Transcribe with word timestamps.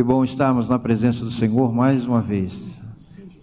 Que 0.00 0.04
bom 0.04 0.24
estarmos 0.24 0.66
na 0.66 0.78
presença 0.78 1.22
do 1.26 1.30
Senhor 1.30 1.74
mais 1.74 2.06
uma 2.06 2.22
vez. 2.22 2.62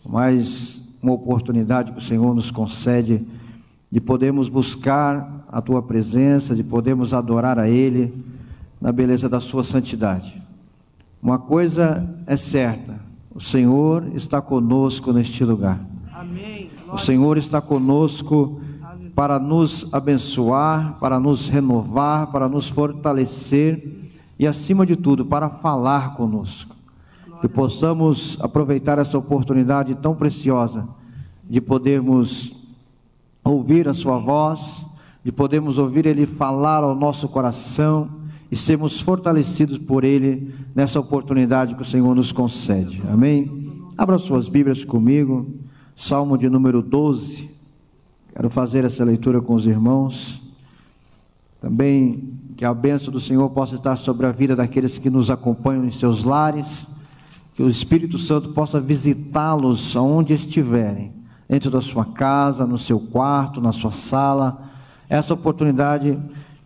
Mais 0.04 0.82
uma 1.04 1.14
oportunidade 1.14 1.92
que 1.92 2.00
o 2.00 2.02
Senhor 2.02 2.34
nos 2.34 2.50
concede 2.50 3.22
de 3.92 4.02
podermos 4.02 4.50
buscar 4.50 5.46
a 5.48 5.62
tua 5.62 5.84
presença, 5.84 6.56
de 6.56 6.64
podermos 6.64 7.14
adorar 7.14 7.60
a 7.60 7.70
Ele 7.70 8.12
na 8.82 8.92
beleza 8.92 9.30
da 9.30 9.40
sua 9.40 9.64
santidade. 9.64 10.42
Uma 11.22 11.38
coisa 11.38 12.10
é 12.26 12.36
certa: 12.36 12.96
o 13.36 13.40
Senhor 13.40 14.08
está 14.16 14.42
conosco 14.42 15.14
neste 15.14 15.46
lugar. 15.46 15.80
Amém. 16.12 16.72
O 16.92 16.98
Senhor 16.98 17.38
está 17.38 17.62
conosco 17.62 18.60
para 19.14 19.38
nos 19.38 19.88
abençoar, 19.94 20.98
para 21.00 21.20
nos 21.20 21.50
renovar, 21.50 22.32
para 22.32 22.50
nos 22.50 22.68
fortalecer 22.68 24.07
e, 24.40 24.46
acima 24.46 24.86
de 24.86 24.96
tudo, 24.96 25.26
para 25.26 25.50
falar 25.50 26.16
conosco. 26.16 26.76
Que 27.42 27.48
possamos 27.48 28.38
aproveitar 28.40 28.98
essa 28.98 29.18
oportunidade 29.18 29.96
tão 29.96 30.16
preciosa 30.16 30.88
de 31.50 31.62
podermos 31.62 32.56
ouvir 33.44 33.88
a 33.88 33.94
Sua 33.94 34.18
voz, 34.18 34.86
de 35.24 35.32
podermos 35.32 35.78
ouvir 35.78 36.06
Ele 36.06 36.26
falar 36.26 36.84
ao 36.84 36.96
nosso 36.96 37.28
coração 37.28 38.10
e 38.52 38.56
sermos 38.56 39.02
fortalecidos 39.02 39.78
por 39.78 40.04
Ele 40.04 40.54
nessa 40.76 41.00
oportunidade 41.00 41.76
que 41.76 41.82
o 41.82 41.86
Senhor 41.86 42.16
nos 42.16 42.32
concede. 42.32 43.02
Amém? 43.10 43.84
Abra 43.98 44.18
suas 44.18 44.48
Bíblias 44.48 44.86
comigo, 44.86 45.48
Salmo 45.96 46.38
de 46.38 46.50
número 46.50 46.82
12. 46.82 47.50
Quero 48.34 48.50
fazer 48.50 48.86
essa 48.86 49.04
leitura 49.04 49.42
com 49.42 49.54
os 49.54 49.66
irmãos. 49.66 50.47
Também 51.68 52.40
que 52.56 52.64
a 52.64 52.74
bênção 52.74 53.12
do 53.12 53.20
Senhor 53.20 53.50
possa 53.50 53.76
estar 53.76 53.98
sobre 53.98 54.26
a 54.26 54.32
vida 54.32 54.56
daqueles 54.56 54.98
que 54.98 55.10
nos 55.10 55.30
acompanham 55.30 55.84
em 55.84 55.92
seus 55.92 56.24
lares, 56.24 56.88
que 57.54 57.62
o 57.62 57.68
Espírito 57.68 58.18
Santo 58.18 58.54
possa 58.54 58.80
visitá-los 58.80 59.94
aonde 59.94 60.34
estiverem, 60.34 61.12
dentro 61.46 61.70
da 61.70 61.82
sua 61.82 62.06
casa, 62.06 62.66
no 62.66 62.78
seu 62.78 63.02
quarto, 63.02 63.60
na 63.60 63.74
sua 63.74 63.92
sala. 63.92 64.62
Essa 65.10 65.34
oportunidade 65.34 66.18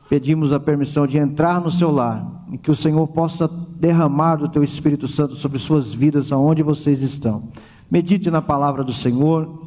pedimos 0.07 0.53
a 0.53 0.59
permissão 0.59 1.07
de 1.07 1.17
entrar 1.17 1.59
no 1.59 1.71
seu 1.71 1.89
lar 1.89 2.45
e 2.51 2.59
que 2.59 2.69
o 2.69 2.75
Senhor 2.75 3.07
possa 3.07 3.47
derramar 3.79 4.35
do 4.35 4.49
teu 4.49 4.63
Espírito 4.63 5.07
Santo 5.07 5.33
sobre 5.33 5.57
suas 5.57 5.91
vidas 5.91 6.31
aonde 6.31 6.61
vocês 6.61 7.01
estão. 7.01 7.45
Medite 7.89 8.29
na 8.29 8.39
palavra 8.39 8.83
do 8.83 8.93
Senhor, 8.93 9.63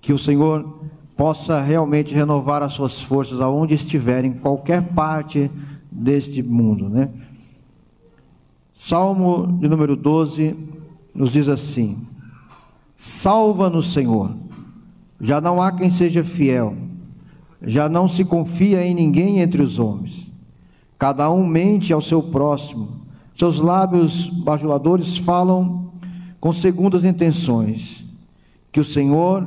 que 0.00 0.12
o 0.12 0.18
Senhor 0.18 0.84
possa 1.18 1.60
realmente 1.60 2.14
renovar 2.14 2.62
as 2.62 2.74
suas 2.74 3.02
forças 3.02 3.40
aonde 3.40 3.74
estiver, 3.74 4.24
em 4.24 4.32
qualquer 4.32 4.80
parte 4.80 5.50
deste 5.90 6.40
mundo, 6.44 6.88
né? 6.88 7.10
Salmo 8.72 9.58
de 9.60 9.66
número 9.66 9.96
12 9.96 10.54
nos 11.12 11.32
diz 11.32 11.48
assim: 11.48 11.98
Salva-nos, 12.96 13.92
Senhor. 13.92 14.30
Já 15.20 15.40
não 15.40 15.60
há 15.60 15.72
quem 15.72 15.90
seja 15.90 16.22
fiel. 16.22 16.76
Já 17.60 17.88
não 17.88 18.06
se 18.06 18.24
confia 18.24 18.86
em 18.86 18.94
ninguém 18.94 19.40
entre 19.40 19.60
os 19.60 19.80
homens. 19.80 20.28
Cada 20.96 21.28
um 21.28 21.44
mente 21.44 21.92
ao 21.92 22.00
seu 22.00 22.22
próximo. 22.22 22.90
Seus 23.34 23.58
lábios 23.58 24.28
bajuladores 24.28 25.18
falam 25.18 25.90
com 26.40 26.52
segundas 26.52 27.02
intenções. 27.02 28.04
Que 28.70 28.78
o 28.78 28.84
Senhor 28.84 29.44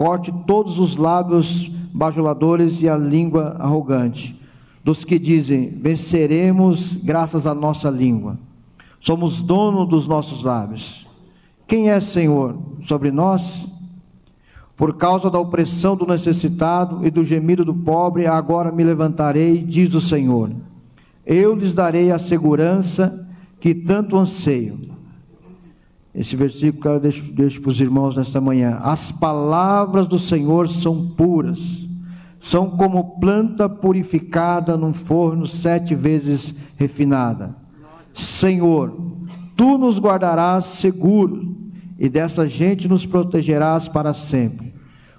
corte 0.00 0.32
todos 0.46 0.78
os 0.78 0.96
lábios 0.96 1.70
bajuladores 1.92 2.80
e 2.80 2.88
a 2.88 2.96
língua 2.96 3.56
arrogante, 3.58 4.34
dos 4.82 5.04
que 5.04 5.18
dizem: 5.18 5.68
venceremos 5.68 6.96
graças 6.96 7.46
à 7.46 7.54
nossa 7.54 7.90
língua. 7.90 8.38
Somos 8.98 9.42
dono 9.42 9.84
dos 9.84 10.06
nossos 10.06 10.42
lábios. 10.42 11.06
Quem 11.68 11.90
é 11.90 12.00
Senhor 12.00 12.56
sobre 12.86 13.10
nós? 13.10 13.70
Por 14.74 14.96
causa 14.96 15.30
da 15.30 15.38
opressão 15.38 15.94
do 15.94 16.06
necessitado 16.06 17.06
e 17.06 17.10
do 17.10 17.22
gemido 17.22 17.62
do 17.62 17.74
pobre, 17.74 18.26
agora 18.26 18.72
me 18.72 18.82
levantarei, 18.82 19.58
diz 19.58 19.92
o 19.92 20.00
Senhor. 20.00 20.50
Eu 21.26 21.54
lhes 21.54 21.74
darei 21.74 22.10
a 22.10 22.18
segurança 22.18 23.28
que 23.60 23.74
tanto 23.74 24.16
anseio. 24.16 24.80
Esse 26.14 26.34
versículo 26.34 26.82
que 26.82 26.88
eu 26.88 27.00
deixo, 27.00 27.32
deixo 27.32 27.60
para 27.60 27.70
os 27.70 27.80
irmãos 27.80 28.16
nesta 28.16 28.40
manhã. 28.40 28.78
As 28.82 29.12
palavras 29.12 30.08
do 30.08 30.18
Senhor 30.18 30.68
são 30.68 31.08
puras, 31.10 31.86
são 32.40 32.70
como 32.70 33.20
planta 33.20 33.68
purificada 33.68 34.76
num 34.76 34.92
forno 34.92 35.46
sete 35.46 35.94
vezes 35.94 36.54
refinada. 36.76 37.54
Senhor, 38.12 38.92
tu 39.56 39.78
nos 39.78 39.98
guardarás 39.98 40.64
seguros 40.64 41.46
e 41.98 42.08
dessa 42.08 42.48
gente 42.48 42.88
nos 42.88 43.06
protegerás 43.06 43.88
para 43.88 44.12
sempre. 44.12 44.72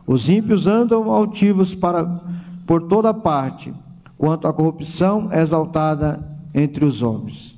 Os 0.06 0.28
ímpios 0.28 0.68
andam 0.68 1.10
altivos 1.12 1.74
para, 1.74 2.04
por 2.66 2.82
toda 2.84 3.14
parte, 3.14 3.74
quanto 4.18 4.48
à 4.48 4.52
corrupção 4.52 5.30
exaltada 5.32 6.20
entre 6.54 6.84
os 6.84 7.02
homens. 7.02 7.56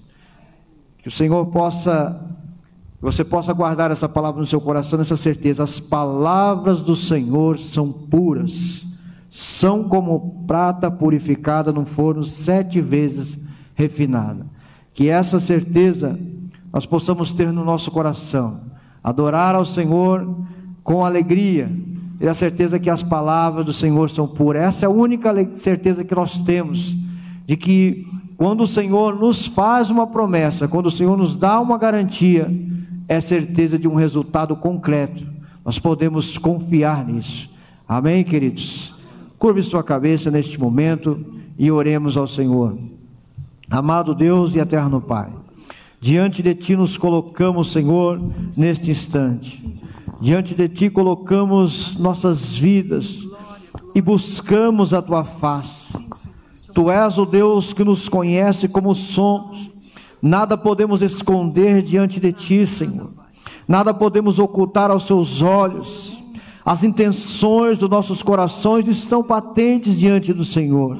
Que 1.02 1.08
o 1.08 1.12
Senhor 1.12 1.46
possa 1.48 2.20
você 3.04 3.22
possa 3.22 3.52
guardar 3.52 3.92
essa 3.92 4.08
palavra 4.08 4.40
no 4.40 4.48
seu 4.48 4.62
coração, 4.62 5.02
essa 5.02 5.18
certeza. 5.18 5.62
As 5.62 5.78
palavras 5.78 6.84
do 6.84 6.96
Senhor 6.96 7.60
são 7.60 7.92
puras, 7.92 8.88
são 9.30 9.84
como 9.84 10.46
prata 10.48 10.90
purificada 10.90 11.74
num 11.74 11.86
forno 11.86 12.24
sete 12.24 12.80
vezes 12.80 13.38
refinada. 13.76 14.46
Que 14.94 15.10
essa 15.10 15.38
certeza 15.38 16.18
nós 16.72 16.86
possamos 16.86 17.34
ter 17.34 17.52
no 17.52 17.66
nosso 17.66 17.92
coração, 17.92 18.62
adorar 19.04 19.54
ao 19.54 19.66
Senhor 19.66 20.38
com 20.82 21.04
alegria, 21.04 21.70
e 22.22 22.28
a 22.28 22.34
certeza 22.34 22.80
que 22.80 22.90
as 22.90 23.04
palavras 23.04 23.66
do 23.66 23.74
Senhor 23.74 24.10
são 24.10 24.26
puras. 24.26 24.64
Essa 24.64 24.86
é 24.86 24.88
a 24.88 24.90
única 24.90 25.30
certeza 25.56 26.06
que 26.06 26.16
nós 26.16 26.42
temos 26.42 26.96
de 27.46 27.58
que 27.58 28.08
quando 28.38 28.62
o 28.62 28.68
Senhor 28.68 29.14
nos 29.20 29.46
faz 29.46 29.90
uma 29.90 30.08
promessa, 30.08 30.70
quando 30.70 30.86
o 30.86 30.92
Senhor 30.92 31.18
nos 31.18 31.36
dá 31.36 31.60
uma 31.60 31.78
garantia, 31.78 32.50
é 33.08 33.20
certeza 33.20 33.78
de 33.78 33.88
um 33.88 33.96
resultado 33.96 34.56
concreto. 34.56 35.26
Nós 35.64 35.80
podemos 35.80 36.38
confiar 36.38 37.06
nisso. 37.06 37.50
Amém, 37.88 38.24
queridos? 38.24 38.94
Curve 39.38 39.62
sua 39.64 39.84
cabeça 39.84 40.32
neste 40.32 40.60
momento 40.60 41.24
e 41.58 41.72
oremos 41.72 42.18
ao 42.18 42.28
Senhor. 42.28 42.78
Amado 43.70 44.14
Deus 44.14 44.56
e 44.56 44.60
eterno 44.60 45.02
Pai, 45.02 45.32
diante 46.00 46.44
de 46.44 46.54
Ti 46.54 46.76
nos 46.76 46.98
colocamos, 46.98 47.72
Senhor, 47.72 48.20
neste 48.56 48.92
instante. 48.92 49.66
Diante 50.22 50.54
de 50.54 50.70
Ti 50.70 50.90
colocamos 50.90 51.96
nossas 51.96 52.56
vidas 52.56 53.20
e 53.96 54.02
buscamos 54.02 54.94
a 54.94 55.02
Tua 55.02 55.24
face. 55.24 55.94
Tu 56.74 56.90
és 56.90 57.18
o 57.18 57.26
Deus 57.26 57.74
que 57.74 57.84
nos 57.84 58.10
conhece 58.10 58.68
como 58.68 58.96
somos 58.96 59.73
Nada 60.24 60.58
podemos 60.58 61.02
esconder 61.02 61.82
diante 61.82 62.18
de 62.18 62.32
Ti, 62.32 62.66
Senhor. 62.66 63.10
Nada 63.68 63.94
podemos 63.94 64.40
ocultar 64.40 64.90
aos 64.90 65.06
Seus 65.06 65.42
olhos. 65.42 66.18
As 66.64 66.82
intenções 66.82 67.78
dos 67.78 67.90
nossos 67.90 68.24
corações 68.24 68.88
estão 68.88 69.22
patentes 69.22 70.00
diante 70.00 70.32
do 70.32 70.46
Senhor. 70.46 70.98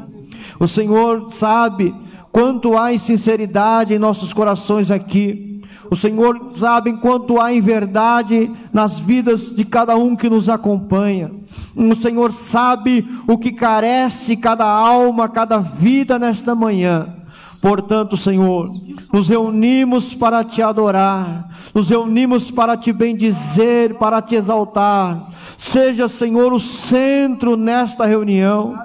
O 0.60 0.68
Senhor 0.68 1.32
sabe 1.32 1.96
quanto 2.34 2.78
há 2.78 2.94
insinceridade 2.94 3.94
em 3.94 3.98
nossos 3.98 4.34
corações 4.34 4.92
aqui. 4.92 5.62
O 5.90 5.96
Senhor 5.96 6.50
sabe 6.58 6.92
quanto 6.98 7.40
há 7.40 7.54
em 7.54 7.62
verdade 7.62 8.52
nas 8.74 9.00
vidas 9.00 9.54
de 9.54 9.64
cada 9.64 9.96
um 9.96 10.18
que 10.18 10.30
nos 10.30 10.50
acompanha. 10.50 11.32
O 11.78 11.96
Senhor 11.96 12.34
sabe 12.34 13.08
o 13.26 13.38
que 13.38 13.54
carece 13.54 14.36
cada 14.36 14.66
alma, 14.66 15.30
cada 15.30 15.60
vida 15.60 16.20
nesta 16.20 16.54
manhã. 16.54 17.23
Portanto, 17.64 18.18
Senhor, 18.18 18.70
nos 19.14 19.30
reunimos 19.30 20.14
para 20.14 20.44
te 20.44 20.62
adorar, 20.62 21.48
nos 21.74 21.88
reunimos 21.88 22.52
para 22.52 22.76
te 22.76 22.92
bendizer, 22.92 23.98
para 23.98 24.22
te 24.22 24.36
exaltar. 24.36 25.24
Seja, 25.58 26.10
Senhor, 26.10 26.52
o 26.52 26.60
centro 26.60 27.56
nesta 27.56 28.06
reunião 28.06 28.78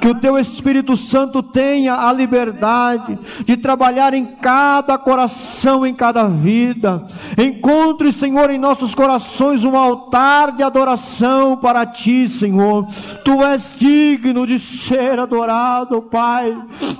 que 0.00 0.08
o 0.08 0.14
teu 0.14 0.38
Espírito 0.38 0.96
Santo 0.96 1.42
tenha 1.42 1.94
a 1.94 2.12
liberdade 2.12 3.18
de 3.44 3.56
trabalhar 3.56 4.14
em 4.14 4.26
cada 4.26 4.98
coração, 4.98 5.86
em 5.86 5.94
cada 5.94 6.26
vida. 6.26 7.06
Encontre, 7.38 8.12
Senhor, 8.12 8.50
em 8.50 8.58
nossos 8.58 8.94
corações 8.94 9.64
um 9.64 9.76
altar 9.76 10.52
de 10.52 10.62
adoração 10.62 11.56
para 11.56 11.86
ti, 11.86 12.28
Senhor. 12.28 12.86
Tu 13.24 13.42
és 13.44 13.74
digno 13.78 14.46
de 14.46 14.58
ser 14.58 15.18
adorado, 15.18 16.02
Pai. 16.02 16.56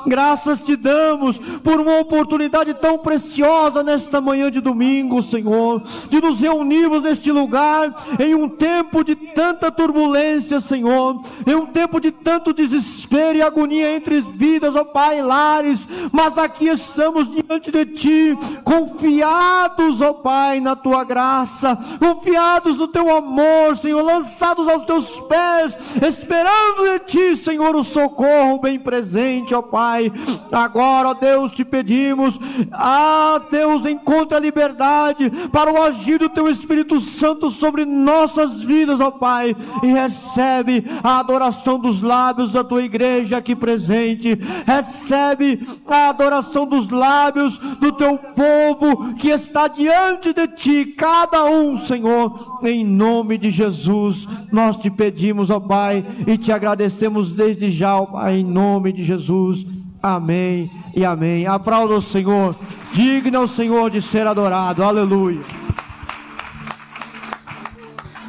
Graças 0.06 0.60
te 0.60 0.76
damos 0.76 1.38
por 1.38 1.80
uma 1.80 1.98
oportunidade 1.98 2.74
tão 2.74 2.98
preciosa 2.98 3.82
nesta 3.82 4.20
manhã 4.20 4.50
de 4.50 4.60
domingo, 4.60 5.22
Senhor, 5.22 5.82
de 6.08 6.20
nos 6.20 6.40
reunirmos 6.40 7.02
neste 7.02 7.32
lugar 7.32 7.94
em 8.18 8.34
um 8.34 8.48
tempo 8.48 9.02
de 9.02 9.14
tanta 9.14 9.70
turbulência, 9.70 10.60
Senhor, 10.60 11.20
em 11.46 11.54
um 11.54 11.66
tempo 11.66 12.00
de 12.00 12.10
tanto 12.10 12.52
desespero 12.52 12.85
desespero 12.86 13.38
e 13.38 13.42
agonia 13.42 13.96
entre 13.96 14.20
vidas, 14.20 14.74
ó 14.74 14.84
Pai, 14.84 15.22
lares, 15.22 15.86
mas 16.12 16.36
aqui 16.38 16.68
estamos 16.68 17.30
diante 17.30 17.70
de 17.70 17.86
Ti, 17.86 18.38
confiados, 18.64 20.00
ó 20.00 20.12
Pai, 20.12 20.60
na 20.60 20.74
Tua 20.76 21.04
graça, 21.04 21.78
confiados 21.98 22.76
no 22.76 22.88
Teu 22.88 23.14
amor, 23.14 23.76
Senhor, 23.76 24.02
lançados 24.02 24.68
aos 24.68 24.84
Teus 24.84 25.08
pés, 25.28 25.76
esperando 26.02 26.84
de 26.84 26.98
Ti, 27.00 27.36
Senhor, 27.36 27.74
o 27.76 27.84
socorro 27.84 28.60
bem 28.60 28.78
presente, 28.78 29.54
ó 29.54 29.62
Pai. 29.62 30.12
Agora, 30.50 31.10
ó 31.10 31.14
Deus, 31.14 31.52
te 31.52 31.64
pedimos, 31.64 32.38
ah, 32.72 33.40
Deus, 33.50 33.86
encontre 33.86 34.36
a 34.36 34.40
liberdade 34.40 35.30
para 35.52 35.72
o 35.72 35.82
agir 35.82 36.18
do 36.18 36.28
Teu 36.28 36.48
Espírito 36.48 37.00
Santo 37.00 37.50
sobre 37.50 37.84
nossas 37.84 38.62
vidas, 38.62 39.00
ó 39.00 39.10
Pai, 39.10 39.56
e 39.82 39.86
recebe 39.86 40.84
a 41.02 41.18
adoração 41.18 41.78
dos 41.78 42.00
lábios 42.00 42.50
da 42.50 42.64
Tua 42.64 42.75
igreja 42.82 43.36
aqui 43.36 43.54
presente, 43.54 44.38
recebe 44.66 45.66
a 45.86 46.08
adoração 46.08 46.66
dos 46.66 46.88
lábios 46.88 47.58
do 47.80 47.92
Teu 47.92 48.18
povo 48.18 49.14
que 49.14 49.28
está 49.28 49.68
diante 49.68 50.32
de 50.32 50.48
Ti, 50.48 50.94
cada 50.96 51.44
um, 51.44 51.76
Senhor, 51.76 52.60
em 52.62 52.84
nome 52.84 53.38
de 53.38 53.50
Jesus, 53.50 54.26
nós 54.52 54.76
te 54.76 54.90
pedimos, 54.90 55.50
ó 55.50 55.60
Pai, 55.60 56.04
e 56.26 56.36
te 56.36 56.52
agradecemos 56.52 57.32
desde 57.32 57.70
já, 57.70 57.96
ó 57.96 58.06
Pai, 58.06 58.38
em 58.38 58.44
nome 58.44 58.92
de 58.92 59.04
Jesus. 59.04 59.66
Amém 60.02 60.70
e 60.94 61.04
amém. 61.04 61.46
Aplauda 61.46 61.94
o 61.94 62.02
Senhor. 62.02 62.54
Digno 62.92 63.36
é 63.36 63.40
o 63.40 63.48
Senhor 63.48 63.90
de 63.90 64.00
ser 64.00 64.26
adorado. 64.26 64.82
Aleluia. 64.82 65.40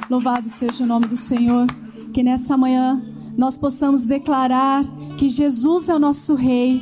Louvado 0.09 0.49
seja 0.49 0.83
o 0.83 0.87
nome 0.87 1.05
do 1.05 1.15
Senhor. 1.15 1.67
Que 2.13 2.23
nessa 2.23 2.57
manhã 2.57 3.01
nós 3.37 3.57
possamos 3.57 4.03
declarar 4.03 4.83
que 5.17 5.29
Jesus 5.29 5.87
é 5.89 5.95
o 5.95 5.99
nosso 5.99 6.33
Rei 6.33 6.81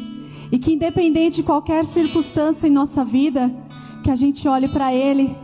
e 0.51 0.57
que, 0.57 0.73
independente 0.73 1.37
de 1.37 1.43
qualquer 1.43 1.83
circunstância 1.83 2.65
em 2.67 2.71
nossa 2.71 3.03
vida, 3.03 3.53
que 4.01 4.09
a 4.09 4.15
gente 4.15 4.47
olhe 4.47 4.69
para 4.69 4.93
Ele, 4.93 5.35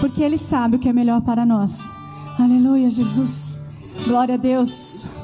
porque 0.00 0.22
Ele 0.22 0.36
sabe 0.36 0.76
o 0.76 0.78
que 0.78 0.88
é 0.88 0.92
melhor 0.92 1.22
para 1.22 1.46
nós. 1.46 1.96
Aleluia, 2.38 2.90
Jesus. 2.90 3.58
Glória 4.06 4.34
a 4.34 4.38
Deus. 4.38 5.19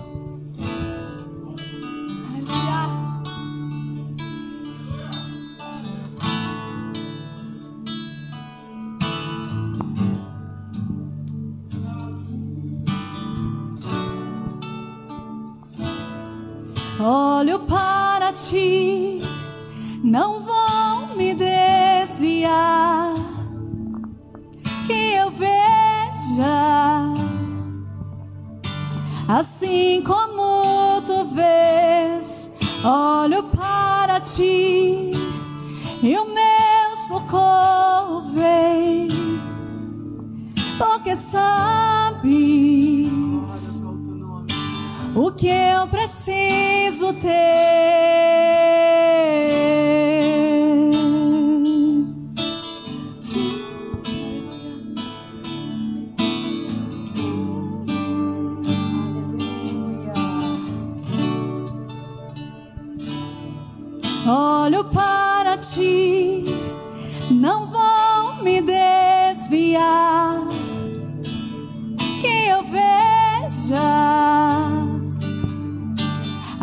Ti, 18.36 19.22
não 20.04 20.40
vou 20.40 21.16
me 21.16 21.34
desviar. 21.34 23.14
Que 24.86 25.14
eu 25.14 25.30
veja, 25.30 25.54
assim 29.26 30.02
como 30.02 31.00
tu 31.02 31.24
vês. 31.34 32.52
Olho 32.84 33.42
para 33.44 34.20
ti 34.20 35.10
e 36.02 36.18
o 36.18 36.26
meu 36.26 36.96
socorro 37.08 38.20
vem, 38.32 39.08
porque 40.78 41.16
sabes 41.16 42.05
que 45.36 45.48
eu 45.48 45.86
preciso 45.88 47.12
ter. 47.14 48.65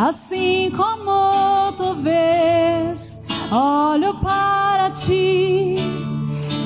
Assim 0.04 0.70
como 0.76 1.72
tu 1.78 1.96
vês. 1.96 3.22
Olho 3.52 4.16
para 4.16 4.90
ti 4.90 5.76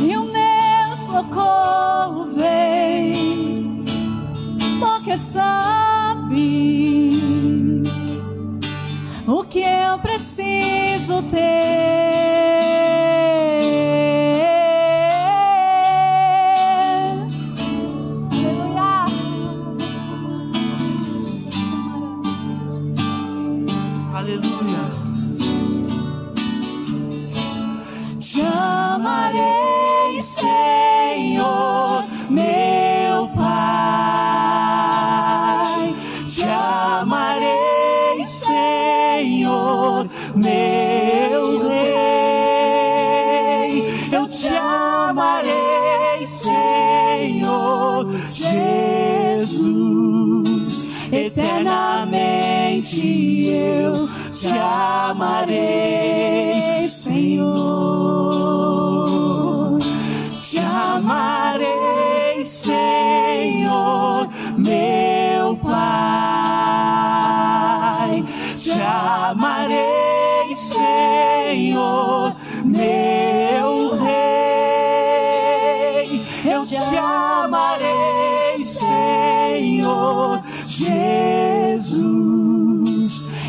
e 0.02 0.18
o 0.18 0.24
meu 0.24 0.98
socorro 0.98 2.26
vem, 2.34 3.84
porque 4.80 5.18
sabes 5.18 6.38
o 9.28 9.44
que 9.44 9.60
eu 9.60 10.00
preciso 10.00 11.22
ter. 11.24 12.17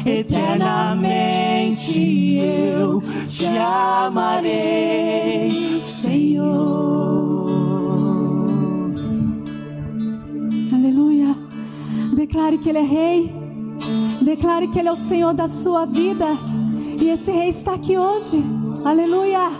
Eternamente 0.08 2.38
eu 2.38 3.02
te 3.26 3.46
amarei, 3.58 4.48
Senhor. 5.82 7.44
Aleluia. 10.72 11.36
Declare 12.14 12.56
que 12.56 12.70
Ele 12.70 12.78
é 12.78 12.82
Rei. 12.82 13.30
Declare 14.22 14.68
que 14.68 14.78
Ele 14.78 14.88
é 14.88 14.92
o 14.92 14.96
Senhor 14.96 15.34
da 15.34 15.46
sua 15.46 15.84
vida. 15.84 16.24
E 16.98 17.10
esse 17.10 17.30
Rei 17.30 17.50
está 17.50 17.74
aqui 17.74 17.98
hoje. 17.98 18.42
Aleluia. 18.86 19.50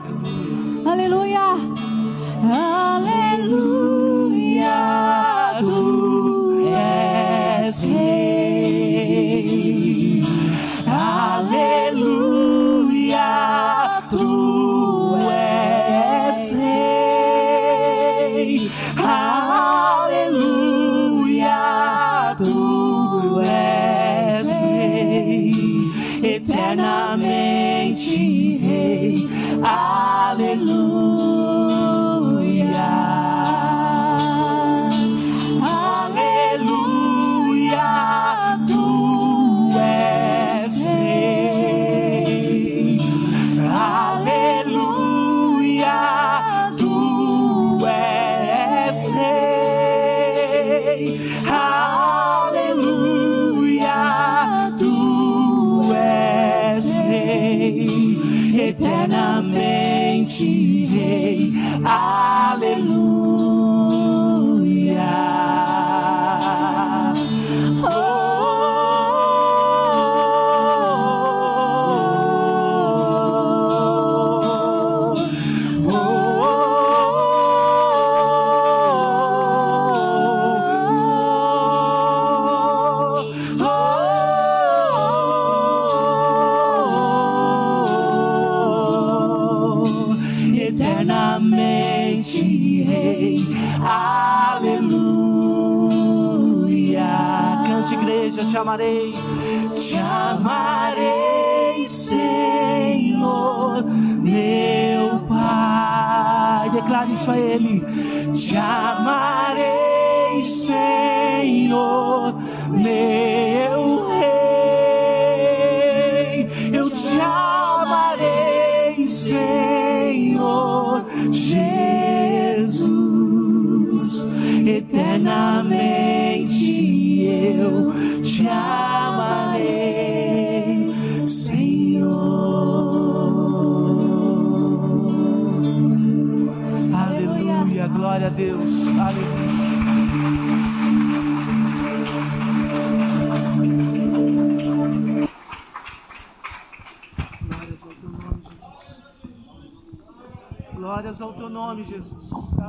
Aleluia. 0.87 1.57
Aleluia. 2.97 4.73
Tu 5.63 6.69
és 6.75 7.83
Rei. 7.83 9.58
Aleluia. 11.39 13.31
Tu 14.11 14.27
és 15.31 16.43
Rei. 16.59 17.79
Aleluia. 18.99 20.48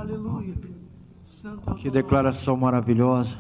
Aleluia. 0.10 0.56
Santo 1.22 1.76
Que 1.76 1.92
declaração 1.92 2.58
maravilhosa. 2.58 3.38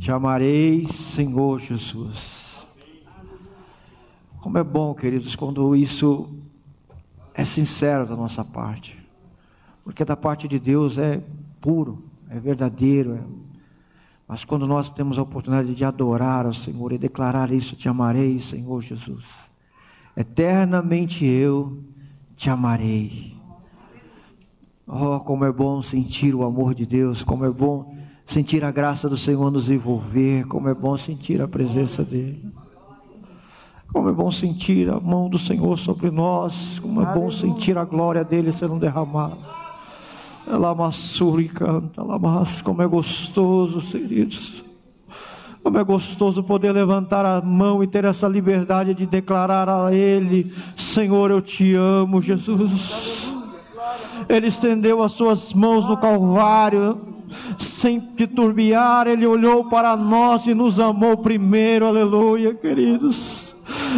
Te 0.00 0.10
amarei, 0.10 0.84
Senhor 0.84 1.60
Jesus. 1.60 2.56
Como 4.40 4.58
é 4.58 4.64
bom, 4.64 4.92
queridos, 4.92 5.36
quando 5.36 5.76
isso 5.76 6.28
é 7.34 7.44
sincero 7.44 8.04
da 8.04 8.16
nossa 8.16 8.44
parte. 8.44 8.98
Porque 9.84 10.04
da 10.04 10.16
parte 10.16 10.48
de 10.48 10.58
Deus 10.58 10.98
é 10.98 11.22
puro, 11.60 12.02
é 12.28 12.40
verdadeiro. 12.40 13.14
é- 13.14 13.22
Mas 14.26 14.44
quando 14.44 14.66
nós 14.66 14.90
temos 14.90 15.18
a 15.18 15.22
oportunidade 15.22 15.72
de 15.72 15.84
adorar 15.84 16.46
ao 16.46 16.52
Senhor 16.52 16.92
e 16.92 16.98
declarar 16.98 17.52
isso, 17.52 17.76
te 17.76 17.88
amarei, 17.88 18.40
Senhor 18.40 18.80
Jesus. 18.80 19.24
Eternamente 20.16 21.24
eu 21.24 21.78
te 22.34 22.50
amarei. 22.50 23.29
Oh, 24.92 25.20
como 25.20 25.44
é 25.44 25.52
bom 25.52 25.80
sentir 25.82 26.34
o 26.34 26.42
amor 26.42 26.74
de 26.74 26.84
Deus, 26.84 27.22
como 27.22 27.44
é 27.44 27.50
bom 27.50 27.94
sentir 28.26 28.64
a 28.64 28.72
graça 28.72 29.08
do 29.08 29.16
Senhor 29.16 29.48
nos 29.48 29.70
envolver, 29.70 30.44
como 30.48 30.68
é 30.68 30.74
bom 30.74 30.96
sentir 30.98 31.40
a 31.40 31.46
presença 31.46 32.02
dEle. 32.02 32.42
Como 33.92 34.08
é 34.08 34.12
bom 34.12 34.32
sentir 34.32 34.90
a 34.90 34.98
mão 34.98 35.28
do 35.28 35.38
Senhor 35.38 35.78
sobre 35.78 36.10
nós, 36.10 36.80
como 36.80 37.00
é 37.02 37.14
bom 37.14 37.30
sentir 37.30 37.78
a 37.78 37.84
glória 37.84 38.24
dele 38.24 38.50
sendo 38.50 38.80
derramada. 38.80 39.36
E 40.48 41.48
canta, 41.48 42.00
ela 42.00 42.18
mas 42.18 42.60
como 42.60 42.82
é 42.82 42.86
gostoso, 42.88 43.80
queridos. 43.80 44.64
Como 45.62 45.78
é 45.78 45.84
gostoso 45.84 46.42
poder 46.42 46.72
levantar 46.72 47.24
a 47.24 47.40
mão 47.40 47.80
e 47.84 47.86
ter 47.86 48.04
essa 48.04 48.26
liberdade 48.26 48.92
de 48.94 49.06
declarar 49.06 49.68
a 49.68 49.94
Ele: 49.94 50.52
Senhor, 50.76 51.30
eu 51.30 51.40
te 51.40 51.74
amo, 51.76 52.20
Jesus. 52.20 53.30
Ele 54.28 54.48
estendeu 54.48 55.02
as 55.02 55.12
suas 55.12 55.52
mãos 55.54 55.88
no 55.88 55.96
Calvário, 55.96 57.00
sem 57.58 58.00
titubear, 58.00 59.06
Ele 59.06 59.26
olhou 59.26 59.64
para 59.64 59.96
nós 59.96 60.46
e 60.46 60.54
nos 60.54 60.80
amou 60.80 61.16
primeiro, 61.16 61.86
aleluia, 61.86 62.54
queridos. 62.54 63.54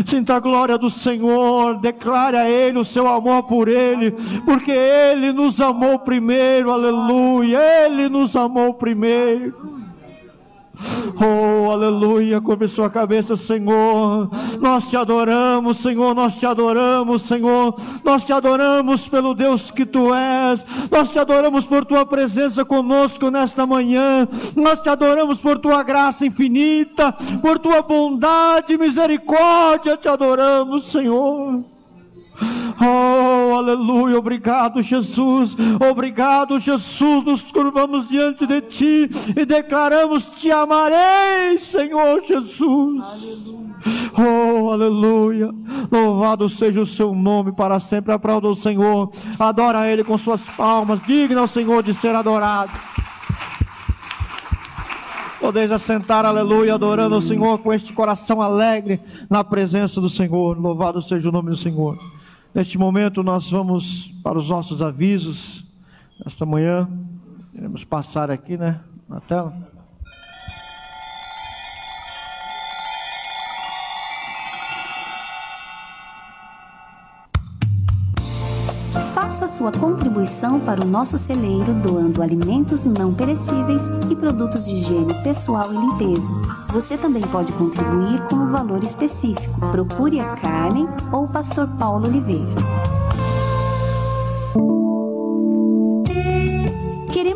Sinta 0.07 0.37
a 0.37 0.41
glória 0.41 0.77
do 0.77 0.91
Senhor, 0.91 1.79
declare 1.79 2.37
a 2.37 2.49
Ele 2.49 2.79
o 2.79 2.85
seu 2.85 3.07
amor 3.09 3.45
por 3.45 3.69
Ele, 3.69 4.11
porque 4.45 4.71
Ele 4.71 5.33
nos 5.33 5.61
amou 5.61 5.99
primeiro, 5.99 6.71
aleluia, 6.71 7.59
Ele 7.87 8.09
nos 8.09 8.37
amou 8.37 8.75
primeiro. 8.75 9.83
Oh, 11.21 11.71
aleluia, 11.71 12.41
curve 12.41 12.69
sua 12.69 12.91
cabeça, 12.91 13.37
Senhor. 13.37 14.29
Nós 14.61 14.89
te 14.89 14.97
adoramos, 14.97 15.79
Senhor. 15.79 16.15
Nós 16.15 16.39
te 16.39 16.47
adoramos, 16.47 17.23
Senhor. 17.23 17.75
Nós 18.03 18.25
te 18.25 18.33
adoramos 18.33 19.09
pelo 19.09 19.35
Deus 19.35 19.71
que 19.71 19.87
tu 19.87 20.15
és. 20.15 20.65
Nós 20.91 21.11
te 21.11 21.19
adoramos 21.19 21.65
por 21.65 21.85
tua 21.85 22.05
presença 22.05 22.65
conosco 22.65 23.31
nesta 23.31 23.67
manhã. 23.67 24.29
Nós 24.57 24.81
te 24.81 24.89
adoramos 24.89 25.39
por 25.39 25.59
tua 25.59 25.83
graça 25.83 26.27
infinita, 26.27 27.13
por 27.41 27.59
tua 27.59 27.83
bondade 27.83 28.77
misericórdia. 28.77 29.97
Te 29.97 30.09
adoramos, 30.09 30.87
Senhor. 30.87 31.72
Oh, 32.81 33.55
aleluia, 33.57 34.19
obrigado, 34.19 34.83
Jesus. 34.83 35.57
Obrigado, 35.91 36.59
Jesus. 36.59 37.25
Nos 37.25 37.43
curvamos 37.43 38.09
diante 38.09 38.47
de 38.47 38.61
ti 38.63 39.11
e 39.37 39.45
declaramos: 39.45 40.25
Te 40.37 40.51
amarei, 40.51 41.59
Senhor 41.59 42.23
Jesus. 42.23 43.53
Oh, 44.19 44.71
aleluia. 44.71 45.51
Louvado 45.91 46.49
seja 46.49 46.81
o 46.81 46.87
seu 46.87 47.15
nome 47.15 47.53
para 47.53 47.79
sempre. 47.79 48.13
Aplauda 48.13 48.49
o 48.49 48.57
Senhor. 48.57 49.11
Adora 49.39 49.89
Ele 49.89 50.05
com 50.05 50.19
suas 50.19 50.41
palmas. 50.57 51.01
Digna 51.07 51.41
ao 51.41 51.49
Senhor 51.49 51.83
de 51.83 51.95
ser 51.95 52.15
adorado. 52.15 52.73
Podeis 55.41 55.73
assentar, 55.73 56.25
aleluia, 56.25 56.75
adorando 56.75 57.17
o 57.17 57.23
Senhor 57.23 57.59
com 57.59 57.73
este 57.73 57.93
coração 57.93 58.41
alegre 58.41 59.01
na 59.29 59.43
presença 59.43 60.01
do 60.01 60.09
Senhor. 60.09 60.57
Louvado 60.57 61.01
seja 61.01 61.29
o 61.29 61.33
nome 61.33 61.51
do 61.51 61.57
Senhor. 61.57 61.99
Neste 62.55 62.77
momento 62.77 63.23
nós 63.23 63.51
vamos 63.51 64.09
para 64.23 64.37
os 64.37 64.51
nossos 64.51 64.83
avisos. 64.83 65.65
Esta 66.25 66.45
manhã, 66.45 66.87
iremos 67.55 67.83
passar 67.83 68.31
aqui, 68.31 68.59
né, 68.59 68.79
na 69.09 69.21
tela. 69.21 69.72
Faça 79.33 79.47
sua 79.47 79.73
contribuição 79.73 80.61
para 80.61 80.85
o 80.85 80.87
nosso 80.87 81.17
celeiro 81.17 81.73
doando 81.73 82.23
alimentos 82.23 82.85
não 82.85 83.15
perecíveis 83.15 83.83
e 84.11 84.15
produtos 84.15 84.67
de 84.67 84.75
higiene 84.75 85.15
pessoal 85.23 85.73
e 85.73 85.77
limpeza. 85.77 86.29
Você 86.71 86.99
também 86.99 87.23
pode 87.23 87.51
contribuir 87.53 88.21
com 88.29 88.37
um 88.37 88.51
valor 88.51 88.85
específico. 88.85 89.59
Procure 89.71 90.21
a 90.21 90.37
Carmen 90.37 90.87
ou 91.11 91.25
o 91.25 91.29
pastor 91.29 91.67
Paulo 91.79 92.07
Oliveira. 92.09 93.02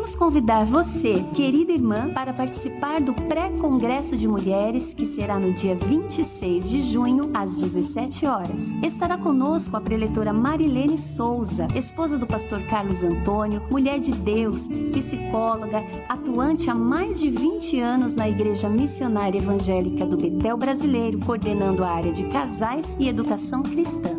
Queremos 0.07 0.15
convidar 0.15 0.65
você, 0.65 1.21
querida 1.35 1.73
irmã, 1.73 2.09
para 2.13 2.31
participar 2.31 3.01
do 3.01 3.13
pré-congresso 3.13 4.15
de 4.15 4.25
mulheres 4.25 4.93
que 4.93 5.05
será 5.05 5.37
no 5.37 5.51
dia 5.51 5.75
26 5.75 6.69
de 6.69 6.79
junho, 6.79 7.29
às 7.33 7.59
17 7.59 8.25
horas. 8.25 8.73
Estará 8.81 9.17
conosco 9.17 9.75
a 9.75 9.81
preletora 9.81 10.31
Marilene 10.31 10.97
Souza, 10.97 11.67
esposa 11.75 12.17
do 12.17 12.25
pastor 12.25 12.61
Carlos 12.67 13.03
Antônio, 13.03 13.61
mulher 13.69 13.99
de 13.99 14.13
Deus, 14.13 14.69
psicóloga, 14.93 15.83
atuante 16.07 16.69
há 16.69 16.75
mais 16.75 17.19
de 17.19 17.29
20 17.29 17.77
anos 17.81 18.15
na 18.15 18.29
Igreja 18.29 18.69
Missionária 18.69 19.39
Evangélica 19.39 20.05
do 20.05 20.15
Betel 20.15 20.55
Brasileiro, 20.55 21.19
coordenando 21.19 21.83
a 21.83 21.89
área 21.89 22.13
de 22.13 22.23
casais 22.27 22.95
e 22.97 23.09
educação 23.09 23.61
cristã. 23.61 24.17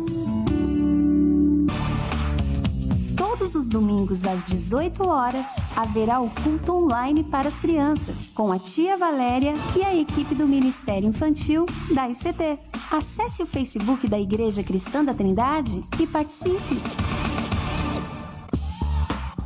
Todos 3.39 3.55
os 3.55 3.69
domingos 3.69 4.25
às 4.25 4.47
18 4.47 5.07
horas 5.07 5.47
haverá 5.73 6.19
o 6.19 6.29
culto 6.29 6.73
online 6.73 7.23
para 7.23 7.47
as 7.47 7.57
crianças, 7.57 8.31
com 8.35 8.51
a 8.51 8.59
tia 8.59 8.97
Valéria 8.97 9.53
e 9.77 9.81
a 9.81 9.95
equipe 9.95 10.35
do 10.35 10.45
Ministério 10.45 11.07
Infantil 11.07 11.65
da 11.95 12.09
ICT. 12.09 12.59
Acesse 12.91 13.41
o 13.41 13.45
Facebook 13.45 14.09
da 14.09 14.19
Igreja 14.19 14.61
Cristã 14.61 15.05
da 15.05 15.13
Trindade 15.13 15.81
e 15.97 16.05
participe. 16.05 17.48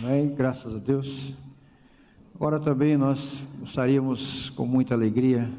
Amém. 0.00 0.34
Graças 0.34 0.74
a 0.74 0.78
Deus. 0.78 1.34
Agora 2.34 2.58
também 2.58 2.96
nós 2.96 3.46
gostaríamos, 3.60 4.48
com 4.50 4.64
muita 4.64 4.94
alegria, 4.94 5.50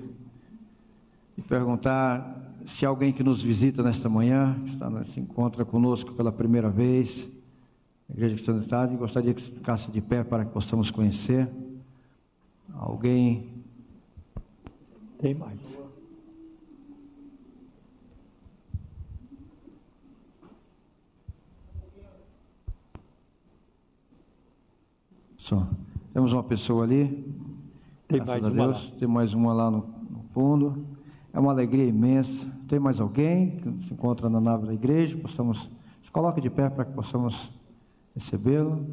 de 1.37 1.43
perguntar 1.43 2.38
se 2.69 2.85
alguém 2.85 3.11
que 3.11 3.23
nos 3.23 3.41
visita 3.41 3.81
nesta 3.81 4.07
manhã, 4.07 4.55
que 4.63 4.73
está, 4.73 5.03
se 5.05 5.19
encontra 5.19 5.65
conosco 5.65 6.13
pela 6.13 6.31
primeira 6.31 6.69
vez, 6.69 7.27
na 8.07 8.13
Igreja 8.13 8.35
Cristã 8.35 8.61
Cidade, 8.61 8.95
gostaria 8.95 9.33
que 9.33 9.41
ficasse 9.41 9.89
de 9.91 9.99
pé 9.99 10.23
para 10.23 10.45
que 10.45 10.51
possamos 10.51 10.91
conhecer. 10.91 11.49
Alguém. 12.75 13.49
Tem 15.17 15.33
mais. 15.33 15.77
Só. 25.35 25.67
Temos 26.13 26.33
uma 26.33 26.43
pessoa 26.43 26.83
ali. 26.83 27.25
Tem 28.07 28.23
Graças 28.23 28.41
mais 28.41 28.45
a 28.45 28.47
uma 28.47 28.65
Deus. 28.67 28.91
lá. 28.91 28.99
Tem 28.99 29.07
mais 29.07 29.33
uma 29.33 29.53
lá 29.53 29.71
no, 29.71 29.79
no 30.09 30.23
fundo. 30.31 30.98
É 31.39 31.41
uma 31.41 31.53
alegria 31.53 31.85
imensa. 31.85 32.45
Tem 32.67 32.79
mais 32.79 32.99
alguém 32.99 33.51
que 33.51 33.85
se 33.85 33.93
encontra 33.93 34.29
na 34.29 34.41
nave 34.41 34.67
da 34.67 34.73
igreja? 34.73 35.17
Possamos. 35.17 35.71
Se 36.03 36.11
coloque 36.11 36.41
de 36.41 36.49
pé 36.49 36.69
para 36.69 36.83
que 36.83 36.91
possamos 36.91 37.49
recebê-lo. 38.13 38.85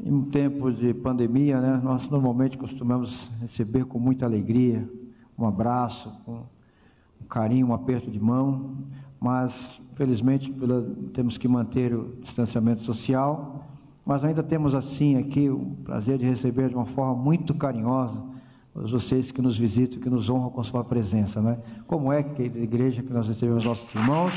Em 0.00 0.12
um 0.12 0.22
tempo 0.26 0.70
de 0.70 0.94
pandemia, 0.94 1.60
né, 1.60 1.80
nós 1.82 2.08
normalmente 2.08 2.56
costumamos 2.56 3.28
receber 3.40 3.84
com 3.84 3.98
muita 3.98 4.24
alegria, 4.24 4.88
um 5.36 5.44
abraço, 5.44 6.12
um 6.28 7.26
carinho, 7.28 7.66
um 7.66 7.74
aperto 7.74 8.12
de 8.12 8.20
mão, 8.20 8.76
mas 9.18 9.82
felizmente 9.96 10.52
pela, 10.52 10.88
temos 11.14 11.36
que 11.36 11.48
manter 11.48 11.92
o 11.92 12.14
distanciamento 12.20 12.82
social, 12.82 13.66
mas 14.06 14.24
ainda 14.24 14.44
temos 14.44 14.72
assim 14.72 15.16
aqui 15.16 15.50
o 15.50 15.76
prazer 15.82 16.16
de 16.16 16.26
receber 16.26 16.68
de 16.68 16.76
uma 16.76 16.86
forma 16.86 17.20
muito 17.20 17.52
carinhosa 17.54 18.33
vocês 18.74 19.30
que 19.30 19.40
nos 19.40 19.56
visitam, 19.56 20.00
que 20.00 20.10
nos 20.10 20.28
honram 20.28 20.50
com 20.50 20.62
sua 20.64 20.82
presença, 20.84 21.40
né? 21.40 21.58
Como 21.86 22.12
é 22.12 22.22
que 22.22 22.42
a 22.42 22.46
igreja 22.46 23.02
que 23.02 23.12
nós 23.12 23.26
recebemos 23.28 23.64
nossos 23.64 23.92
irmãos? 23.94 24.32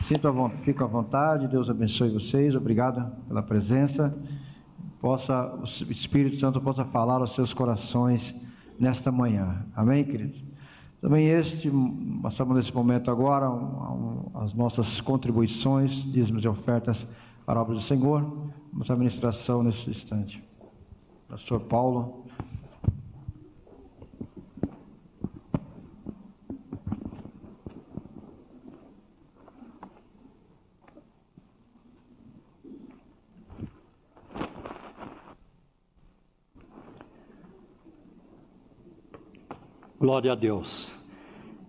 Sinto 0.00 0.26
a 0.28 0.30
von- 0.30 0.50
fico 0.62 0.82
à 0.84 0.86
vontade, 0.86 1.46
Deus 1.48 1.68
abençoe 1.68 2.10
vocês, 2.10 2.54
obrigado 2.56 3.10
pela 3.26 3.42
presença. 3.42 4.16
Possa 5.00 5.54
o 5.54 5.64
Espírito 5.92 6.36
Santo 6.36 6.60
possa 6.60 6.84
falar 6.84 7.20
aos 7.20 7.34
seus 7.34 7.52
corações 7.52 8.34
nesta 8.78 9.12
manhã. 9.12 9.66
Amém, 9.76 10.04
queridos? 10.04 10.47
Também 11.00 11.26
este, 11.28 11.70
passamos 12.22 12.56
nesse 12.56 12.74
momento 12.74 13.10
agora 13.10 13.48
um- 13.48 14.30
um- 14.34 14.38
as 14.40 14.52
nossas 14.52 15.00
contribuições, 15.00 15.92
dízimos 15.92 16.42
e 16.44 16.48
ofertas 16.48 17.06
para 17.46 17.60
a 17.60 17.62
obra 17.62 17.74
do 17.74 17.80
Senhor. 17.80 18.50
Vamos 18.72 18.90
à 18.90 18.96
ministração 18.96 19.62
nesse 19.62 19.88
instante. 19.88 20.42
Pastor 21.28 21.60
Paulo. 21.60 22.24
Glória 40.00 40.30
a 40.30 40.34
Deus. 40.36 40.94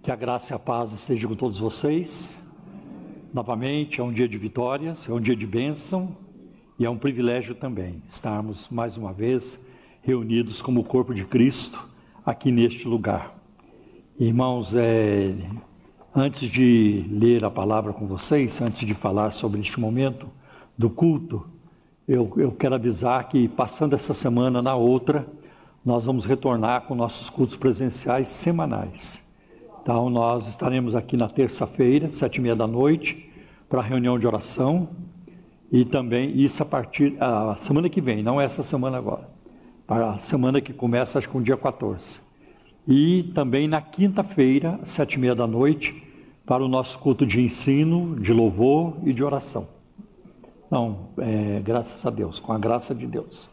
Que 0.03 0.11
a 0.11 0.15
graça 0.15 0.53
e 0.53 0.55
a 0.55 0.59
paz 0.59 0.91
estejam 0.91 1.31
com 1.31 1.35
todos 1.35 1.57
vocês. 1.57 2.37
Novamente, 3.33 3.99
é 3.99 4.03
um 4.03 4.13
dia 4.13 4.27
de 4.27 4.37
vitórias, 4.37 5.09
é 5.09 5.11
um 5.11 5.19
dia 5.19 5.35
de 5.35 5.47
bênção 5.47 6.15
e 6.77 6.85
é 6.85 6.89
um 6.91 6.95
privilégio 6.95 7.55
também 7.55 8.03
estarmos 8.07 8.69
mais 8.69 8.97
uma 8.97 9.11
vez 9.11 9.59
reunidos 10.03 10.61
como 10.61 10.83
corpo 10.83 11.11
de 11.11 11.25
Cristo 11.25 11.83
aqui 12.23 12.51
neste 12.51 12.87
lugar. 12.87 13.35
Irmãos, 14.19 14.75
é, 14.75 15.33
antes 16.15 16.51
de 16.51 17.03
ler 17.09 17.43
a 17.43 17.49
palavra 17.49 17.93
com 17.93 18.05
vocês, 18.05 18.61
antes 18.61 18.85
de 18.85 18.93
falar 18.93 19.33
sobre 19.33 19.59
este 19.59 19.79
momento 19.79 20.27
do 20.77 20.87
culto, 20.87 21.47
eu, 22.07 22.31
eu 22.37 22.51
quero 22.51 22.75
avisar 22.75 23.27
que 23.27 23.47
passando 23.47 23.95
essa 23.95 24.13
semana 24.13 24.61
na 24.61 24.75
outra, 24.75 25.25
nós 25.85 26.05
vamos 26.05 26.25
retornar 26.25 26.81
com 26.81 26.95
nossos 26.95 27.29
cultos 27.29 27.55
presenciais 27.55 28.27
semanais. 28.27 29.21
Então, 29.81 30.09
nós 30.09 30.47
estaremos 30.47 30.93
aqui 30.93 31.15
na 31.15 31.27
terça-feira, 31.27 32.09
sete 32.09 32.37
e 32.37 32.41
meia 32.41 32.55
da 32.55 32.67
noite, 32.67 33.29
para 33.67 33.79
a 33.79 33.83
reunião 33.83 34.19
de 34.19 34.27
oração. 34.27 34.89
E 35.71 35.85
também 35.85 36.39
isso 36.39 36.61
a 36.61 36.65
partir 36.65 37.15
a 37.19 37.55
semana 37.57 37.89
que 37.89 38.01
vem, 38.01 38.21
não 38.21 38.41
essa 38.41 38.61
semana 38.61 38.97
agora. 38.97 39.29
Para 39.87 40.11
a 40.11 40.19
semana 40.19 40.61
que 40.61 40.73
começa, 40.73 41.17
acho 41.17 41.29
que 41.29 41.37
um 41.37 41.41
dia 41.41 41.57
14. 41.57 42.19
E 42.87 43.23
também 43.35 43.67
na 43.67 43.81
quinta-feira, 43.81 44.79
sete 44.83 45.13
e 45.13 45.19
meia 45.19 45.35
da 45.35 45.47
noite, 45.47 46.03
para 46.45 46.63
o 46.63 46.67
nosso 46.67 46.97
culto 46.97 47.25
de 47.25 47.41
ensino, 47.41 48.19
de 48.19 48.33
louvor 48.33 48.95
e 49.03 49.13
de 49.13 49.23
oração. 49.23 49.67
Então, 50.65 51.09
é, 51.19 51.61
graças 51.63 52.05
a 52.05 52.09
Deus, 52.09 52.39
com 52.39 52.51
a 52.51 52.57
graça 52.57 52.93
de 52.93 53.07
Deus. 53.07 53.49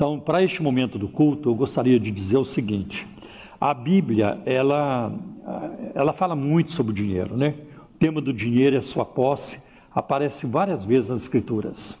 Então, 0.00 0.18
para 0.18 0.42
este 0.42 0.62
momento 0.62 0.98
do 0.98 1.06
culto, 1.06 1.50
eu 1.50 1.54
gostaria 1.54 2.00
de 2.00 2.10
dizer 2.10 2.38
o 2.38 2.44
seguinte: 2.44 3.06
a 3.60 3.74
Bíblia, 3.74 4.40
ela, 4.46 5.12
ela 5.94 6.14
fala 6.14 6.34
muito 6.34 6.72
sobre 6.72 6.92
o 6.92 6.94
dinheiro, 6.94 7.36
né? 7.36 7.54
O 7.94 7.98
tema 7.98 8.18
do 8.18 8.32
dinheiro 8.32 8.78
é 8.78 8.80
sua 8.80 9.04
posse, 9.04 9.60
aparece 9.94 10.46
várias 10.46 10.86
vezes 10.86 11.10
nas 11.10 11.20
Escrituras. 11.20 11.94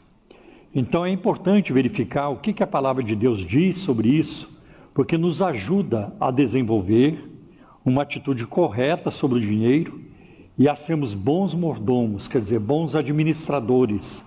Então, 0.74 1.04
é 1.04 1.10
importante 1.10 1.74
verificar 1.74 2.30
o 2.30 2.38
que, 2.38 2.54
que 2.54 2.62
a 2.62 2.66
palavra 2.66 3.04
de 3.04 3.14
Deus 3.14 3.44
diz 3.44 3.76
sobre 3.76 4.08
isso, 4.08 4.48
porque 4.94 5.18
nos 5.18 5.42
ajuda 5.42 6.10
a 6.18 6.30
desenvolver 6.30 7.22
uma 7.84 8.00
atitude 8.00 8.46
correta 8.46 9.10
sobre 9.10 9.36
o 9.36 9.42
dinheiro 9.42 10.00
e 10.56 10.70
a 10.70 10.74
sermos 10.74 11.12
bons 11.12 11.52
mordomos, 11.54 12.28
quer 12.28 12.40
dizer, 12.40 12.60
bons 12.60 12.94
administradores 12.94 14.24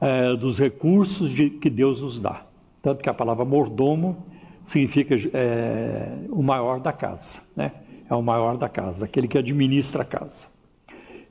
eh, 0.00 0.34
dos 0.36 0.58
recursos 0.58 1.28
de, 1.28 1.50
que 1.50 1.68
Deus 1.68 2.00
nos 2.00 2.18
dá. 2.18 2.46
Tanto 2.82 3.02
que 3.02 3.08
a 3.08 3.14
palavra 3.14 3.44
mordomo 3.44 4.24
significa 4.64 5.14
é, 5.34 6.08
o 6.30 6.42
maior 6.42 6.80
da 6.80 6.92
casa, 6.92 7.40
né? 7.56 7.72
É 8.08 8.14
o 8.14 8.22
maior 8.22 8.56
da 8.56 8.68
casa, 8.68 9.04
aquele 9.04 9.28
que 9.28 9.38
administra 9.38 10.02
a 10.02 10.04
casa. 10.04 10.46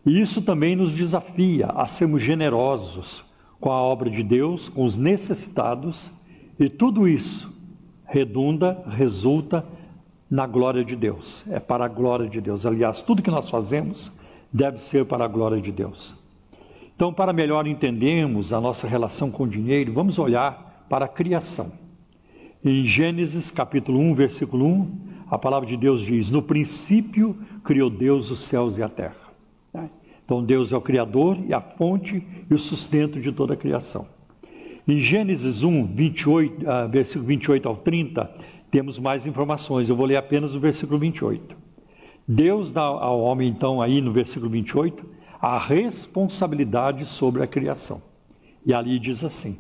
E 0.05 0.21
isso 0.21 0.41
também 0.41 0.75
nos 0.75 0.91
desafia 0.91 1.67
a 1.67 1.88
sermos 1.88 2.21
generosos 2.21 3.23
com 3.59 3.71
a 3.71 3.81
obra 3.81 4.09
de 4.09 4.23
Deus, 4.23 4.69
com 4.69 4.85
os 4.85 4.95
necessitados, 4.95 6.09
e 6.57 6.69
tudo 6.69 7.07
isso 7.07 7.51
redunda, 8.05 8.81
resulta 8.88 9.65
na 10.29 10.47
glória 10.47 10.83
de 10.83 10.95
Deus. 10.95 11.43
É 11.49 11.59
para 11.59 11.85
a 11.85 11.88
glória 11.88 12.27
de 12.27 12.39
Deus. 12.39 12.65
Aliás, 12.65 13.01
tudo 13.01 13.21
que 13.21 13.31
nós 13.31 13.49
fazemos 13.49 14.12
deve 14.51 14.79
ser 14.79 15.05
para 15.05 15.25
a 15.25 15.27
glória 15.27 15.62
de 15.62 15.71
Deus. 15.71 16.13
Então, 16.95 17.13
para 17.13 17.31
melhor 17.31 17.67
entendermos 17.67 18.51
a 18.51 18.59
nossa 18.59 18.88
relação 18.88 19.31
com 19.31 19.43
o 19.43 19.47
dinheiro, 19.47 19.93
vamos 19.93 20.19
olhar 20.19 20.68
para 20.89 21.06
a 21.06 21.08
criação. 21.08 21.71
Em 22.65 22.84
Gênesis 22.86 23.52
capítulo 23.52 23.99
1, 23.99 24.15
versículo 24.15 24.65
1, 24.65 25.10
a 25.30 25.38
palavra 25.38 25.67
de 25.67 25.78
Deus 25.78 26.02
diz: 26.02 26.32
No 26.32 26.41
princípio 26.41 27.38
criou 27.63 27.89
Deus 27.89 28.32
os 28.32 28.41
céus 28.41 28.78
e 28.78 28.84
a 28.84 28.89
terra. 28.89 29.30
Então, 30.30 30.43
Deus 30.43 30.71
é 30.71 30.78
o 30.78 30.82
Criador 30.82 31.39
e 31.47 31.56
a 31.56 31.60
fonte 31.60 32.23
e 32.47 32.54
o 32.54 32.60
sustento 32.60 33.19
de 33.19 33.32
toda 33.32 33.56
a 33.56 33.58
criação. 33.58 34.06
Em 34.88 34.99
Gênesis 34.99 35.63
1, 35.63 35.88
28, 35.88 36.62
uh, 36.62 36.88
versículo 36.88 37.25
28 37.25 37.67
ao 37.67 37.75
30, 37.75 38.32
temos 38.69 38.99
mais 38.99 39.25
informações. 39.25 39.89
Eu 39.89 39.95
vou 39.95 40.06
ler 40.06 40.17
apenas 40.17 40.54
o 40.54 40.60
versículo 40.60 40.99
28. 40.99 41.56
Deus 42.28 42.71
dá 42.71 42.84
ao 42.84 43.19
homem, 43.21 43.49
então, 43.49 43.82
aí 43.82 44.02
no 44.02 44.12
versículo 44.12 44.52
28, 44.52 45.04
a 45.41 45.58
responsabilidade 45.58 47.06
sobre 47.06 47.41
a 47.41 47.47
criação. 47.47 47.99
E 48.63 48.71
ali 48.71 48.99
diz 48.99 49.23
assim: 49.23 49.58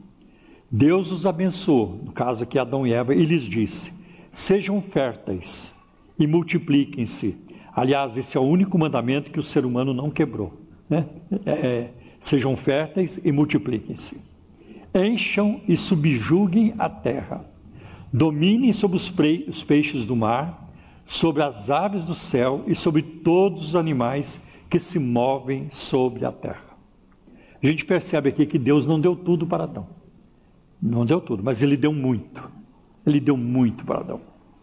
Deus 0.71 1.11
os 1.11 1.25
abençoou, 1.25 1.99
no 2.05 2.11
caso 2.11 2.43
aqui 2.43 2.59
Adão 2.59 2.85
e 2.85 2.93
Eva, 2.93 3.15
e 3.15 3.25
lhes 3.25 3.43
disse: 3.43 3.91
Sejam 4.31 4.81
férteis 4.81 5.71
e 6.17 6.27
multipliquem-se. 6.27 7.35
Aliás, 7.75 8.17
esse 8.17 8.37
é 8.37 8.39
o 8.39 8.43
único 8.43 8.77
mandamento 8.77 9.31
que 9.31 9.39
o 9.39 9.43
ser 9.43 9.65
humano 9.65 9.93
não 9.93 10.11
quebrou. 10.11 10.53
Né? 10.89 11.05
É, 11.45 11.51
é 11.51 11.89
sejam 12.21 12.55
férteis 12.55 13.19
e 13.23 13.31
multipliquem-se. 13.31 14.17
Encham 14.93 15.61
e 15.67 15.77
subjuguem 15.77 16.73
a 16.77 16.89
terra. 16.89 17.45
Dominem 18.11 18.73
sobre 18.73 18.97
os, 18.97 19.11
os 19.47 19.63
peixes 19.63 20.03
do 20.03 20.15
mar, 20.15 20.69
sobre 21.07 21.43
as 21.43 21.69
aves 21.69 22.05
do 22.05 22.15
céu 22.15 22.63
e 22.67 22.75
sobre 22.75 23.01
todos 23.01 23.69
os 23.69 23.75
animais 23.75 24.39
que 24.69 24.79
se 24.79 24.99
movem 24.99 25.67
sobre 25.71 26.25
a 26.25 26.31
terra. 26.31 26.69
A 27.61 27.65
gente 27.65 27.85
percebe 27.85 28.29
aqui 28.29 28.45
que 28.45 28.57
Deus 28.57 28.85
não 28.85 28.99
deu 28.99 29.15
tudo 29.15 29.45
para 29.45 29.63
Adão. 29.63 29.98
Não 30.81 31.05
deu 31.05 31.19
tudo, 31.19 31.43
mas 31.43 31.61
ele 31.61 31.75
deu 31.75 31.91
muito. 31.91 32.41
Ele 33.05 33.19
deu 33.19 33.35
muito 33.35 33.83
para 33.83 33.99
Adão. 33.99 34.21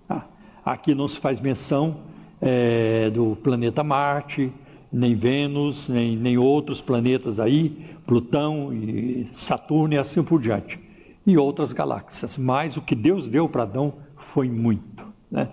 Ah, 0.08 0.22
aqui 0.64 0.94
não 0.94 1.08
se 1.08 1.20
faz 1.20 1.40
menção 1.40 1.98
é, 2.40 3.10
do 3.10 3.36
planeta 3.36 3.82
Marte, 3.82 4.50
nem 4.92 5.14
Vênus, 5.14 5.88
nem, 5.88 6.16
nem 6.16 6.38
outros 6.38 6.80
planetas 6.80 7.38
aí, 7.38 7.96
Plutão 8.06 8.72
e 8.72 9.28
Saturno 9.32 9.94
e 9.94 9.98
assim 9.98 10.22
por 10.22 10.40
diante. 10.40 10.78
E 11.26 11.36
outras 11.36 11.72
galáxias. 11.72 12.38
Mas 12.38 12.76
o 12.76 12.82
que 12.82 12.94
Deus 12.94 13.28
deu 13.28 13.48
para 13.48 13.64
Adão 13.64 13.92
foi 14.16 14.48
muito. 14.48 15.04
Né? 15.30 15.48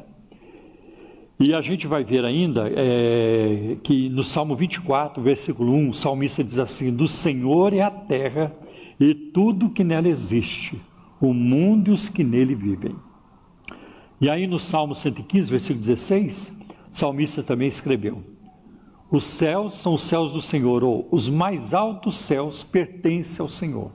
E 1.39 1.53
a 1.53 1.61
gente 1.61 1.87
vai 1.87 2.03
ver 2.03 2.23
ainda 2.23 2.71
é, 2.73 3.75
que 3.83 4.07
no 4.07 4.23
Salmo 4.23 4.55
24, 4.55 5.21
versículo 5.21 5.73
1, 5.73 5.89
o 5.89 5.93
salmista 5.93 6.43
diz 6.43 6.59
assim: 6.59 6.95
Do 6.95 7.07
Senhor 7.07 7.73
é 7.73 7.81
a 7.81 7.91
terra 7.91 8.51
e 8.99 9.13
tudo 9.13 9.69
que 9.69 9.83
nela 9.83 10.07
existe, 10.07 10.79
o 11.19 11.33
mundo 11.33 11.91
e 11.91 11.93
os 11.93 12.09
que 12.09 12.23
nele 12.23 12.55
vivem. 12.55 12.95
E 14.19 14.29
aí 14.29 14.47
no 14.47 14.59
Salmo 14.59 14.95
115, 14.95 15.49
versículo 15.49 15.79
16, 15.79 16.53
o 16.93 16.97
salmista 16.97 17.43
também 17.43 17.67
escreveu: 17.67 18.23
Os 19.11 19.23
céus 19.23 19.75
são 19.75 19.95
os 19.95 20.03
céus 20.03 20.31
do 20.31 20.41
Senhor, 20.41 20.83
ou 20.83 21.07
os 21.11 21.29
mais 21.29 21.73
altos 21.73 22.15
céus 22.15 22.63
pertencem 22.63 23.41
ao 23.41 23.49
Senhor, 23.49 23.91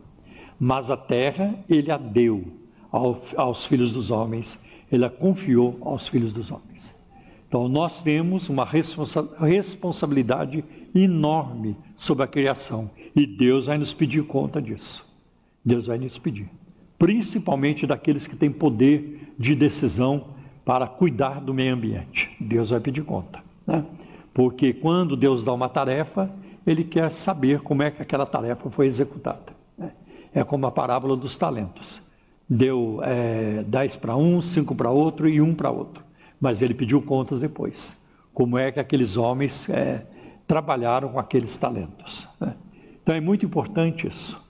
mas 0.58 0.90
a 0.90 0.96
terra 0.96 1.54
ele 1.68 1.90
a 1.90 1.96
deu 1.96 2.44
ao, 2.90 3.22
aos 3.36 3.66
filhos 3.66 3.92
dos 3.92 4.10
homens, 4.10 4.58
ele 4.90 5.04
a 5.04 5.10
confiou 5.10 5.78
aos 5.82 6.08
filhos 6.08 6.32
dos 6.32 6.50
homens. 6.50 6.97
Então, 7.48 7.66
nós 7.66 8.02
temos 8.02 8.50
uma 8.50 8.64
responsa 8.64 9.26
responsabilidade 9.40 10.62
enorme 10.94 11.76
sobre 11.96 12.22
a 12.22 12.26
criação 12.26 12.90
e 13.16 13.26
Deus 13.26 13.66
vai 13.66 13.78
nos 13.78 13.94
pedir 13.94 14.22
conta 14.24 14.60
disso. 14.60 15.06
Deus 15.64 15.86
vai 15.86 15.96
nos 15.98 16.18
pedir, 16.18 16.48
principalmente 16.98 17.86
daqueles 17.86 18.26
que 18.26 18.36
têm 18.36 18.50
poder 18.50 19.32
de 19.38 19.54
decisão 19.54 20.26
para 20.64 20.86
cuidar 20.86 21.40
do 21.40 21.54
meio 21.54 21.74
ambiente. 21.74 22.30
Deus 22.38 22.68
vai 22.68 22.80
pedir 22.80 23.02
conta, 23.02 23.42
né? 23.66 23.84
Porque 24.34 24.72
quando 24.72 25.16
Deus 25.16 25.42
dá 25.42 25.52
uma 25.52 25.68
tarefa, 25.68 26.30
Ele 26.66 26.84
quer 26.84 27.10
saber 27.10 27.60
como 27.60 27.82
é 27.82 27.90
que 27.90 28.02
aquela 28.02 28.26
tarefa 28.26 28.70
foi 28.70 28.86
executada. 28.86 29.52
Né? 29.76 29.90
É 30.32 30.44
como 30.44 30.66
a 30.66 30.70
parábola 30.70 31.16
dos 31.16 31.36
talentos. 31.36 32.00
Deu 32.48 33.00
é, 33.02 33.64
dez 33.66 33.96
para 33.96 34.16
um, 34.16 34.40
cinco 34.40 34.74
para 34.74 34.90
outro 34.90 35.28
e 35.28 35.40
um 35.40 35.54
para 35.54 35.70
outro 35.70 36.07
mas 36.40 36.62
ele 36.62 36.74
pediu 36.74 37.02
contas 37.02 37.40
depois. 37.40 37.96
Como 38.32 38.56
é 38.56 38.70
que 38.70 38.78
aqueles 38.78 39.16
homens 39.16 39.68
é, 39.68 40.06
trabalharam 40.48 41.10
com 41.10 41.20
aqueles 41.20 41.56
talentos. 41.58 42.26
Né? 42.40 42.54
Então 43.02 43.14
é 43.14 43.20
muito 43.20 43.44
importante 43.44 44.08
isso. 44.08 44.42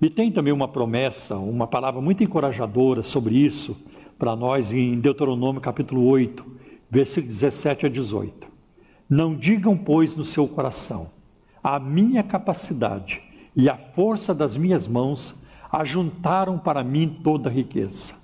E 0.00 0.08
tem 0.08 0.30
também 0.30 0.52
uma 0.52 0.68
promessa, 0.68 1.36
uma 1.36 1.66
palavra 1.66 2.00
muito 2.00 2.22
encorajadora 2.22 3.02
sobre 3.02 3.34
isso 3.36 3.76
para 4.16 4.34
nós 4.36 4.72
em 4.72 4.98
Deuteronômio 4.98 5.60
capítulo 5.60 6.06
8, 6.06 6.46
versículos 6.88 7.40
17 7.40 7.86
a 7.86 7.88
18. 7.88 8.48
Não 9.08 9.34
digam, 9.34 9.76
pois, 9.76 10.14
no 10.14 10.24
seu 10.24 10.46
coração, 10.46 11.10
a 11.62 11.80
minha 11.80 12.22
capacidade 12.22 13.20
e 13.56 13.68
a 13.68 13.76
força 13.76 14.32
das 14.32 14.56
minhas 14.56 14.86
mãos 14.86 15.34
ajuntaram 15.72 16.58
para 16.58 16.84
mim 16.84 17.20
toda 17.24 17.50
a 17.50 17.52
riqueza. 17.52 18.14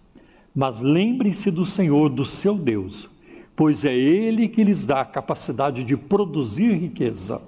Mas 0.56 0.80
lembrem-se 0.80 1.50
do 1.50 1.66
Senhor, 1.66 2.08
do 2.08 2.24
seu 2.24 2.54
Deus, 2.54 3.06
pois 3.54 3.84
é 3.84 3.94
Ele 3.94 4.48
que 4.48 4.64
lhes 4.64 4.86
dá 4.86 5.02
a 5.02 5.04
capacidade 5.04 5.84
de 5.84 5.94
produzir 5.98 6.72
riqueza, 6.72 7.42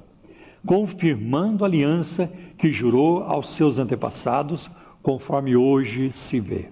confirmando 0.67 1.65
a 1.65 1.67
aliança 1.67 2.31
que 2.59 2.71
jurou 2.71 3.23
aos 3.23 3.49
seus 3.49 3.79
antepassados, 3.79 4.71
conforme 5.03 5.57
hoje 5.57 6.13
se 6.13 6.39
vê. 6.39 6.67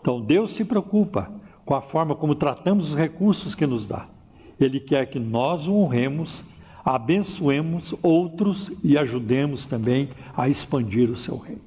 Então 0.00 0.20
Deus 0.20 0.52
se 0.52 0.64
preocupa 0.64 1.28
com 1.66 1.74
a 1.74 1.82
forma 1.82 2.14
como 2.14 2.36
tratamos 2.36 2.92
os 2.92 2.96
recursos 2.96 3.56
que 3.56 3.66
nos 3.66 3.84
dá. 3.84 4.06
Ele 4.60 4.78
quer 4.78 5.06
que 5.06 5.18
nós 5.18 5.66
o 5.66 5.74
honremos, 5.74 6.44
abençoemos 6.84 7.96
outros 8.00 8.70
e 8.84 8.96
ajudemos 8.96 9.66
também 9.66 10.08
a 10.36 10.48
expandir 10.48 11.10
o 11.10 11.18
seu 11.18 11.36
reino. 11.36 11.62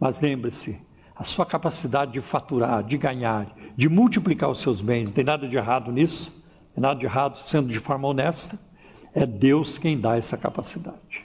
Mas 0.00 0.20
lembre-se, 0.20 0.85
a 1.18 1.24
sua 1.24 1.46
capacidade 1.46 2.12
de 2.12 2.20
faturar, 2.20 2.82
de 2.82 2.98
ganhar, 2.98 3.46
de 3.74 3.88
multiplicar 3.88 4.50
os 4.50 4.60
seus 4.60 4.80
bens, 4.80 5.06
não 5.06 5.14
tem 5.14 5.24
nada 5.24 5.48
de 5.48 5.56
errado 5.56 5.90
nisso, 5.90 6.30
não 6.30 6.74
tem 6.74 6.82
nada 6.82 7.00
de 7.00 7.06
errado 7.06 7.36
sendo 7.38 7.68
de 7.68 7.78
forma 7.78 8.06
honesta. 8.06 8.58
É 9.14 9.24
Deus 9.24 9.78
quem 9.78 9.98
dá 9.98 10.16
essa 10.16 10.36
capacidade. 10.36 11.24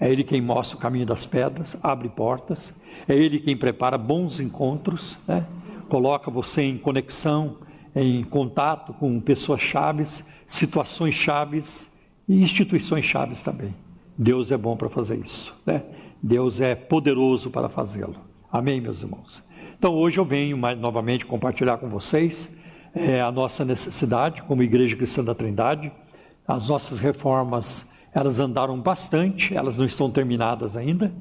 É 0.00 0.10
Ele 0.10 0.24
quem 0.24 0.40
mostra 0.40 0.76
o 0.76 0.80
caminho 0.80 1.06
das 1.06 1.24
pedras, 1.24 1.76
abre 1.82 2.08
portas, 2.08 2.72
é 3.06 3.14
Ele 3.14 3.38
quem 3.38 3.56
prepara 3.56 3.96
bons 3.96 4.40
encontros, 4.40 5.16
né? 5.26 5.46
coloca 5.88 6.30
você 6.30 6.62
em 6.62 6.76
conexão, 6.76 7.58
em 7.94 8.22
contato 8.24 8.92
com 8.92 9.20
pessoas 9.20 9.60
chaves, 9.60 10.24
situações 10.46 11.14
chaves 11.14 11.88
e 12.28 12.40
instituições 12.42 13.04
chaves 13.04 13.42
também. 13.42 13.74
Deus 14.16 14.50
é 14.50 14.56
bom 14.56 14.76
para 14.76 14.88
fazer 14.88 15.16
isso, 15.18 15.54
né? 15.64 15.82
Deus 16.20 16.60
é 16.60 16.74
poderoso 16.74 17.50
para 17.50 17.68
fazê-lo. 17.68 18.16
Amém, 18.50 18.80
meus 18.80 19.02
irmãos? 19.02 19.42
Então, 19.78 19.94
hoje 19.94 20.18
eu 20.18 20.24
venho 20.24 20.56
mais, 20.56 20.78
novamente 20.78 21.26
compartilhar 21.26 21.76
com 21.76 21.86
vocês 21.86 22.48
é, 22.94 23.20
a 23.20 23.30
nossa 23.30 23.62
necessidade 23.62 24.42
como 24.42 24.62
Igreja 24.62 24.96
Cristã 24.96 25.22
da 25.22 25.34
Trindade. 25.34 25.92
As 26.46 26.70
nossas 26.70 26.98
reformas, 26.98 27.86
elas 28.10 28.40
andaram 28.40 28.80
bastante, 28.80 29.54
elas 29.54 29.76
não 29.76 29.84
estão 29.84 30.10
terminadas 30.10 30.76
ainda. 30.76 31.12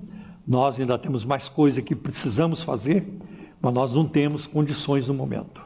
Nós 0.47 0.79
ainda 0.79 0.97
temos 0.97 1.25
mais 1.25 1.49
coisa 1.49 1.81
que 1.81 1.93
precisamos 1.93 2.63
fazer, 2.63 3.05
mas 3.61 3.73
nós 3.73 3.93
não 3.93 4.07
temos 4.07 4.47
condições 4.47 5.09
no 5.09 5.13
momento. 5.13 5.61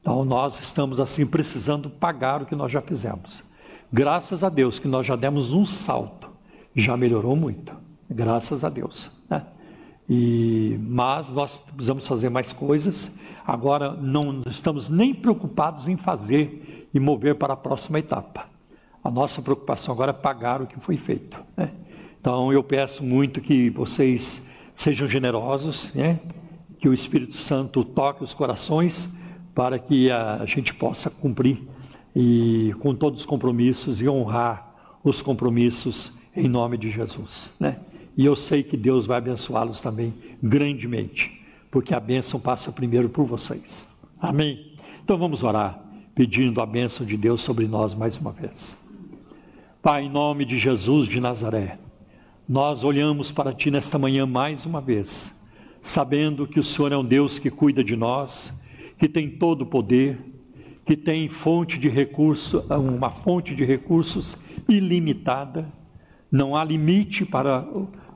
Então, 0.00 0.24
nós 0.24 0.60
estamos 0.60 1.00
assim 1.00 1.26
precisando 1.26 1.90
pagar 1.90 2.42
o 2.42 2.46
que 2.46 2.54
nós 2.54 2.70
já 2.70 2.80
fizemos. 2.80 3.42
Graças 3.92 4.44
a 4.44 4.48
Deus 4.48 4.78
que 4.78 4.86
nós 4.86 5.04
já 5.04 5.16
demos 5.16 5.52
um 5.52 5.64
salto, 5.64 6.30
já 6.76 6.96
melhorou 6.96 7.34
muito. 7.34 7.74
Graças 8.08 8.62
a 8.62 8.68
Deus. 8.68 9.10
Né? 9.28 9.44
E, 10.14 10.78
mas 10.82 11.32
nós 11.32 11.58
precisamos 11.58 12.06
fazer 12.06 12.28
mais 12.28 12.52
coisas. 12.52 13.10
Agora 13.46 13.94
não 13.94 14.42
estamos 14.46 14.90
nem 14.90 15.14
preocupados 15.14 15.88
em 15.88 15.96
fazer 15.96 16.90
e 16.92 17.00
mover 17.00 17.36
para 17.36 17.54
a 17.54 17.56
próxima 17.56 17.98
etapa. 17.98 18.44
A 19.02 19.10
nossa 19.10 19.40
preocupação 19.40 19.94
agora 19.94 20.10
é 20.10 20.12
pagar 20.12 20.60
o 20.60 20.66
que 20.66 20.78
foi 20.78 20.98
feito. 20.98 21.42
Né? 21.56 21.70
Então 22.20 22.52
eu 22.52 22.62
peço 22.62 23.02
muito 23.02 23.40
que 23.40 23.70
vocês 23.70 24.46
sejam 24.74 25.08
generosos, 25.08 25.94
né? 25.94 26.20
que 26.78 26.90
o 26.90 26.92
Espírito 26.92 27.38
Santo 27.38 27.82
toque 27.82 28.22
os 28.22 28.34
corações 28.34 29.08
para 29.54 29.78
que 29.78 30.10
a 30.10 30.44
gente 30.44 30.74
possa 30.74 31.08
cumprir 31.08 31.66
e 32.14 32.74
com 32.80 32.94
todos 32.94 33.20
os 33.20 33.26
compromissos 33.26 34.02
e 34.02 34.08
honrar 34.10 34.74
os 35.02 35.22
compromissos 35.22 36.12
em 36.36 36.48
nome 36.48 36.76
de 36.76 36.90
Jesus, 36.90 37.50
né? 37.58 37.78
E 38.16 38.24
eu 38.24 38.36
sei 38.36 38.62
que 38.62 38.76
Deus 38.76 39.06
vai 39.06 39.18
abençoá-los 39.18 39.80
também 39.80 40.14
grandemente, 40.42 41.42
porque 41.70 41.94
a 41.94 42.00
bênção 42.00 42.38
passa 42.38 42.70
primeiro 42.70 43.08
por 43.08 43.24
vocês. 43.24 43.86
Amém. 44.20 44.72
Então 45.02 45.16
vamos 45.16 45.42
orar, 45.42 45.82
pedindo 46.14 46.60
a 46.60 46.66
bênção 46.66 47.04
de 47.06 47.16
Deus 47.16 47.42
sobre 47.42 47.66
nós 47.66 47.94
mais 47.94 48.16
uma 48.18 48.32
vez. 48.32 48.76
Pai, 49.82 50.04
em 50.04 50.10
nome 50.10 50.44
de 50.44 50.58
Jesus 50.58 51.08
de 51.08 51.20
Nazaré, 51.20 51.78
nós 52.48 52.84
olhamos 52.84 53.32
para 53.32 53.52
Ti 53.52 53.70
nesta 53.70 53.98
manhã 53.98 54.26
mais 54.26 54.66
uma 54.66 54.80
vez, 54.80 55.34
sabendo 55.82 56.46
que 56.46 56.60
o 56.60 56.62
Senhor 56.62 56.92
é 56.92 56.96
um 56.96 57.04
Deus 57.04 57.38
que 57.38 57.50
cuida 57.50 57.82
de 57.82 57.96
nós, 57.96 58.52
que 58.98 59.08
tem 59.08 59.28
todo 59.28 59.62
o 59.62 59.66
poder, 59.66 60.20
que 60.84 60.96
tem 60.96 61.28
fonte 61.28 61.78
de 61.78 61.88
recurso, 61.88 62.64
uma 62.70 63.10
fonte 63.10 63.54
de 63.54 63.64
recursos 63.64 64.36
ilimitada. 64.68 65.66
Não 66.30 66.54
há 66.54 66.62
limite 66.62 67.24
para 67.24 67.66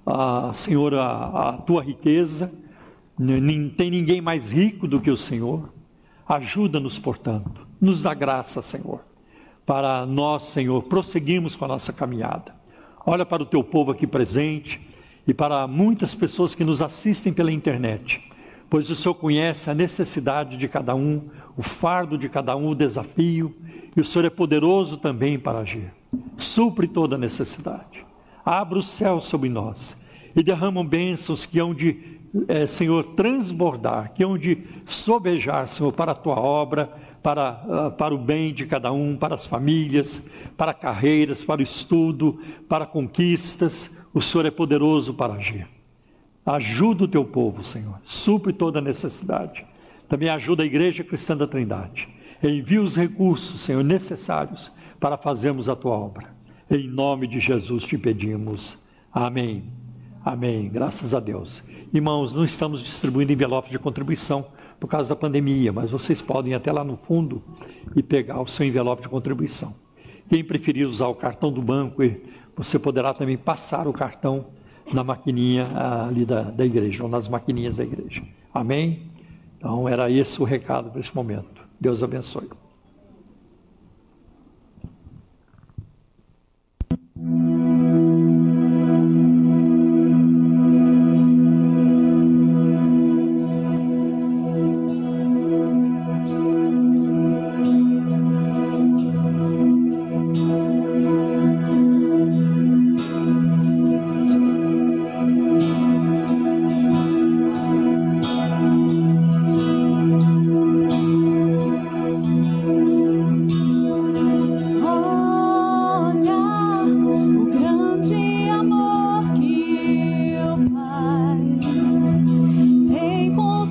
a 0.06 0.52
Senhor 0.54 0.94
a, 0.94 1.48
a 1.48 1.52
tua 1.54 1.82
riqueza. 1.82 2.52
Nem 3.18 3.68
tem 3.68 3.90
ninguém 3.90 4.20
mais 4.20 4.52
rico 4.52 4.86
do 4.86 5.00
que 5.00 5.10
o 5.10 5.16
Senhor. 5.16 5.72
Ajuda-nos, 6.28 6.98
portanto, 6.98 7.66
nos 7.80 8.02
dá 8.02 8.14
graça, 8.14 8.60
Senhor, 8.62 9.00
para 9.64 10.04
nós, 10.06 10.44
Senhor, 10.44 10.82
prosseguirmos 10.82 11.56
com 11.56 11.64
a 11.64 11.68
nossa 11.68 11.92
caminhada. 11.92 12.54
Olha 13.04 13.24
para 13.24 13.42
o 13.42 13.46
teu 13.46 13.62
povo 13.62 13.92
aqui 13.92 14.06
presente 14.06 14.80
e 15.26 15.32
para 15.32 15.66
muitas 15.66 16.14
pessoas 16.14 16.54
que 16.54 16.64
nos 16.64 16.82
assistem 16.82 17.32
pela 17.32 17.52
internet, 17.52 18.22
pois 18.68 18.90
o 18.90 18.96
Senhor 18.96 19.14
conhece 19.14 19.70
a 19.70 19.74
necessidade 19.74 20.56
de 20.56 20.68
cada 20.68 20.94
um, 20.94 21.28
o 21.56 21.62
fardo 21.62 22.18
de 22.18 22.28
cada 22.28 22.56
um, 22.56 22.68
o 22.68 22.74
desafio, 22.74 23.54
e 23.96 24.00
o 24.00 24.04
Senhor 24.04 24.24
é 24.24 24.30
poderoso 24.30 24.96
também 24.96 25.38
para 25.38 25.60
agir. 25.60 25.92
Supre 26.36 26.86
toda 26.88 27.16
necessidade. 27.16 28.04
Abra 28.46 28.78
o 28.78 28.82
céu 28.82 29.20
sobre 29.20 29.48
nós 29.48 29.96
e 30.36 30.40
derrama 30.40 30.84
bênçãos 30.84 31.44
que 31.44 31.58
hão 31.58 31.74
de, 31.74 32.20
é, 32.46 32.64
Senhor, 32.68 33.02
transbordar, 33.16 34.12
que 34.14 34.22
hão 34.22 34.38
de 34.38 34.62
sobejar, 34.86 35.68
Senhor, 35.68 35.92
para 35.92 36.12
a 36.12 36.14
tua 36.14 36.38
obra, 36.38 36.92
para, 37.20 37.64
uh, 37.66 37.90
para 37.90 38.14
o 38.14 38.18
bem 38.18 38.54
de 38.54 38.64
cada 38.64 38.92
um, 38.92 39.16
para 39.16 39.34
as 39.34 39.48
famílias, 39.48 40.22
para 40.56 40.72
carreiras, 40.72 41.44
para 41.44 41.60
o 41.60 41.64
estudo, 41.64 42.40
para 42.68 42.86
conquistas. 42.86 43.90
O 44.14 44.22
Senhor 44.22 44.46
é 44.46 44.50
poderoso 44.52 45.12
para 45.12 45.32
agir. 45.32 45.66
Ajuda 46.44 47.02
o 47.02 47.08
teu 47.08 47.24
povo, 47.24 47.64
Senhor. 47.64 48.00
Supre 48.04 48.52
toda 48.52 48.80
necessidade. 48.80 49.66
Também 50.08 50.28
ajuda 50.28 50.62
a 50.62 50.66
Igreja 50.66 51.02
Cristã 51.02 51.36
da 51.36 51.48
Trindade. 51.48 52.08
Envia 52.40 52.80
os 52.80 52.96
recursos, 52.96 53.60
Senhor, 53.60 53.82
necessários 53.82 54.70
para 55.00 55.16
fazermos 55.16 55.68
a 55.68 55.74
tua 55.74 55.96
obra. 55.96 56.35
Em 56.68 56.88
nome 56.88 57.28
de 57.28 57.38
Jesus 57.38 57.84
te 57.84 57.96
pedimos. 57.96 58.76
Amém. 59.12 59.64
Amém. 60.24 60.68
Graças 60.68 61.14
a 61.14 61.20
Deus. 61.20 61.62
Irmãos, 61.94 62.34
não 62.34 62.42
estamos 62.42 62.82
distribuindo 62.82 63.32
envelopes 63.32 63.70
de 63.70 63.78
contribuição 63.78 64.44
por 64.80 64.88
causa 64.88 65.10
da 65.10 65.16
pandemia, 65.20 65.72
mas 65.72 65.92
vocês 65.92 66.20
podem 66.20 66.52
ir 66.52 66.54
até 66.56 66.72
lá 66.72 66.82
no 66.82 66.96
fundo 66.96 67.40
e 67.94 68.02
pegar 68.02 68.40
o 68.40 68.48
seu 68.48 68.66
envelope 68.66 69.02
de 69.02 69.08
contribuição. 69.08 69.76
Quem 70.28 70.42
preferir 70.42 70.84
usar 70.84 71.06
o 71.06 71.14
cartão 71.14 71.52
do 71.52 71.62
banco, 71.62 72.02
você 72.56 72.80
poderá 72.80 73.14
também 73.14 73.36
passar 73.36 73.86
o 73.86 73.92
cartão 73.92 74.46
na 74.92 75.04
maquininha 75.04 75.68
ali 76.08 76.26
da, 76.26 76.42
da 76.42 76.66
igreja, 76.66 77.04
ou 77.04 77.08
nas 77.08 77.28
maquininhas 77.28 77.76
da 77.76 77.84
igreja. 77.84 78.24
Amém? 78.52 79.02
Então, 79.56 79.88
era 79.88 80.10
esse 80.10 80.42
o 80.42 80.44
recado 80.44 80.90
para 80.90 81.00
esse 81.00 81.14
momento. 81.14 81.62
Deus 81.80 82.02
abençoe. 82.02 82.48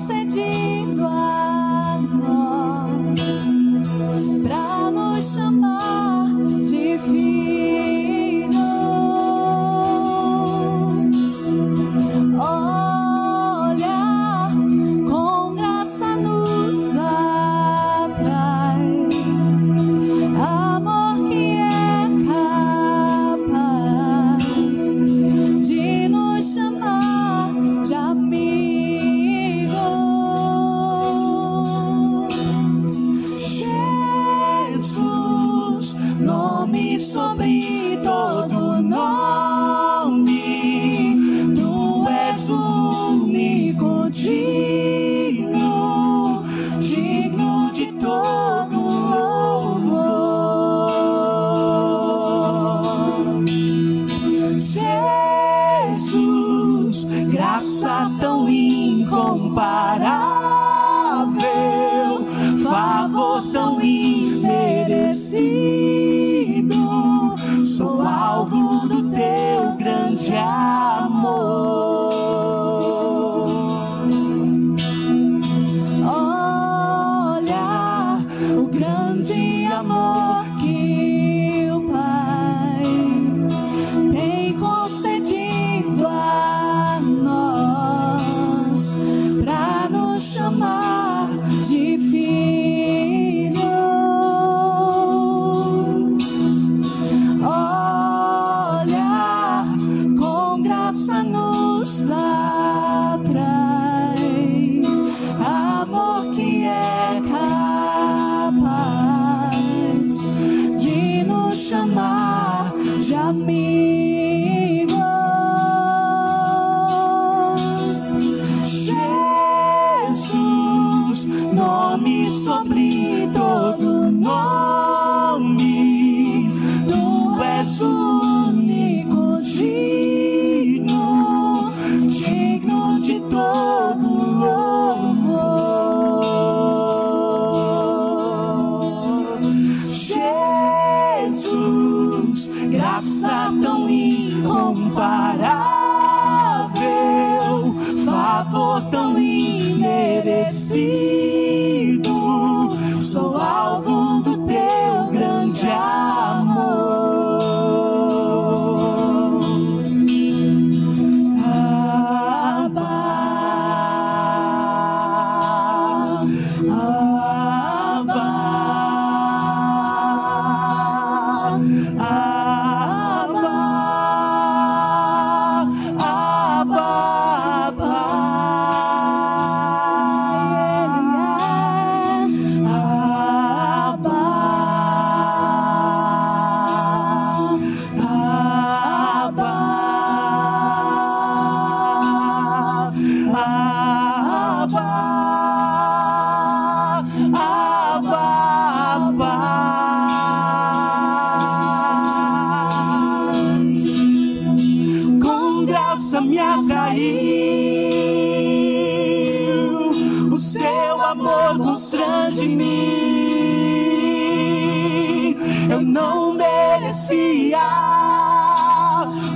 você. 0.06 0.65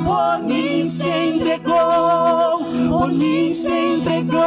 por 0.04 0.42
mim 0.44 0.88
se 0.88 1.08
entregou, 1.08 2.58
por 2.88 3.12
mim 3.12 3.54
se 3.54 3.70
entregou, 3.70 4.40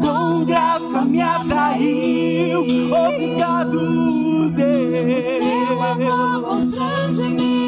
com 0.00 0.44
graça 0.44 1.02
me 1.02 1.20
atraiu. 1.22 2.60
Obrigado, 3.06 4.50
Deus. 4.50 5.24
Seu 5.24 5.82
amor 5.82 6.42
constrange-me. 6.42 7.66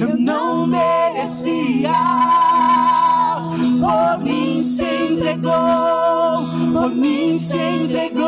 Eu 0.00 0.16
não 0.18 0.66
merecia, 0.66 1.92
por 3.80 4.24
mim 4.24 4.64
se 4.64 4.84
entregou, 4.84 5.52
por 6.72 6.90
mim 6.94 7.38
se 7.38 7.56
entregou. 7.56 8.19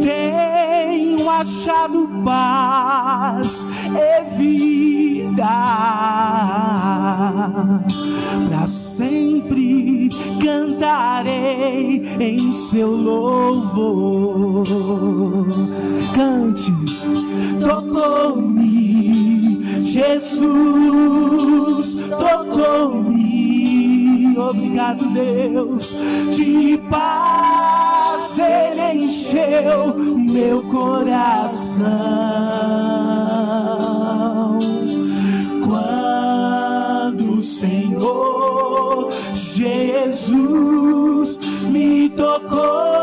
Tenho 0.00 1.30
achado 1.30 2.08
paz 2.24 3.66
e 3.94 4.24
vida. 4.36 5.46
Para 8.48 8.66
sempre 8.66 10.10
cantarei 10.42 12.02
em 12.20 12.52
seu 12.52 12.90
louvor. 12.90 14.66
Cante, 16.14 16.72
tocou-me, 17.60 18.60
Jesus, 19.80 20.46
tocou-me 22.10 23.24
obrigado, 24.38 25.06
Deus, 25.10 25.96
de 26.30 26.78
paz 26.90 27.73
ele 28.44 29.04
encheu 29.04 29.94
meu 29.96 30.62
coração. 30.70 31.84
Quando 35.66 37.38
o 37.38 37.42
Senhor 37.42 39.08
Jesus 39.34 41.40
me 41.70 42.10
tocou. 42.10 42.93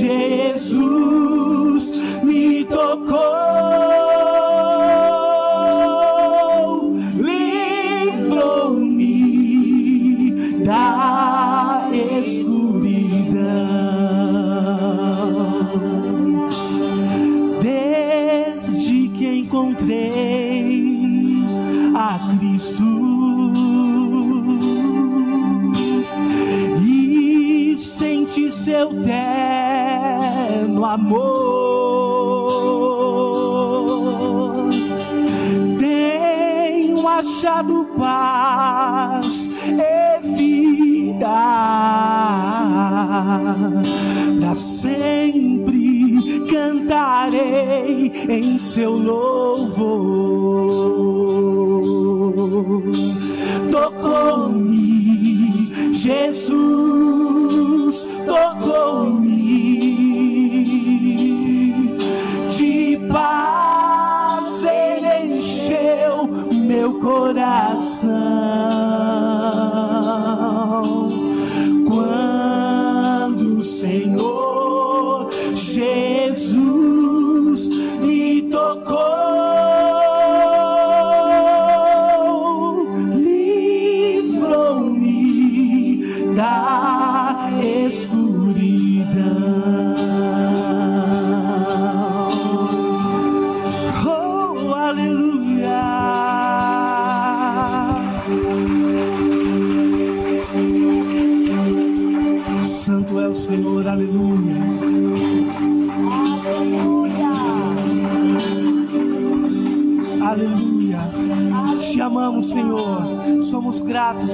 Jesus. 0.00 1.15
cantarei 47.26 48.12
em 48.28 48.58
seu 48.58 48.92
louvor. 48.92 50.25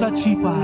satisfaz. 0.03 0.62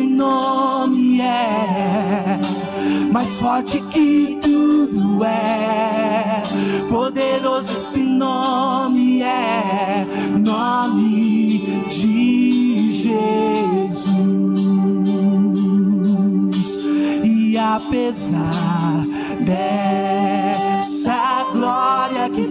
Esse 0.00 0.06
nome 0.06 1.20
é, 1.20 2.40
mais 3.12 3.38
forte 3.38 3.82
que 3.90 4.38
tudo 4.40 5.22
é. 5.22 6.40
Poderoso 6.88 7.72
esse 7.72 7.98
nome 7.98 9.20
é, 9.22 10.06
nome 10.38 11.84
de 11.88 12.90
Jesus. 12.90 14.06
E 17.22 17.58
apesar 17.58 19.04
dessa 19.44 21.44
glória 21.52 22.30
que 22.30 22.48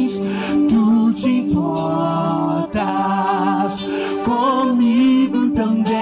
tens, 0.00 0.20
tu 0.68 1.12
te 1.12 1.42
comigo 4.24 5.50
também. 5.50 5.92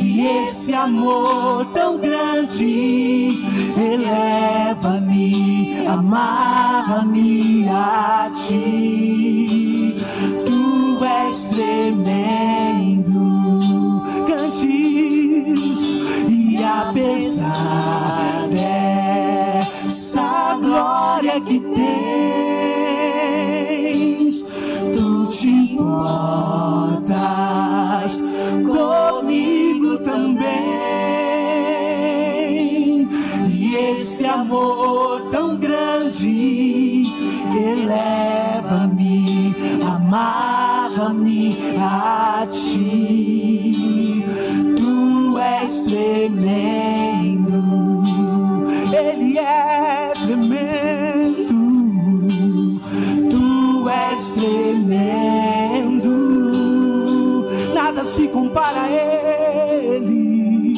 E 0.00 0.26
esse 0.42 0.72
amor 0.74 1.64
tão 1.72 1.98
grande 1.98 3.38
eleva-me, 3.76 5.86
amarra-me 5.86 7.68
a 7.68 8.30
ti. 8.34 9.96
Tu 10.44 11.04
és 11.04 11.50
tremendo, 11.50 13.12
cantes, 14.26 15.80
e 16.28 16.58
apesar 16.64 18.48
dessa 19.84 20.58
glória 20.60 21.40
que 21.40 21.60
tens, 21.60 22.37
importas 26.88 28.16
comigo 28.64 29.98
também. 29.98 30.48
E 33.50 33.74
esse 33.92 34.24
amor 34.24 35.20
tão 35.30 35.54
grande 35.56 37.04
eleva-me, 37.54 39.54
amarra-me 39.86 41.58
a 41.78 42.46
ti. 42.50 44.24
Tu 44.76 45.38
és 45.38 45.84
tremendo, 45.84 47.62
Ele 48.92 49.38
é 49.38 50.12
tremendo. 50.14 51.58
Tu 53.30 53.88
és 53.88 54.34
tremendo, 54.34 54.67
se 58.18 58.26
compara 58.26 58.82
a 58.82 58.90
Ele. 58.90 60.74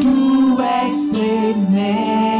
Tu 0.00 0.60
és 0.60 1.10
tremendo. 1.10 2.32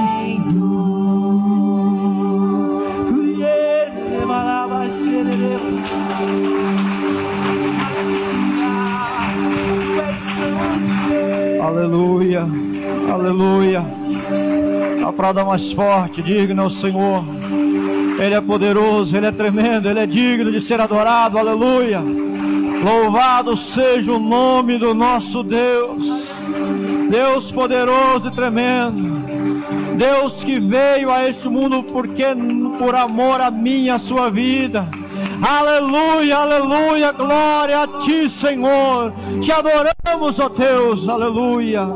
Aleluia, 11.63 12.47
aleluia. 13.09 13.85
A 15.07 15.13
prada 15.13 15.45
mais 15.45 15.71
forte, 15.71 16.21
digna 16.23 16.63
ao 16.63 16.71
Senhor. 16.71 17.25
Ele 18.19 18.35
é 18.35 18.41
poderoso, 18.41 19.17
Ele 19.17 19.27
é 19.27 19.33
tremendo, 19.33 19.89
Ele 19.89 20.01
é 20.01 20.07
digno 20.07 20.51
de 20.51 20.61
ser 20.61 20.81
adorado, 20.81 21.39
aleluia. 21.39 22.03
Louvado 22.83 23.57
seja 23.57 24.13
o 24.13 24.19
nome 24.19 24.77
do 24.77 24.93
nosso 24.93 25.45
Deus, 25.45 26.05
Deus 27.09 27.53
poderoso 27.53 28.27
e 28.27 28.31
tremendo, 28.33 29.23
Deus 29.97 30.43
que 30.43 30.59
veio 30.59 31.09
a 31.09 31.29
este 31.29 31.49
mundo 31.49 31.85
porque 31.85 32.25
por 32.79 32.97
amor 32.97 33.41
a 33.41 33.53
mim 33.53 33.85
e 33.85 33.91
a 33.91 34.01
sua 34.01 34.29
vida. 34.31 34.89
Aleluia, 35.41 36.39
aleluia, 36.39 37.13
glória 37.13 37.83
a 37.83 37.87
ti, 38.01 38.29
Senhor. 38.29 39.13
Te 39.41 39.53
adoramos, 39.53 40.02
ó 40.05 40.49
Deus, 40.49 41.09
aleluia. 41.09 41.87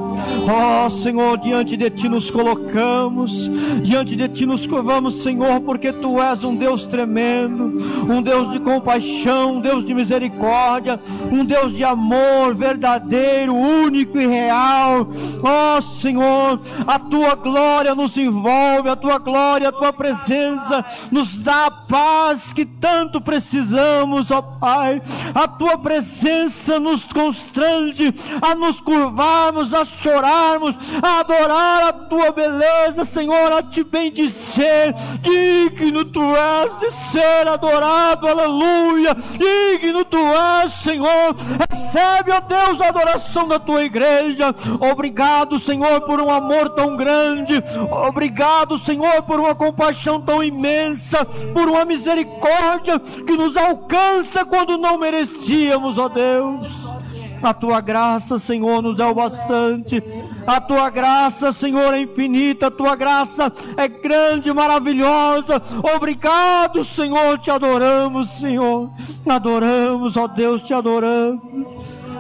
Ó 0.49 0.89
Senhor, 0.89 1.39
diante 1.39 1.77
de 1.77 1.91
ti 1.91 2.09
nos 2.09 2.31
colocamos, 2.31 3.51
diante 3.83 4.15
de 4.15 4.29
ti 4.29 4.47
nos 4.47 4.67
curvamos, 4.67 5.23
Senhor, 5.23 5.61
porque 5.61 5.93
tu 5.93 6.21
és 6.23 6.45
um 6.45 6.55
Deus 6.55 6.87
tremendo, 6.87 7.65
um 8.09 8.23
Deus 8.23 8.53
de 8.53 8.61
compaixão, 8.61 9.55
um 9.55 9.61
Deus 9.61 9.85
de 9.85 9.93
misericórdia, 9.95 11.01
um 11.33 11.45
Deus 11.45 11.77
de 11.77 11.83
amor 11.83 12.55
verdadeiro, 12.55 13.55
único 13.55 14.21
e 14.21 14.27
real. 14.27 15.09
Ó 15.43 15.81
Senhor, 15.81 16.61
a 16.87 16.99
tua 16.99 17.35
glória 17.35 17.95
nos 17.95 18.17
envolve, 18.17 18.89
a 18.89 18.97
tua 18.97 19.19
glória, 19.19 19.69
a 19.69 19.73
tua 19.73 19.93
presença 19.93 20.85
nos 21.11 21.39
dá 21.39 21.67
a 21.67 21.71
paz 21.71 22.53
que 22.53 22.65
tanto 22.65 23.21
precisamos, 23.21 24.31
ó 24.31 24.43
Pai. 24.43 25.03
A 25.35 25.49
tua 25.49 25.77
presença 25.77 26.79
nos 26.79 27.05
constrange 27.05 27.96
a 28.43 28.55
nos 28.55 28.81
curvarmos, 28.81 29.73
a 29.73 29.85
chorarmos, 29.85 30.75
a 31.03 31.21
adorar 31.21 31.89
a 31.89 31.93
tua 31.93 32.33
beleza, 32.33 33.05
Senhor, 33.05 33.53
a 33.53 33.63
te 33.63 33.83
bendizer. 33.85 34.95
Digno 35.21 36.05
tu 36.05 36.23
és 36.37 36.79
de 36.79 36.91
ser 36.91 37.49
adorado, 37.49 38.29
aleluia. 38.29 39.15
Digno 39.15 40.05
tu 40.05 40.19
és, 40.63 40.73
Senhor. 40.73 41.35
Recebe, 41.71 42.33
ó 42.33 42.41
Deus, 42.41 42.81
a 42.81 42.89
adoração 42.89 43.49
da 43.49 43.59
tua 43.59 43.85
igreja. 43.85 44.55
Obrigado, 44.81 45.59
Senhor, 45.59 46.01
por 46.03 46.21
um 46.21 46.31
amor 46.31 46.71
tão 46.71 46.97
grande. 46.97 47.63
Obrigado, 47.91 48.79
Senhor, 48.79 49.23
por 49.23 49.41
uma 49.41 49.55
compaixão 49.55 50.21
tão 50.21 50.43
imensa, 50.43 51.25
por 51.53 51.69
uma 51.69 51.85
misericórdia 51.85 52.99
que 52.99 53.37
nos 53.37 53.57
alcança 53.57 54.45
quando 54.45 54.79
não 54.79 54.99
merecíamos, 54.99 55.99
ó 55.99 56.09
Deus. 56.09 56.96
A 57.43 57.55
tua 57.55 57.81
graça, 57.81 58.39
Senhor, 58.39 58.83
nos 58.83 58.99
é 58.99 59.07
o 59.07 59.15
bastante. 59.15 60.03
A 60.47 60.61
tua 60.61 60.91
graça, 60.91 61.53
Senhor, 61.53 61.95
é 61.95 62.01
infinita. 62.01 62.69
A 62.69 62.71
tua 62.71 62.97
graça 62.97 63.53
é 63.77 63.89
grande, 63.89 64.53
maravilhosa. 64.53 65.63
Obrigado, 65.95 66.85
Senhor. 66.85 67.39
Te 67.39 67.51
adoramos, 67.51 68.29
Senhor. 68.31 68.91
Adoramos, 69.29 70.17
ó 70.17 70.27
Deus, 70.27 70.63
te 70.63 70.73
adoramos. 70.73 71.41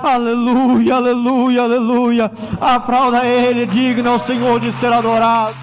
Aleluia, 0.03 0.97
aleluia, 0.97 1.62
aleluia. 1.62 2.33
Aplauda 2.61 3.25
Ele, 3.25 3.67
digno 3.67 4.11
ao 4.11 4.21
Senhor 4.21 4.61
de 4.61 4.73
ser 4.73 4.93
adorado. 4.93 5.57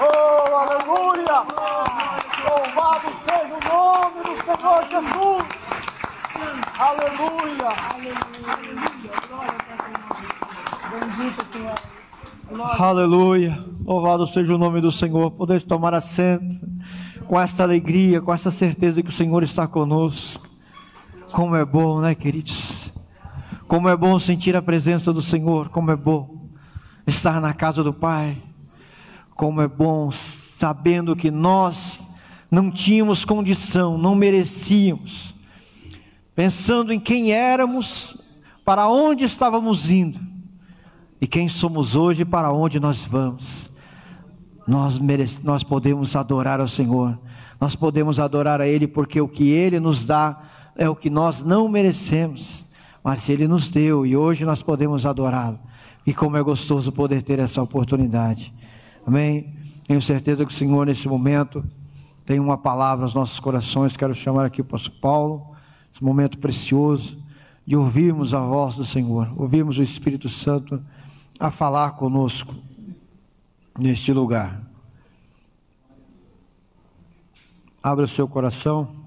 Oh, 0.00 0.56
aleluia! 0.56 1.85
Louvado 2.48 3.08
seja 3.24 3.54
o 3.54 3.60
nome 3.68 4.18
do 4.24 4.34
Senhor 4.44 4.82
Jesus! 4.90 5.46
Aleluia! 6.78 7.70
Aleluia. 12.78 13.64
Louvado 13.84 14.26
seja 14.26 14.54
o 14.54 14.58
nome 14.58 14.80
do 14.80 14.90
Senhor. 14.90 15.30
Poder 15.32 15.62
tomar 15.62 15.94
assento 15.94 16.60
com 17.26 17.40
esta 17.40 17.62
alegria, 17.62 18.20
com 18.20 18.32
essa 18.32 18.50
certeza 18.50 19.02
que 19.02 19.08
o 19.08 19.12
Senhor 19.12 19.42
está 19.42 19.66
conosco. 19.66 20.46
Como 21.32 21.56
é 21.56 21.64
bom, 21.64 22.00
né, 22.00 22.14
queridos? 22.14 22.92
Como 23.66 23.88
é 23.88 23.96
bom 23.96 24.18
sentir 24.18 24.54
a 24.54 24.62
presença 24.62 25.12
do 25.12 25.22
Senhor. 25.22 25.68
Como 25.70 25.90
é 25.90 25.96
bom 25.96 26.48
estar 27.06 27.40
na 27.40 27.52
casa 27.52 27.82
do 27.82 27.92
Pai. 27.92 28.36
Como 29.34 29.60
é 29.60 29.68
bom 29.68 30.10
sabendo 30.12 31.14
que 31.16 31.30
nós 31.30 31.95
não 32.50 32.70
tínhamos 32.70 33.24
condição, 33.24 33.98
não 33.98 34.14
merecíamos. 34.14 35.34
Pensando 36.34 36.92
em 36.92 37.00
quem 37.00 37.32
éramos, 37.32 38.16
para 38.64 38.88
onde 38.88 39.24
estávamos 39.24 39.90
indo 39.90 40.18
e 41.20 41.26
quem 41.26 41.48
somos 41.48 41.96
hoje 41.96 42.22
e 42.22 42.24
para 42.24 42.52
onde 42.52 42.78
nós 42.78 43.04
vamos. 43.04 43.70
Nós, 44.66 44.98
merece, 44.98 45.44
nós 45.44 45.62
podemos 45.62 46.16
adorar 46.16 46.60
ao 46.60 46.68
Senhor, 46.68 47.18
nós 47.60 47.76
podemos 47.76 48.18
adorar 48.18 48.60
a 48.60 48.66
Ele 48.66 48.86
porque 48.86 49.20
o 49.20 49.28
que 49.28 49.50
Ele 49.50 49.78
nos 49.78 50.04
dá 50.04 50.42
é 50.74 50.88
o 50.88 50.96
que 50.96 51.08
nós 51.08 51.42
não 51.42 51.68
merecemos, 51.68 52.64
mas 53.02 53.28
Ele 53.28 53.46
nos 53.46 53.70
deu 53.70 54.04
e 54.04 54.16
hoje 54.16 54.44
nós 54.44 54.62
podemos 54.62 55.06
adorá-lo. 55.06 55.58
E 56.06 56.12
como 56.12 56.36
é 56.36 56.42
gostoso 56.42 56.92
poder 56.92 57.22
ter 57.22 57.38
essa 57.38 57.62
oportunidade. 57.62 58.52
Amém? 59.06 59.54
Tenho 59.86 60.00
certeza 60.00 60.44
que 60.44 60.52
o 60.52 60.56
Senhor, 60.56 60.86
nesse 60.86 61.08
momento, 61.08 61.64
tem 62.26 62.40
uma 62.40 62.58
palavra 62.58 63.04
aos 63.04 63.14
nossos 63.14 63.38
corações. 63.38 63.96
Quero 63.96 64.12
chamar 64.12 64.44
aqui 64.46 64.60
o 64.60 64.64
apóstolo 64.64 64.96
Paulo, 65.00 65.56
esse 65.94 66.02
momento 66.02 66.38
precioso 66.38 67.16
de 67.64 67.76
ouvirmos 67.76 68.34
a 68.34 68.40
voz 68.40 68.74
do 68.74 68.84
Senhor, 68.84 69.32
ouvirmos 69.36 69.78
o 69.78 69.82
Espírito 69.82 70.28
Santo 70.28 70.82
a 71.38 71.50
falar 71.50 71.92
conosco 71.92 72.54
neste 73.78 74.12
lugar. 74.12 74.60
Abra 77.82 78.04
o 78.04 78.08
seu 78.08 78.26
coração. 78.26 79.06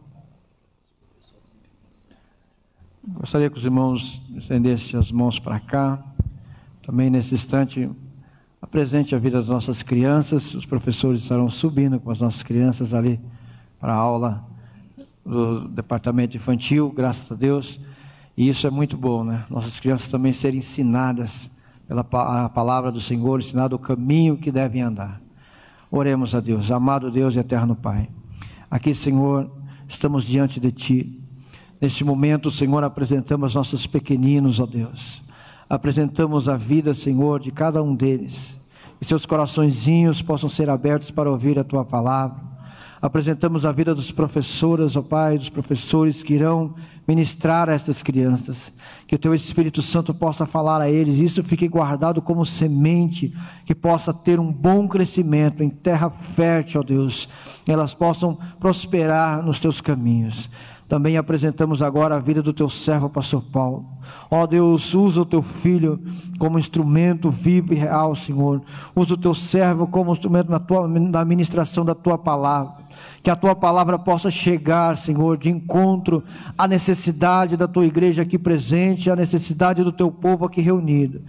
Gostaria 3.05 3.49
que 3.49 3.57
os 3.57 3.65
irmãos 3.65 4.21
estendessem 4.35 4.97
as 4.97 5.11
mãos 5.11 5.39
para 5.39 5.59
cá. 5.59 6.01
Também 6.83 7.09
nesse 7.09 7.35
instante, 7.35 7.89
apresente 8.61 9.15
a 9.15 9.19
vida 9.19 9.37
das 9.37 9.47
nossas 9.47 9.81
crianças. 9.83 10.53
Os 10.53 10.65
professores 10.65 11.21
estarão 11.21 11.49
subindo 11.49 11.99
com 11.99 12.11
as 12.11 12.19
nossas 12.19 12.43
crianças 12.43 12.93
ali 12.93 13.19
para 13.79 13.93
a 13.93 13.97
aula 13.97 14.45
do 15.25 15.67
departamento 15.67 16.35
infantil, 16.35 16.91
graças 16.91 17.31
a 17.31 17.35
Deus. 17.35 17.79
E 18.35 18.47
isso 18.47 18.65
é 18.65 18.69
muito 18.69 18.97
bom, 18.97 19.23
né? 19.23 19.45
Nossas 19.49 19.79
crianças 19.79 20.09
também 20.09 20.33
serem 20.33 20.59
ensinadas 20.59 21.49
pela 21.87 22.01
a 22.01 22.49
palavra 22.49 22.91
do 22.91 23.01
Senhor, 23.01 23.39
ensinado 23.39 23.75
o 23.75 23.79
caminho 23.79 24.37
que 24.37 24.51
devem 24.51 24.81
andar. 24.81 25.21
Oremos 25.91 26.35
a 26.35 26.39
Deus, 26.39 26.71
amado 26.71 27.09
Deus 27.09 27.35
e 27.35 27.39
eterno 27.39 27.75
Pai. 27.75 28.07
Aqui, 28.69 28.93
Senhor, 28.93 29.49
estamos 29.87 30.23
diante 30.25 30.59
de 30.59 30.71
Ti. 30.71 31.19
Neste 31.81 32.03
momento, 32.03 32.51
Senhor, 32.51 32.83
apresentamos 32.83 33.55
nossos 33.55 33.87
pequeninos, 33.87 34.59
ó 34.59 34.65
Deus. 34.65 35.21
Apresentamos 35.69 36.49
a 36.49 36.57
vida, 36.57 36.95
Senhor, 36.95 37.39
de 37.39 37.51
cada 37.51 37.83
um 37.83 37.93
deles. 37.93 38.59
E 38.99 39.05
seus 39.05 39.25
coraçõezinhos 39.25 40.21
possam 40.21 40.49
ser 40.49 40.69
abertos 40.69 41.11
para 41.11 41.29
ouvir 41.29 41.59
a 41.59 41.63
Tua 41.63 41.85
palavra. 41.85 42.49
Apresentamos 43.01 43.65
a 43.65 43.71
vida 43.71 43.95
dos 43.95 44.11
professores, 44.11 44.97
ó 44.97 45.01
Pai, 45.01 45.37
dos 45.37 45.49
professores 45.49 46.21
que 46.21 46.33
irão 46.33 46.75
ministrar 47.07 47.69
a 47.69 47.73
estas 47.73 48.03
crianças. 48.03 48.73
Que 49.07 49.15
o 49.15 49.19
Teu 49.19 49.33
Espírito 49.33 49.81
Santo 49.81 50.13
possa 50.13 50.45
falar 50.45 50.81
a 50.81 50.89
eles, 50.89 51.17
isso 51.19 51.41
fique 51.43 51.67
guardado 51.67 52.21
como 52.21 52.43
semente, 52.43 53.33
que 53.65 53.73
possa 53.73 54.13
ter 54.13 54.37
um 54.37 54.51
bom 54.51 54.85
crescimento 54.85 55.63
em 55.63 55.69
terra 55.69 56.09
fértil, 56.09 56.81
ó 56.81 56.83
Deus. 56.83 57.29
Elas 57.65 57.93
possam 57.93 58.37
prosperar 58.59 59.41
nos 59.45 59.59
Teus 59.59 59.79
caminhos. 59.79 60.49
Também 60.89 61.17
apresentamos 61.17 61.83
agora 61.83 62.15
a 62.15 62.19
vida 62.19 62.41
do 62.41 62.51
teu 62.51 62.67
servo, 62.67 63.07
pastor 63.07 63.43
Paulo. 63.43 63.85
Ó 64.29 64.47
Deus, 64.47 64.95
usa 64.95 65.21
o 65.21 65.25
teu 65.25 65.43
filho 65.43 66.01
como 66.39 66.57
instrumento 66.57 67.29
vivo 67.29 67.73
e 67.73 67.75
real, 67.75 68.15
Senhor. 68.15 68.59
Usa 68.95 69.13
o 69.13 69.17
teu 69.17 69.35
servo 69.35 69.85
como 69.85 70.11
instrumento 70.11 70.49
na, 70.49 70.59
tua, 70.59 70.87
na 70.87 71.23
ministração 71.23 71.85
da 71.85 71.93
tua 71.93 72.17
palavra. 72.17 72.89
Que 73.21 73.29
a 73.29 73.35
tua 73.35 73.55
palavra 73.55 73.99
possa 73.99 74.31
chegar, 74.31 74.97
Senhor, 74.97 75.37
de 75.37 75.51
encontro 75.51 76.23
à 76.57 76.67
necessidade 76.67 77.55
da 77.55 77.67
tua 77.67 77.85
igreja 77.85 78.23
aqui 78.23 78.39
presente, 78.39 79.11
à 79.11 79.15
necessidade 79.15 79.83
do 79.83 79.91
teu 79.91 80.11
povo 80.11 80.43
aqui 80.43 80.59
reunido. 80.59 81.21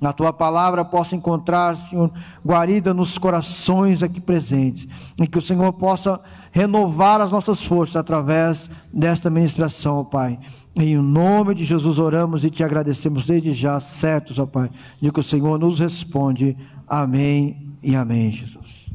A 0.00 0.12
tua 0.12 0.32
palavra 0.32 0.84
possa 0.84 1.16
encontrar, 1.16 1.76
Senhor, 1.76 2.12
guarida 2.46 2.94
nos 2.94 3.18
corações 3.18 4.00
aqui 4.00 4.20
presentes. 4.20 4.86
E 5.18 5.26
que 5.26 5.38
o 5.38 5.42
Senhor 5.42 5.72
possa 5.72 6.20
renovar 6.58 7.20
as 7.20 7.30
nossas 7.30 7.62
forças 7.62 7.94
através 7.94 8.68
desta 8.92 9.30
ministração, 9.30 9.98
ó 9.98 10.02
Pai. 10.02 10.40
Em 10.74 10.96
nome 10.96 11.54
de 11.54 11.64
Jesus 11.64 12.00
oramos 12.00 12.44
e 12.44 12.50
te 12.50 12.64
agradecemos 12.64 13.24
desde 13.24 13.52
já, 13.52 13.78
certos, 13.78 14.40
ó 14.40 14.46
Pai, 14.46 14.68
de 15.00 15.12
que 15.12 15.20
o 15.20 15.22
Senhor 15.22 15.56
nos 15.56 15.78
responde. 15.78 16.56
Amém 16.88 17.56
e 17.80 17.94
amém, 17.94 18.32
Jesus. 18.32 18.86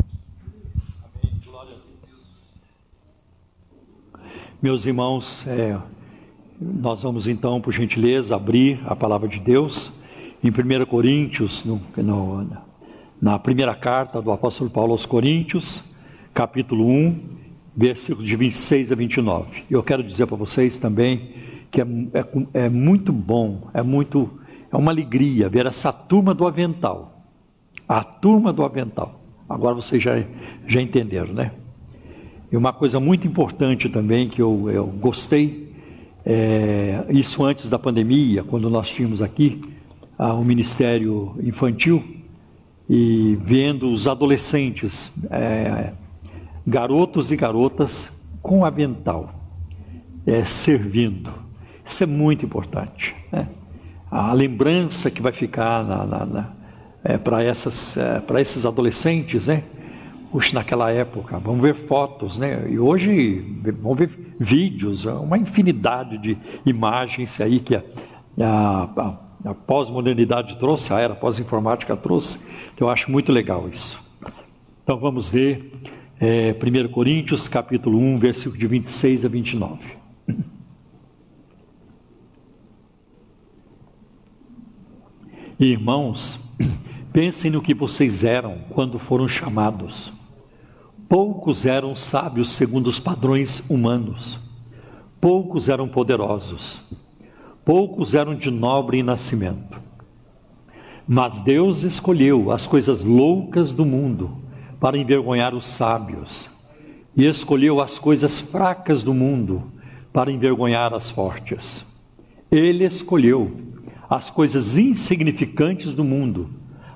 Meus 4.62 4.86
irmãos, 4.86 5.46
é, 5.48 5.78
nós 6.60 7.02
vamos 7.04 7.30
então, 7.30 7.62
por 7.62 7.72
gentileza, 7.72 8.36
abrir 8.36 8.82
a 8.86 8.94
palavra 8.94 9.30
de 9.30 9.40
Deus 9.40 9.90
em 10.44 10.50
1 10.50 10.86
Coríntios, 10.86 11.64
no, 11.64 11.82
no, 11.96 12.46
na 13.22 13.40
primeira 13.40 13.74
carta 13.74 14.22
do 14.22 14.32
apóstolo 14.34 14.70
Paulo 14.70 14.92
aos 14.92 15.06
Coríntios, 15.06 15.82
capítulo 16.34 16.86
1, 16.86 17.33
versículos 17.76 18.28
de 18.28 18.36
26 18.36 18.92
a 18.92 18.96
29. 18.96 19.64
E 19.70 19.74
eu 19.74 19.84
quero 19.84 20.04
dizer 20.04 20.28
para 20.28 20.38
vocês 20.38 20.78
também 20.78 21.34
que 21.72 21.82
é, 21.82 21.86
é, 22.14 22.66
é, 22.66 22.70
muito 22.70 23.12
bom, 23.12 23.68
é 23.74 23.82
muito, 23.82 24.30
é 24.72 24.78
uma 24.78 24.92
alegria 24.92 25.50
ver 25.50 25.66
essa 25.66 25.92
turma 25.92 26.34
do 26.34 26.46
avental. 26.46 27.26
A 27.88 28.04
turma 28.04 28.54
do 28.54 28.64
avental. 28.64 29.20
Agora 29.50 29.74
vocês 29.74 30.02
já, 30.02 30.24
já 30.68 30.82
entenderam, 30.82 31.34
né? 31.34 31.52
E 32.52 32.56
uma 32.56 32.72
coisa 32.72 33.00
muito 33.00 33.28
importante 33.28 33.90
também 33.90 34.30
que 34.30 34.42
eu, 34.42 34.70
eu 34.70 34.86
gostei, 34.86 35.74
é, 36.24 37.04
isso 37.10 37.44
antes 37.44 37.68
da 37.68 37.80
pandemia, 37.80 38.44
quando 38.44 38.70
nós 38.70 38.90
tínhamos 38.90 39.22
aqui 39.22 39.60
ah, 40.18 40.34
o 40.34 40.46
Ministério 40.46 41.36
Infantil, 41.44 42.04
e 42.88 43.38
vendo 43.42 43.90
os 43.90 44.08
adolescentes, 44.08 45.12
é, 45.32 45.94
garotos 46.66 47.32
e 47.32 47.36
garotas 47.36 48.12
com 48.42 48.66
avental, 48.66 49.34
é, 50.26 50.44
servindo. 50.46 51.32
Isso 51.86 52.04
é 52.04 52.08
muito 52.08 52.46
importante. 52.46 53.16
Né? 53.32 53.48
A 54.10 54.32
lembrança 54.34 55.12
que 55.12 55.22
vai 55.22 55.32
ficar 55.32 55.84
na, 55.84 56.06
na, 56.06 56.26
na, 56.26 56.50
é, 57.04 57.18
para 57.18 57.44
é, 57.44 57.52
esses 58.42 58.66
adolescentes, 58.66 59.48
né? 59.48 59.64
Puxa, 60.32 60.56
naquela 60.56 60.90
época, 60.90 61.38
vamos 61.38 61.62
ver 61.62 61.76
fotos, 61.76 62.40
né? 62.40 62.68
E 62.68 62.80
hoje 62.80 63.46
vamos 63.80 64.00
ver 64.00 64.10
vídeos, 64.40 65.06
uma 65.06 65.38
infinidade 65.38 66.18
de 66.18 66.38
imagens 66.66 67.40
aí 67.40 67.60
que 67.60 67.76
a, 67.76 67.84
a, 68.40 68.90
a, 68.98 69.52
a 69.52 69.54
pós-modernidade 69.54 70.58
trouxe, 70.58 70.92
a 70.92 71.00
era 71.00 71.14
pós-informática 71.14 71.96
trouxe. 71.96 72.40
Então, 72.74 72.88
eu 72.88 72.92
acho 72.92 73.12
muito 73.12 73.32
legal 73.32 73.70
isso. 73.72 74.02
Então 74.84 74.98
vamos 74.98 75.30
ver 75.30 75.72
é, 76.26 76.56
1 76.56 76.88
Coríntios 76.88 77.50
capítulo 77.50 78.00
1, 78.00 78.18
versículo 78.18 78.58
de 78.58 78.66
26 78.66 79.26
a 79.26 79.28
29. 79.28 79.78
Irmãos, 85.60 86.40
pensem 87.12 87.52
no 87.52 87.62
que 87.62 87.74
vocês 87.74 88.24
eram 88.24 88.60
quando 88.70 88.98
foram 88.98 89.28
chamados. 89.28 90.14
Poucos 91.10 91.66
eram 91.66 91.94
sábios 91.94 92.54
segundo 92.54 92.88
os 92.88 93.02
padrões 93.02 93.62
humanos, 93.70 94.40
poucos 95.20 95.68
eram 95.68 95.90
poderosos, 95.90 96.82
poucos 97.66 98.16
eram 98.16 98.34
de 98.34 98.50
nobre 98.50 99.04
nascimento. 99.04 99.78
Mas 101.06 101.42
Deus 101.42 101.84
escolheu 101.84 102.50
as 102.50 102.66
coisas 102.66 103.04
loucas 103.04 103.74
do 103.74 103.84
mundo 103.84 104.42
para 104.84 104.98
envergonhar 104.98 105.56
os 105.56 105.66
sábios, 105.66 106.50
e 107.16 107.26
escolheu 107.26 107.80
as 107.80 107.98
coisas 107.98 108.42
fracas 108.42 109.02
do 109.02 109.14
mundo 109.14 109.64
para 110.12 110.30
envergonhar 110.30 110.94
as 110.94 111.10
fortes. 111.10 111.86
Ele 112.52 112.84
escolheu 112.84 113.50
as 114.10 114.30
coisas 114.30 114.76
insignificantes 114.76 115.94
do 115.94 116.04
mundo, 116.04 116.50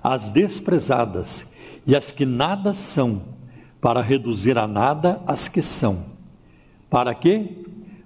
as 0.04 0.32
desprezadas 0.32 1.46
e 1.86 1.96
as 1.96 2.12
que 2.12 2.26
nada 2.26 2.74
são 2.74 3.22
para 3.80 4.02
reduzir 4.02 4.58
a 4.58 4.68
nada 4.68 5.22
as 5.26 5.48
que 5.48 5.62
são. 5.62 6.08
Para 6.90 7.16
quê? 7.16 7.52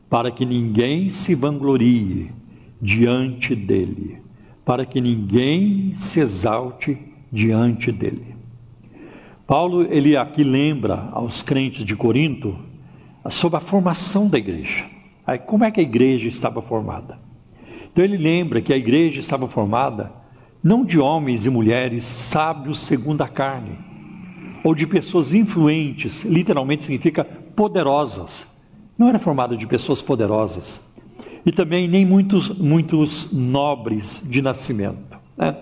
Para 0.07 0.29
que 0.29 0.45
ninguém 0.45 1.09
se 1.09 1.33
vanglorie 1.33 2.29
diante 2.79 3.55
dele, 3.55 4.19
para 4.63 4.85
que 4.85 5.01
ninguém 5.01 5.95
se 5.95 6.19
exalte 6.19 6.99
diante 7.31 7.91
dele. 7.91 8.30
Paulo, 9.51 9.85
ele 9.93 10.15
aqui 10.15 10.45
lembra 10.45 11.09
aos 11.11 11.41
crentes 11.41 11.83
de 11.83 11.93
Corinto 11.93 12.57
sobre 13.29 13.57
a 13.57 13.59
formação 13.59 14.29
da 14.29 14.37
igreja. 14.37 14.85
Aí, 15.27 15.37
como 15.37 15.65
é 15.65 15.69
que 15.69 15.81
a 15.81 15.83
igreja 15.83 16.29
estava 16.29 16.61
formada? 16.61 17.19
Então 17.91 18.01
ele 18.01 18.15
lembra 18.15 18.61
que 18.61 18.71
a 18.71 18.77
igreja 18.77 19.19
estava 19.19 19.49
formada 19.49 20.09
não 20.63 20.85
de 20.85 20.97
homens 20.97 21.45
e 21.45 21.49
mulheres 21.49 22.05
sábios 22.05 22.79
segundo 22.79 23.23
a 23.23 23.27
carne, 23.27 23.77
ou 24.63 24.73
de 24.73 24.87
pessoas 24.87 25.33
influentes, 25.33 26.23
literalmente 26.23 26.83
significa 26.83 27.25
poderosas. 27.25 28.47
Não 28.97 29.09
era 29.09 29.19
formado 29.19 29.57
de 29.57 29.67
pessoas 29.67 30.01
poderosas. 30.01 30.79
E 31.45 31.51
também 31.51 31.89
nem 31.89 32.05
muitos, 32.05 32.57
muitos 32.57 33.33
nobres 33.33 34.21
de 34.23 34.41
nascimento. 34.41 35.19
Né? 35.37 35.57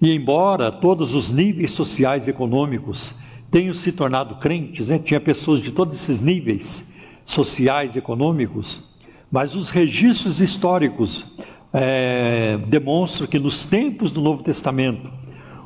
E 0.00 0.14
embora 0.14 0.72
todos 0.72 1.14
os 1.14 1.30
níveis 1.30 1.72
sociais 1.72 2.26
e 2.26 2.30
econômicos 2.30 3.12
tenham 3.50 3.74
se 3.74 3.92
tornado 3.92 4.36
crentes, 4.36 4.88
né? 4.88 4.98
tinha 4.98 5.20
pessoas 5.20 5.60
de 5.60 5.72
todos 5.72 5.94
esses 5.94 6.22
níveis 6.22 6.84
sociais 7.26 7.94
e 7.94 7.98
econômicos, 7.98 8.80
mas 9.30 9.54
os 9.54 9.68
registros 9.68 10.40
históricos 10.40 11.26
é, 11.72 12.58
demonstram 12.66 13.26
que 13.26 13.38
nos 13.38 13.64
tempos 13.64 14.10
do 14.10 14.20
Novo 14.20 14.42
Testamento, 14.42 15.10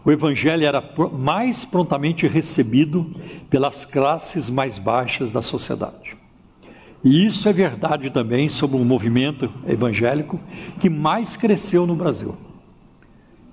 o 0.04 0.10
evangelho 0.10 0.66
era 0.66 0.82
mais 1.12 1.64
prontamente 1.64 2.26
recebido 2.26 3.14
pelas 3.48 3.86
classes 3.86 4.50
mais 4.50 4.78
baixas 4.78 5.32
da 5.32 5.40
sociedade. 5.40 6.16
E 7.02 7.24
isso 7.24 7.48
é 7.48 7.52
verdade 7.52 8.10
também 8.10 8.48
sobre 8.48 8.76
o 8.76 8.84
movimento 8.84 9.50
evangélico 9.66 10.40
que 10.80 10.90
mais 10.90 11.36
cresceu 11.36 11.86
no 11.86 11.94
Brasil. 11.94 12.34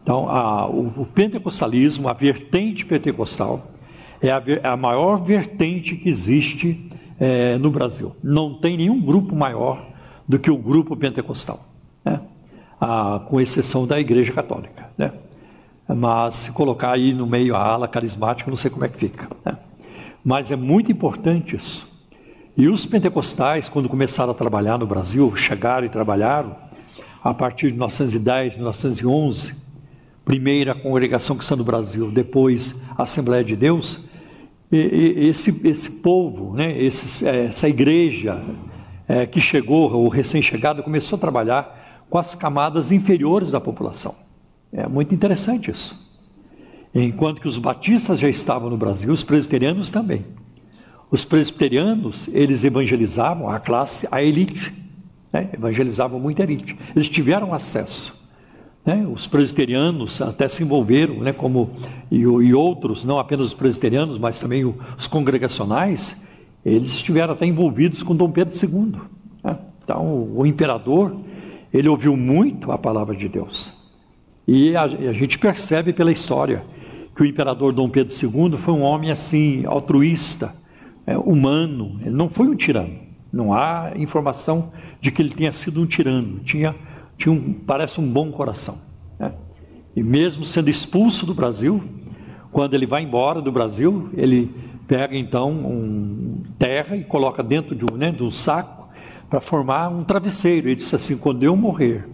Então, 0.03 0.29
a, 0.29 0.67
o, 0.67 1.01
o, 1.01 1.05
pentecostalismo, 1.05 2.07
a 2.09 2.13
vertente 2.13 2.85
pentecostal, 2.85 3.71
é 4.21 4.31
a, 4.31 4.41
é 4.45 4.67
a 4.67 4.77
maior 4.77 5.23
vertente 5.23 5.95
que 5.95 6.09
existe 6.09 6.89
é, 7.19 7.57
no 7.57 7.69
Brasil. 7.69 8.15
Não 8.23 8.53
tem 8.53 8.77
nenhum 8.77 8.99
grupo 8.99 9.35
maior 9.35 9.85
do 10.27 10.39
que 10.39 10.49
o 10.49 10.57
grupo 10.57 10.95
pentecostal, 10.95 11.63
né? 12.03 12.19
com 13.27 13.39
exceção 13.39 13.85
da 13.85 13.99
Igreja 13.99 14.33
Católica. 14.33 14.89
Né? 14.97 15.11
mas 15.95 16.37
se 16.37 16.51
colocar 16.51 16.91
aí 16.91 17.13
no 17.13 17.27
meio 17.27 17.55
a 17.55 17.59
ala 17.59 17.87
carismática, 17.87 18.49
não 18.49 18.57
sei 18.57 18.71
como 18.71 18.85
é 18.85 18.87
que 18.87 18.97
fica. 18.97 19.27
Né? 19.45 19.57
Mas 20.23 20.51
é 20.51 20.55
muito 20.55 20.91
importante 20.91 21.55
isso. 21.55 21.87
E 22.55 22.67
os 22.67 22.85
pentecostais, 22.85 23.69
quando 23.69 23.89
começaram 23.89 24.31
a 24.31 24.35
trabalhar 24.35 24.77
no 24.77 24.85
Brasil, 24.85 25.35
chegaram 25.35 25.85
e 25.85 25.89
trabalharam 25.89 26.55
a 27.23 27.33
partir 27.33 27.67
de 27.67 27.73
1910, 27.73 28.55
1911, 28.55 29.55
primeira 30.23 30.75
congregação 30.75 31.35
cristã 31.35 31.57
do 31.57 31.63
Brasil, 31.63 32.11
depois 32.11 32.75
a 32.97 33.03
Assembleia 33.03 33.43
de 33.43 33.55
Deus, 33.55 33.99
e, 34.71 34.77
e, 34.77 35.27
esse, 35.27 35.67
esse 35.67 35.89
povo, 35.89 36.55
né, 36.55 36.81
esse, 36.81 37.27
é, 37.27 37.45
essa 37.45 37.67
igreja 37.67 38.41
é, 39.07 39.25
que 39.25 39.41
chegou, 39.41 39.91
o 39.93 40.07
recém-chegado, 40.07 40.83
começou 40.83 41.17
a 41.17 41.19
trabalhar 41.19 42.05
com 42.09 42.17
as 42.17 42.35
camadas 42.35 42.91
inferiores 42.91 43.51
da 43.51 43.59
população. 43.59 44.15
É 44.71 44.87
muito 44.87 45.13
interessante 45.13 45.69
isso. 45.69 46.09
Enquanto 46.93 47.41
que 47.41 47.47
os 47.47 47.57
batistas 47.57 48.19
já 48.19 48.29
estavam 48.29 48.69
no 48.69 48.77
Brasil, 48.77 49.11
os 49.11 49.23
presbiterianos 49.23 49.89
também. 49.89 50.25
Os 51.09 51.25
presbiterianos, 51.25 52.29
eles 52.31 52.63
evangelizavam 52.63 53.49
a 53.49 53.59
classe, 53.59 54.07
a 54.09 54.23
elite, 54.23 54.73
né? 55.31 55.49
evangelizavam 55.53 56.19
muita 56.19 56.43
elite. 56.43 56.77
Eles 56.95 57.09
tiveram 57.09 57.53
acesso. 57.53 58.20
Né? 58.85 59.07
Os 59.11 59.27
presbiterianos 59.27 60.21
até 60.21 60.47
se 60.47 60.63
envolveram, 60.63 61.15
né? 61.15 61.31
como 61.33 61.69
e, 62.09 62.19
e, 62.19 62.53
outros, 62.53 63.05
não 63.05 63.19
apenas 63.19 63.47
os 63.47 63.53
presbiterianos, 63.53 64.17
mas 64.17 64.39
também 64.39 64.65
os 64.97 65.07
congregacionais, 65.07 66.21
eles 66.65 66.93
estiveram 66.93 67.33
até 67.33 67.45
envolvidos 67.45 68.03
com 68.03 68.15
Dom 68.15 68.31
Pedro 68.31 68.53
II. 68.55 68.93
Né? 69.43 69.57
Então, 69.83 70.31
o 70.35 70.45
imperador, 70.45 71.15
ele 71.73 71.87
ouviu 71.87 72.15
muito 72.17 72.71
a 72.71 72.77
palavra 72.77 73.15
de 73.15 73.27
Deus. 73.27 73.71
E 74.47 74.75
a, 74.75 74.83
a 74.83 75.13
gente 75.13 75.37
percebe 75.37 75.93
pela 75.93 76.11
história 76.11 76.63
que 77.15 77.21
o 77.21 77.25
imperador 77.25 77.73
Dom 77.73 77.89
Pedro 77.89 78.13
II 78.13 78.57
foi 78.57 78.73
um 78.73 78.81
homem 78.81 79.11
assim, 79.11 79.63
altruísta, 79.65 80.53
é, 81.05 81.17
humano, 81.17 81.99
ele 82.01 82.15
não 82.15 82.29
foi 82.29 82.47
um 82.47 82.55
tirano. 82.55 82.95
Não 83.31 83.53
há 83.53 83.91
informação 83.95 84.71
de 84.99 85.11
que 85.11 85.21
ele 85.21 85.33
tenha 85.33 85.51
sido 85.51 85.81
um 85.81 85.85
tirano, 85.85 86.39
tinha, 86.39 86.75
tinha 87.21 87.31
um, 87.31 87.53
parece 87.53 88.01
um 88.01 88.11
bom 88.11 88.31
coração. 88.31 88.79
Né? 89.19 89.31
E 89.95 90.01
mesmo 90.01 90.43
sendo 90.43 90.69
expulso 90.69 91.25
do 91.25 91.35
Brasil, 91.35 91.83
quando 92.51 92.73
ele 92.73 92.87
vai 92.87 93.03
embora 93.03 93.41
do 93.41 93.51
Brasil, 93.51 94.09
ele 94.13 94.51
pega 94.87 95.15
então 95.15 95.51
um 95.51 96.43
terra 96.57 96.97
e 96.97 97.03
coloca 97.03 97.43
dentro 97.43 97.75
de 97.75 97.85
um, 97.85 97.95
né, 97.95 98.11
de 98.11 98.23
um 98.23 98.31
saco 98.31 98.89
para 99.29 99.39
formar 99.39 99.89
um 99.89 100.03
travesseiro. 100.03 100.67
Ele 100.67 100.75
disse 100.75 100.95
assim: 100.95 101.15
quando 101.15 101.43
eu 101.43 101.55
morrer, 101.55 102.07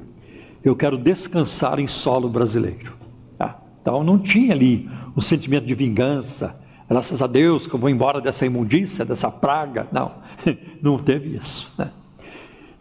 eu 0.64 0.76
quero 0.76 0.98
descansar 0.98 1.80
em 1.80 1.88
solo 1.88 2.28
brasileiro. 2.28 2.92
Tá? 3.38 3.58
Então 3.82 4.04
não 4.04 4.20
tinha 4.20 4.54
ali 4.54 4.90
o 5.16 5.22
sentimento 5.22 5.66
de 5.66 5.74
vingança, 5.74 6.60
graças 6.90 7.22
a 7.22 7.28
Deus 7.28 7.66
que 7.66 7.74
eu 7.74 7.80
vou 7.80 7.90
embora 7.90 8.20
dessa 8.20 8.46
imundícia, 8.46 9.06
dessa 9.06 9.32
praga. 9.32 9.88
Não, 9.90 10.12
não 10.84 11.00
teve 11.00 11.38
isso. 11.38 11.74
Né? 11.78 11.90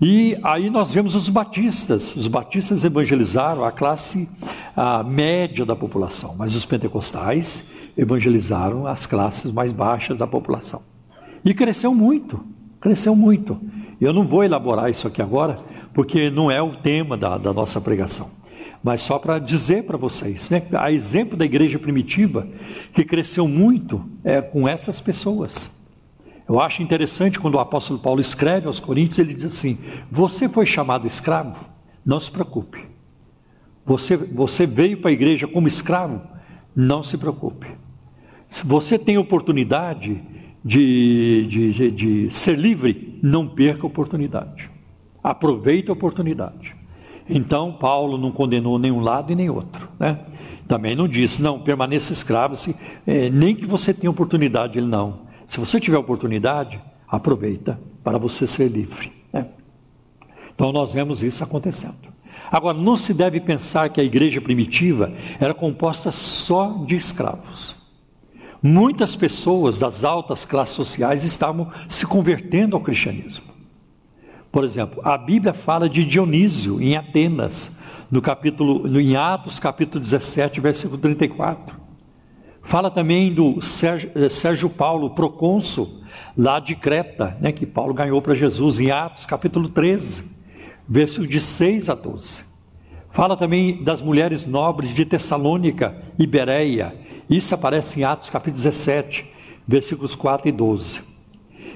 E 0.01 0.39
aí 0.43 0.69
nós 0.69 0.93
vemos 0.93 1.15
os 1.15 1.29
batistas. 1.29 2.15
Os 2.15 2.27
batistas 2.27 2.85
evangelizaram 2.85 3.65
a 3.65 3.73
classe 3.73 4.29
a 4.77 5.03
média 5.03 5.65
da 5.65 5.75
população, 5.75 6.35
mas 6.37 6.55
os 6.55 6.67
pentecostais 6.67 7.65
evangelizaram 7.97 8.87
as 8.87 9.07
classes 9.07 9.51
mais 9.51 9.73
baixas 9.73 10.19
da 10.19 10.27
população. 10.27 10.83
E 11.43 11.55
cresceu 11.55 11.95
muito, 11.95 12.45
cresceu 12.79 13.17
muito. 13.17 13.59
Eu 13.99 14.13
não 14.13 14.23
vou 14.23 14.45
elaborar 14.45 14.91
isso 14.91 15.07
aqui 15.07 15.23
agora, 15.23 15.59
porque 15.95 16.29
não 16.29 16.51
é 16.51 16.61
o 16.61 16.73
tema 16.73 17.17
da, 17.17 17.39
da 17.39 17.55
nossa 17.55 17.81
pregação. 17.81 18.31
Mas 18.85 19.01
só 19.01 19.19
para 19.19 19.39
dizer 19.39 19.85
para 19.85 19.97
vocês, 19.97 20.51
né, 20.51 20.63
a 20.75 20.93
exemplo 20.93 21.39
da 21.39 21.45
igreja 21.47 21.79
primitiva, 21.79 22.47
que 22.93 23.03
cresceu 23.03 23.49
muito 23.49 24.05
é, 24.23 24.43
com 24.43 24.69
essas 24.69 25.01
pessoas. 25.01 25.71
Eu 26.49 26.61
acho 26.61 26.83
interessante 26.83 27.41
quando 27.41 27.57
o 27.57 27.61
apóstolo 27.61 27.99
Paulo 27.99 28.21
escreve 28.21 28.67
aos 28.67 28.79
Coríntios, 28.79 29.19
ele 29.19 29.35
diz 29.35 29.45
assim: 29.45 29.79
Você 30.11 30.49
foi 30.49 30.65
chamado 30.65 31.07
escravo? 31.07 31.57
Não 32.05 32.21
se 32.21 32.31
preocupe. 32.31 32.85
Você, 33.85 34.17
você 34.17 34.67
veio 34.67 34.99
para 34.99 35.11
a 35.11 35.13
igreja 35.13 35.47
como 35.47 35.67
escravo? 35.67 36.21
Não 36.75 37.03
se 37.03 37.17
preocupe. 37.19 37.67
Se 38.49 38.65
você 38.65 38.99
tem 38.99 39.19
oportunidade 39.19 40.23
de, 40.65 41.47
de, 41.49 41.73
de, 41.73 41.91
de 41.91 42.37
ser 42.37 42.59
livre, 42.59 43.19
não 43.23 43.47
perca 43.47 43.83
a 43.83 43.87
oportunidade. 43.87 44.71
Aproveite 45.23 45.91
a 45.91 45.95
oportunidade. 45.95 46.75
Então, 47.29 47.73
Paulo 47.73 48.17
não 48.17 48.31
condenou 48.31 48.79
nenhum 48.79 49.01
lado 49.01 49.33
e 49.33 49.37
nem 49.37 49.51
outro. 49.51 49.89
Né? 49.99 50.19
Também 50.69 50.95
não 50.95 51.09
disse, 51.09 51.43
não, 51.43 51.59
permaneça 51.59 52.13
escravo, 52.13 52.57
se, 52.57 52.77
é, 53.07 53.31
nem 53.31 53.55
que 53.55 53.67
você 53.67 53.93
tenha 53.93 54.11
oportunidade. 54.11 54.79
Ele 54.79 54.87
não. 54.87 55.26
Se 55.47 55.61
você 55.61 55.79
tiver 55.79 55.97
oportunidade, 55.97 56.81
aproveita 57.09 57.79
para 58.03 58.19
você 58.19 58.47
ser 58.47 58.69
livre. 58.69 59.13
Né? 59.33 59.47
Então 60.55 60.73
nós 60.73 60.93
vemos 60.93 61.23
isso 61.23 61.45
acontecendo. 61.45 61.95
Agora, 62.51 62.77
não 62.77 62.97
se 62.97 63.13
deve 63.13 63.41
pensar 63.41 63.89
que 63.91 64.01
a 64.01 64.05
igreja 64.05 64.41
primitiva 64.41 65.13
era 65.41 65.55
composta 65.55 66.11
só 66.11 66.85
de 66.87 66.95
escravos. 66.95 67.75
Muitas 68.63 69.15
pessoas 69.15 69.79
das 69.79 70.05
altas 70.05 70.45
classes 70.45 70.75
sociais 70.75 71.25
estavam 71.25 71.71
se 71.89 72.07
convertendo 72.07 72.77
ao 72.77 72.83
cristianismo. 72.83 73.47
Por 74.51 74.65
exemplo, 74.65 75.01
a 75.05 75.19
Bíblia 75.19 75.53
fala 75.53 75.89
de 75.89 76.05
Dionísio 76.05 76.81
em 76.81 76.97
Atenas, 76.97 77.77
no 78.11 78.23
capítulo, 78.23 78.89
no, 78.89 79.01
em 79.01 79.17
Atos, 79.17 79.61
capítulo 79.61 80.03
17, 80.03 80.61
versículo 80.61 80.99
34. 80.99 81.86
Fala 82.67 82.91
também 82.91 83.33
do 83.33 83.63
Sérgio, 83.63 84.11
eh, 84.17 84.29
Sérgio 84.29 84.69
Paulo, 84.69 85.11
procônsul, 85.11 85.89
lá 86.37 86.59
de 86.59 86.75
Creta, 86.75 87.37
né, 87.41 87.53
que 87.53 87.65
Paulo 87.65 87.95
ganhou 87.95 88.21
para 88.21 88.35
Jesus, 88.35 88.81
em 88.81 88.91
Atos, 88.91 89.25
capítulo 89.25 89.69
13, 89.69 90.25
versículo 90.89 91.29
de 91.29 91.41
6 91.41 91.89
a 91.89 91.95
12. 91.95 92.43
Fala 93.13 93.37
também 93.37 93.85
das 93.85 94.03
mulheres 94.03 94.47
nobres 94.47 94.93
de 94.93 95.05
Tessalônica 95.05 95.95
e 96.19 96.27
Bereia. 96.27 96.93
Isso 97.31 97.55
aparece 97.55 98.01
em 98.01 98.03
Atos, 98.03 98.31
capítulo 98.31 98.57
17, 98.57 99.25
versículos 99.65 100.17
4 100.17 100.49
e 100.49 100.53
12. 100.53 101.03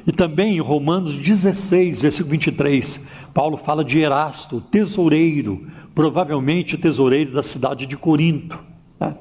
E 0.05 0.11
também 0.11 0.57
em 0.57 0.61
Romanos 0.61 1.17
16, 1.17 2.01
versículo 2.01 2.33
23, 2.33 2.99
Paulo 3.33 3.57
fala 3.57 3.85
de 3.85 4.01
Erasto, 4.01 4.61
tesoureiro, 4.61 5.69
provavelmente 5.95 6.77
tesoureiro 6.77 7.31
da 7.31 7.45
cidade 7.45 7.87
de 7.87 7.97
Corinto. 7.97 8.59
Né? 8.99 9.15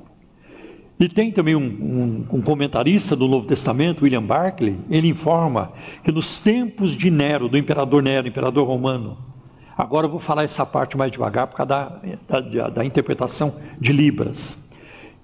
E 0.99 1.07
tem 1.07 1.31
também 1.31 1.55
um, 1.55 1.61
um, 1.61 2.25
um, 2.37 2.41
comentarista 2.41 3.15
do 3.15 3.25
Novo 3.25 3.47
Testamento, 3.47 4.03
William 4.03 4.21
Barclay, 4.21 4.75
ele 4.89 5.07
informa 5.07 5.71
que 6.03 6.11
nos 6.11 6.41
tempos 6.41 6.91
de 6.91 7.09
Nero, 7.09 7.47
do 7.47 7.57
imperador 7.57 8.03
Nero, 8.03 8.27
imperador 8.27 8.67
romano, 8.67 9.17
agora 9.77 10.07
eu 10.07 10.11
vou 10.11 10.19
falar 10.19 10.43
essa 10.43 10.65
parte 10.65 10.97
mais 10.97 11.09
devagar 11.09 11.47
por 11.47 11.55
causa 11.55 11.69
da, 12.27 12.41
da, 12.41 12.69
da 12.69 12.85
interpretação 12.85 13.55
de 13.79 13.93
Libras. 13.93 14.57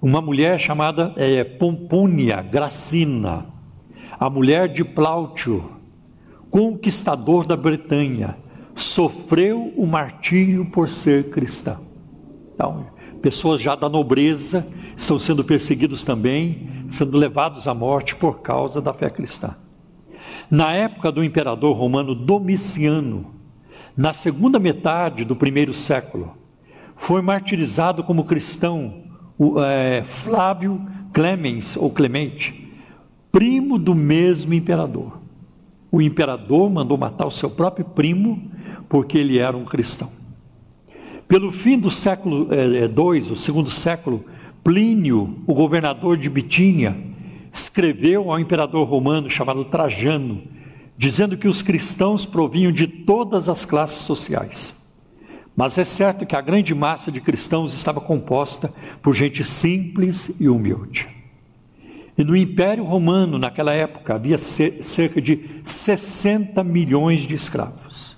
Uma 0.00 0.22
mulher 0.22 0.58
chamada 0.58 1.12
é, 1.14 1.44
Pompônia 1.44 2.40
Gracina, 2.40 3.44
a 4.18 4.30
mulher 4.30 4.68
de 4.68 4.82
Plautio, 4.82 5.72
conquistador 6.50 7.46
da 7.46 7.56
Bretanha, 7.56 8.34
sofreu 8.74 9.74
o 9.76 9.86
martírio 9.86 10.64
por 10.64 10.88
ser 10.88 11.28
cristã. 11.28 11.76
Então, 12.54 12.86
pessoas 13.26 13.60
já 13.60 13.74
da 13.74 13.88
nobreza 13.88 14.64
estão 14.96 15.18
sendo 15.18 15.42
perseguidos 15.42 16.04
também, 16.04 16.84
sendo 16.86 17.18
levados 17.18 17.66
à 17.66 17.74
morte 17.74 18.14
por 18.14 18.38
causa 18.38 18.80
da 18.80 18.94
fé 18.94 19.10
cristã. 19.10 19.56
Na 20.48 20.72
época 20.72 21.10
do 21.10 21.24
imperador 21.24 21.76
romano 21.76 22.14
Domiciano, 22.14 23.34
na 23.96 24.12
segunda 24.12 24.60
metade 24.60 25.24
do 25.24 25.34
primeiro 25.34 25.74
século, 25.74 26.36
foi 26.94 27.20
martirizado 27.20 28.04
como 28.04 28.22
cristão 28.22 29.02
o, 29.36 29.60
é, 29.60 30.04
Flávio 30.04 30.80
Clemens 31.12 31.76
ou 31.76 31.90
Clemente, 31.90 32.70
primo 33.32 33.76
do 33.76 33.92
mesmo 33.92 34.54
imperador. 34.54 35.18
O 35.90 36.00
imperador 36.00 36.70
mandou 36.70 36.96
matar 36.96 37.26
o 37.26 37.32
seu 37.32 37.50
próprio 37.50 37.86
primo 37.86 38.48
porque 38.88 39.18
ele 39.18 39.38
era 39.38 39.56
um 39.56 39.64
cristão. 39.64 40.12
Pelo 41.28 41.50
fim 41.50 41.76
do 41.76 41.90
século 41.90 42.48
II, 42.52 42.78
é, 42.78 42.84
é, 42.84 43.32
o 43.32 43.36
segundo 43.36 43.70
século, 43.70 44.24
Plínio, 44.62 45.42
o 45.46 45.54
governador 45.54 46.16
de 46.16 46.30
Bitínia, 46.30 46.96
escreveu 47.52 48.30
ao 48.30 48.38
imperador 48.38 48.86
romano 48.86 49.28
chamado 49.28 49.64
Trajano, 49.64 50.42
dizendo 50.96 51.36
que 51.36 51.48
os 51.48 51.62
cristãos 51.62 52.24
provinham 52.24 52.70
de 52.70 52.86
todas 52.86 53.48
as 53.48 53.64
classes 53.64 53.98
sociais. 53.98 54.74
Mas 55.56 55.78
é 55.78 55.84
certo 55.84 56.26
que 56.26 56.36
a 56.36 56.40
grande 56.40 56.74
massa 56.74 57.10
de 57.10 57.20
cristãos 57.20 57.74
estava 57.74 58.00
composta 58.00 58.72
por 59.02 59.14
gente 59.14 59.42
simples 59.42 60.30
e 60.38 60.48
humilde. 60.48 61.08
E 62.16 62.22
no 62.22 62.36
Império 62.36 62.84
Romano, 62.84 63.38
naquela 63.38 63.72
época, 63.72 64.14
havia 64.14 64.38
cerca 64.38 65.20
de 65.20 65.62
60 65.64 66.62
milhões 66.62 67.22
de 67.22 67.34
escravos. 67.34 68.15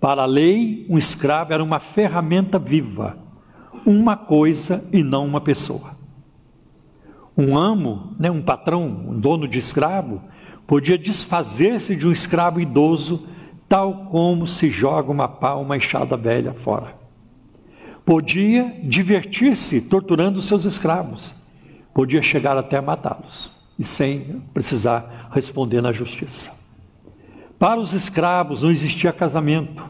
Para 0.00 0.22
a 0.22 0.26
lei, 0.26 0.86
um 0.88 0.96
escravo 0.96 1.52
era 1.52 1.62
uma 1.62 1.78
ferramenta 1.78 2.58
viva, 2.58 3.18
uma 3.84 4.16
coisa 4.16 4.82
e 4.90 5.02
não 5.02 5.26
uma 5.26 5.42
pessoa. 5.42 5.94
Um 7.36 7.56
amo, 7.56 8.14
né, 8.18 8.30
um 8.30 8.40
patrão, 8.40 8.86
um 8.86 9.20
dono 9.20 9.46
de 9.46 9.58
escravo, 9.58 10.22
podia 10.66 10.96
desfazer-se 10.96 11.94
de 11.94 12.08
um 12.08 12.12
escravo 12.12 12.60
idoso, 12.60 13.26
tal 13.68 14.06
como 14.06 14.46
se 14.46 14.70
joga 14.70 15.10
uma 15.10 15.28
pá, 15.28 15.54
uma 15.54 15.76
enxada 15.76 16.16
velha 16.16 16.54
fora. 16.54 16.94
Podia 18.04 18.74
divertir-se 18.82 19.82
torturando 19.82 20.40
seus 20.40 20.64
escravos, 20.64 21.34
podia 21.94 22.22
chegar 22.22 22.56
até 22.56 22.80
matá-los, 22.80 23.52
e 23.78 23.84
sem 23.84 24.42
precisar 24.54 25.28
responder 25.32 25.82
na 25.82 25.92
justiça. 25.92 26.59
Para 27.60 27.78
os 27.78 27.92
escravos 27.92 28.62
não 28.62 28.70
existia 28.70 29.12
casamento. 29.12 29.84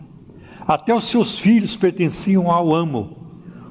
Até 0.67 0.93
os 0.93 1.05
seus 1.05 1.39
filhos 1.39 1.77
pertenciam 1.77 2.51
ao 2.51 2.75
amo, 2.75 3.17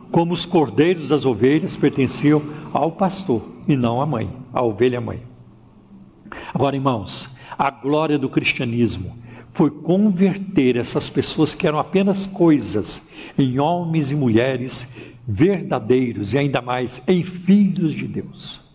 como 0.10 0.34
os 0.34 0.46
cordeiros 0.46 1.10
das 1.10 1.26
ovelhas 1.26 1.76
pertenciam 1.76 2.42
ao 2.72 2.94
pastor 2.94 3.44
e 3.68 3.76
não 3.76 4.02
à 4.02 4.06
mãe, 4.06 4.30
à 4.54 4.64
ovelha 4.64 5.02
mãe. 5.02 5.20
Agora, 6.54 6.78
irmãos, 6.78 7.28
a 7.58 7.70
glória 7.70 8.18
do 8.18 8.30
cristianismo 8.30 9.18
foi 9.52 9.70
converter 9.70 10.78
essas 10.78 11.10
pessoas 11.10 11.54
que 11.54 11.68
eram 11.68 11.78
apenas 11.78 12.26
coisas 12.26 13.10
em 13.38 13.60
homens 13.60 14.14
e 14.14 14.16
mulheres 14.16 14.88
verdadeiros 15.28 16.34
e 16.34 16.38
ainda 16.38 16.62
mais 16.62 17.02
em 17.06 17.22
filhos 17.22 17.94
de 17.94 18.08
Deus. 18.08 18.69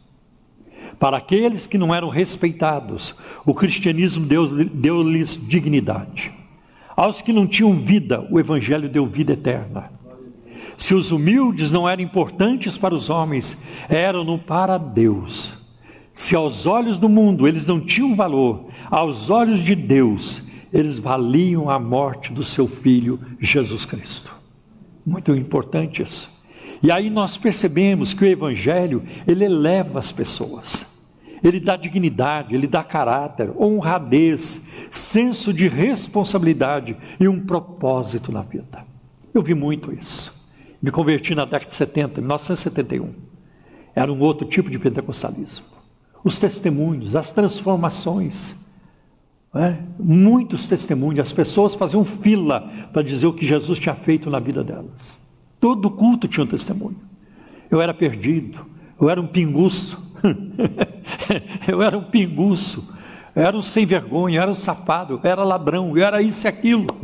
Para 0.98 1.16
aqueles 1.18 1.66
que 1.66 1.78
não 1.78 1.94
eram 1.94 2.08
respeitados, 2.08 3.14
o 3.44 3.54
cristianismo 3.54 4.24
deu-lhes 4.24 5.36
deu 5.36 5.48
dignidade. 5.48 6.32
Aos 6.96 7.20
que 7.20 7.32
não 7.32 7.46
tinham 7.46 7.74
vida, 7.74 8.26
o 8.30 8.38
evangelho 8.38 8.88
deu 8.88 9.06
vida 9.06 9.32
eterna. 9.32 9.90
Se 10.76 10.94
os 10.94 11.10
humildes 11.10 11.70
não 11.70 11.88
eram 11.88 12.02
importantes 12.02 12.76
para 12.76 12.94
os 12.94 13.10
homens, 13.10 13.56
eram 13.88 14.38
para 14.38 14.78
Deus. 14.78 15.54
Se 16.12 16.34
aos 16.36 16.66
olhos 16.66 16.96
do 16.96 17.08
mundo 17.08 17.46
eles 17.46 17.66
não 17.66 17.80
tinham 17.80 18.14
valor, 18.14 18.66
aos 18.90 19.30
olhos 19.30 19.60
de 19.60 19.74
Deus, 19.74 20.42
eles 20.72 20.98
valiam 20.98 21.70
a 21.70 21.78
morte 21.78 22.32
do 22.32 22.44
seu 22.44 22.66
filho 22.66 23.20
Jesus 23.40 23.84
Cristo. 23.84 24.32
Muito 25.04 25.34
importante 25.34 26.02
isso. 26.02 26.33
E 26.84 26.92
aí 26.92 27.10
nós 27.10 27.36
percebemos 27.36 28.14
que 28.14 28.24
o 28.24 28.28
evangelho, 28.28 29.02
ele 29.26 29.44
eleva 29.44 29.98
as 29.98 30.12
pessoas 30.12 30.86
ele 31.44 31.60
dá 31.60 31.76
dignidade, 31.76 32.54
ele 32.54 32.66
dá 32.66 32.82
caráter, 32.82 33.52
honradez, 33.54 34.62
senso 34.90 35.52
de 35.52 35.68
responsabilidade 35.68 36.96
e 37.20 37.28
um 37.28 37.38
propósito 37.38 38.32
na 38.32 38.40
vida. 38.40 38.82
Eu 39.32 39.42
vi 39.42 39.52
muito 39.52 39.92
isso. 39.92 40.32
Me 40.80 40.90
converti 40.90 41.34
na 41.34 41.44
década 41.44 41.66
de 41.66 41.76
70, 41.76 42.20
1971. 42.22 43.12
Era 43.94 44.10
um 44.10 44.18
outro 44.20 44.48
tipo 44.48 44.70
de 44.70 44.78
pentecostalismo. 44.78 45.66
Os 46.24 46.38
testemunhos, 46.38 47.14
as 47.14 47.30
transformações. 47.30 48.56
É? 49.54 49.76
Muitos 50.00 50.66
testemunhos, 50.66 51.20
as 51.20 51.32
pessoas 51.32 51.74
faziam 51.74 52.04
fila 52.04 52.72
para 52.90 53.02
dizer 53.02 53.26
o 53.26 53.32
que 53.34 53.44
Jesus 53.44 53.78
tinha 53.78 53.94
feito 53.94 54.30
na 54.30 54.38
vida 54.38 54.64
delas. 54.64 55.18
Todo 55.64 55.90
culto 55.90 56.28
tinha 56.28 56.44
um 56.44 56.46
testemunho. 56.46 56.98
Eu 57.70 57.80
era 57.80 57.94
perdido, 57.94 58.66
eu 59.00 59.08
era 59.08 59.18
um 59.18 59.26
pinguço, 59.26 59.98
eu 61.66 61.80
era 61.80 61.96
um 61.96 62.04
pinguço, 62.04 62.86
eu 63.34 63.42
era 63.44 63.56
um 63.56 63.62
sem 63.62 63.86
vergonha, 63.86 64.36
eu 64.36 64.42
era 64.42 64.50
um 64.50 64.54
safado, 64.54 65.14
eu 65.14 65.20
era 65.30 65.42
ladrão, 65.42 65.96
eu 65.96 66.04
era 66.04 66.20
isso 66.20 66.46
e 66.46 66.48
aquilo. 66.48 66.94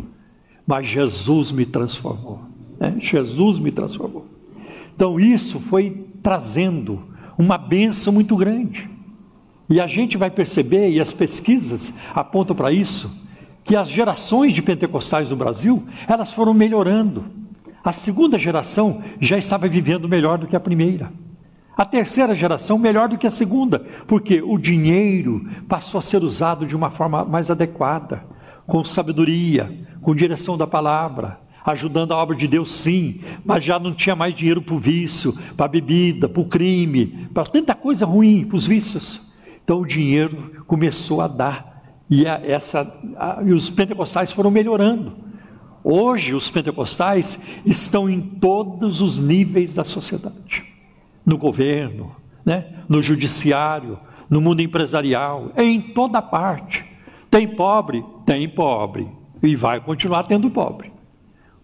Mas 0.67 0.87
Jesus 0.87 1.53
me 1.53 1.65
transformou. 1.65 2.43
Né? 2.79 2.97
Jesus 2.99 3.59
me 3.59 3.73
transformou. 3.73 4.27
Então 4.95 5.19
isso 5.19 5.59
foi 5.59 6.07
trazendo 6.23 7.03
uma 7.39 7.57
benção 7.57 8.13
muito 8.13 8.37
grande. 8.37 8.91
E 9.71 9.81
a 9.81 9.87
gente 9.87 10.19
vai 10.19 10.31
perceber, 10.31 10.91
e 10.91 11.01
as 11.01 11.15
pesquisas 11.15 11.95
apontam 12.15 12.55
para 12.55 12.71
isso, 12.71 13.11
que 13.65 13.75
as 13.75 13.89
gerações 13.89 14.53
de 14.53 14.61
pentecostais 14.61 15.31
no 15.31 15.37
Brasil, 15.37 15.83
elas 16.07 16.31
foram 16.31 16.53
melhorando. 16.53 17.41
A 17.83 17.93
segunda 17.93 18.39
geração 18.39 19.03
já 19.21 19.39
estava 19.39 19.67
vivendo 19.67 20.09
melhor 20.09 20.39
do 20.39 20.47
que 20.47 20.55
a 20.55 20.61
primeira. 20.61 21.11
A 21.77 21.85
terceira 21.85 22.35
geração 22.35 22.77
melhor 22.77 23.09
do 23.09 23.17
que 23.17 23.27
a 23.27 23.31
segunda, 23.31 23.79
porque 24.07 24.43
o 24.43 24.59
dinheiro 24.59 25.49
passou 25.67 25.99
a 25.99 26.03
ser 26.03 26.23
usado 26.23 26.67
de 26.67 26.77
uma 26.77 26.91
forma 26.91 27.25
mais 27.25 27.51
adequada, 27.51 28.23
com 28.67 28.85
sabedoria, 28.85 29.73
com 30.03 30.15
direção 30.15 30.59
da 30.59 30.67
palavra. 30.67 31.41
ajudando 31.65 32.13
a 32.13 32.17
obra 32.17 32.35
de 32.35 32.49
Deus, 32.49 32.71
sim, 32.71 33.21
mas 33.45 33.63
já 33.63 33.79
não 33.79 33.95
tinha 33.95 34.17
mais 34.17 34.35
dinheiro 34.35 34.63
para 34.63 34.75
o 34.75 34.79
vício, 34.79 35.37
para 35.57 35.67
a 35.67 35.69
bebida, 35.69 36.29
para 36.29 36.41
o 36.41 36.47
crime, 36.47 37.29
para 37.33 37.45
tanta 37.45 37.75
coisa 37.75 38.07
ruim, 38.07 38.45
para 38.45 38.57
os 38.57 38.67
vícios. 38.67 39.21
Então 39.63 39.81
o 39.81 39.87
dinheiro 39.87 40.65
começou 40.67 41.21
a 41.21 41.29
dar 41.29 41.85
e, 42.09 42.27
a, 42.27 42.41
essa, 42.45 42.93
a, 43.17 43.41
e 43.45 43.53
os 43.53 43.71
pentecostais 43.71 44.33
foram 44.33 44.51
melhorando. 44.51 45.30
Hoje 45.83 46.35
os 46.35 46.51
pentecostais 46.51 47.39
estão 47.65 48.09
em 48.09 48.21
todos 48.21 49.01
os 49.01 49.19
níveis 49.19 49.75
da 49.75 49.85
sociedade, 49.85 50.65
no 51.25 51.39
governo, 51.39 52.15
né? 52.45 52.67
no 52.89 53.01
judiciário, 53.01 53.99
no 54.29 54.41
mundo 54.41 54.61
empresarial, 54.61 55.51
em 55.57 55.81
toda 55.81 56.21
parte. 56.21 56.85
Tem 57.31 57.49
pobre? 57.49 58.05
Tem 58.27 58.49
pobre. 58.49 59.09
E 59.43 59.57
vai 59.57 59.81
continuar 59.81 60.25
tendo 60.25 60.51
pobre. 60.51 60.93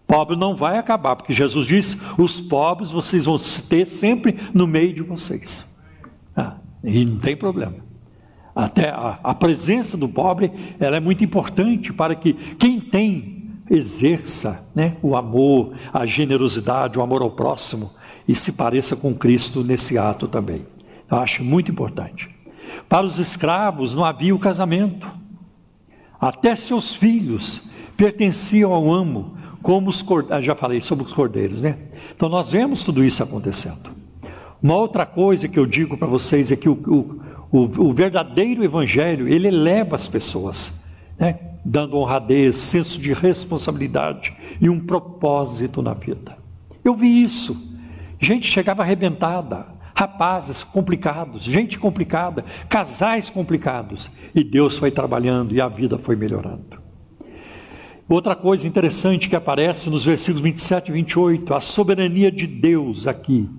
Pobre 0.07 0.37
não 0.37 0.55
vai 0.55 0.77
acabar, 0.77 1.15
porque 1.15 1.33
Jesus 1.33 1.65
disse: 1.65 1.97
os 2.17 2.39
pobres 2.39 2.91
vocês 2.91 3.25
vão 3.25 3.37
ter 3.69 3.87
sempre 3.87 4.37
no 4.53 4.65
meio 4.65 4.93
de 4.93 5.03
vocês. 5.03 5.65
Ah, 6.35 6.55
e 6.83 7.03
não 7.05 7.19
tem 7.19 7.35
problema. 7.35 7.75
Até 8.55 8.89
a, 8.89 9.19
a 9.23 9.35
presença 9.35 9.95
do 9.97 10.09
pobre 10.09 10.51
ela 10.79 10.95
é 10.95 10.99
muito 10.99 11.23
importante 11.23 11.93
para 11.93 12.15
que 12.15 12.33
quem 12.33 12.79
tem 12.79 13.36
exerça 13.69 14.65
né, 14.73 14.95
o 15.01 15.15
amor, 15.15 15.73
a 15.93 16.05
generosidade, 16.05 16.97
o 16.97 17.01
amor 17.01 17.21
ao 17.21 17.31
próximo 17.31 17.91
e 18.27 18.35
se 18.35 18.51
pareça 18.51 18.95
com 18.95 19.13
Cristo 19.13 19.63
nesse 19.63 19.97
ato 19.97 20.27
também. 20.27 20.65
Eu 21.09 21.17
acho 21.17 21.43
muito 21.43 21.71
importante. 21.71 22.29
Para 22.89 23.05
os 23.05 23.19
escravos 23.19 23.93
não 23.93 24.03
havia 24.03 24.35
o 24.35 24.39
casamento. 24.39 25.09
Até 26.19 26.55
seus 26.55 26.95
filhos 26.95 27.61
pertenciam 27.95 28.73
ao 28.73 28.91
amo, 28.91 29.37
como 29.61 29.89
os 29.89 30.01
cordeiros, 30.01 30.37
ah, 30.37 30.41
já 30.41 30.55
falei 30.55 30.81
sobre 30.81 31.05
os 31.05 31.13
cordeiros, 31.13 31.63
né? 31.63 31.77
Então 32.15 32.29
nós 32.29 32.51
vemos 32.51 32.83
tudo 32.83 33.03
isso 33.03 33.23
acontecendo. 33.23 33.91
Uma 34.61 34.75
outra 34.75 35.05
coisa 35.05 35.47
que 35.47 35.57
eu 35.57 35.65
digo 35.65 35.97
para 35.97 36.07
vocês 36.07 36.51
é 36.51 36.55
que 36.55 36.69
o, 36.69 36.73
o, 36.73 37.21
o, 37.51 37.87
o, 37.89 37.93
verdadeiro 37.93 38.63
evangelho, 38.63 39.27
ele 39.27 39.47
eleva 39.47 39.95
as 39.95 40.07
pessoas, 40.07 40.73
né? 41.19 41.39
Dando 41.63 41.97
honradez, 41.97 42.57
senso 42.57 42.99
de 42.99 43.13
responsabilidade 43.13 44.35
e 44.61 44.69
um 44.69 44.79
propósito 44.79 45.81
na 45.81 45.93
vida. 45.93 46.37
Eu 46.83 46.95
vi 46.95 47.23
isso. 47.23 47.75
Gente 48.19 48.47
chegava 48.47 48.81
arrebentada, 48.81 49.65
rapazes 49.93 50.63
complicados, 50.63 51.43
gente 51.43 51.77
complicada, 51.77 52.45
casais 52.69 53.29
complicados, 53.29 54.09
e 54.33 54.43
Deus 54.43 54.77
foi 54.77 54.91
trabalhando 54.91 55.53
e 55.53 55.59
a 55.59 55.67
vida 55.67 55.97
foi 55.97 56.15
melhorando. 56.15 56.87
Outra 58.09 58.35
coisa 58.35 58.65
interessante 58.65 59.27
que 59.27 59.35
aparece 59.35 59.89
nos 59.89 60.05
versículos 60.05 60.41
27 60.41 60.89
e 60.89 60.93
28, 60.93 61.53
a 61.53 61.59
soberania 61.59 62.31
de 62.31 62.47
Deus 62.47 63.05
aqui. 63.05 63.49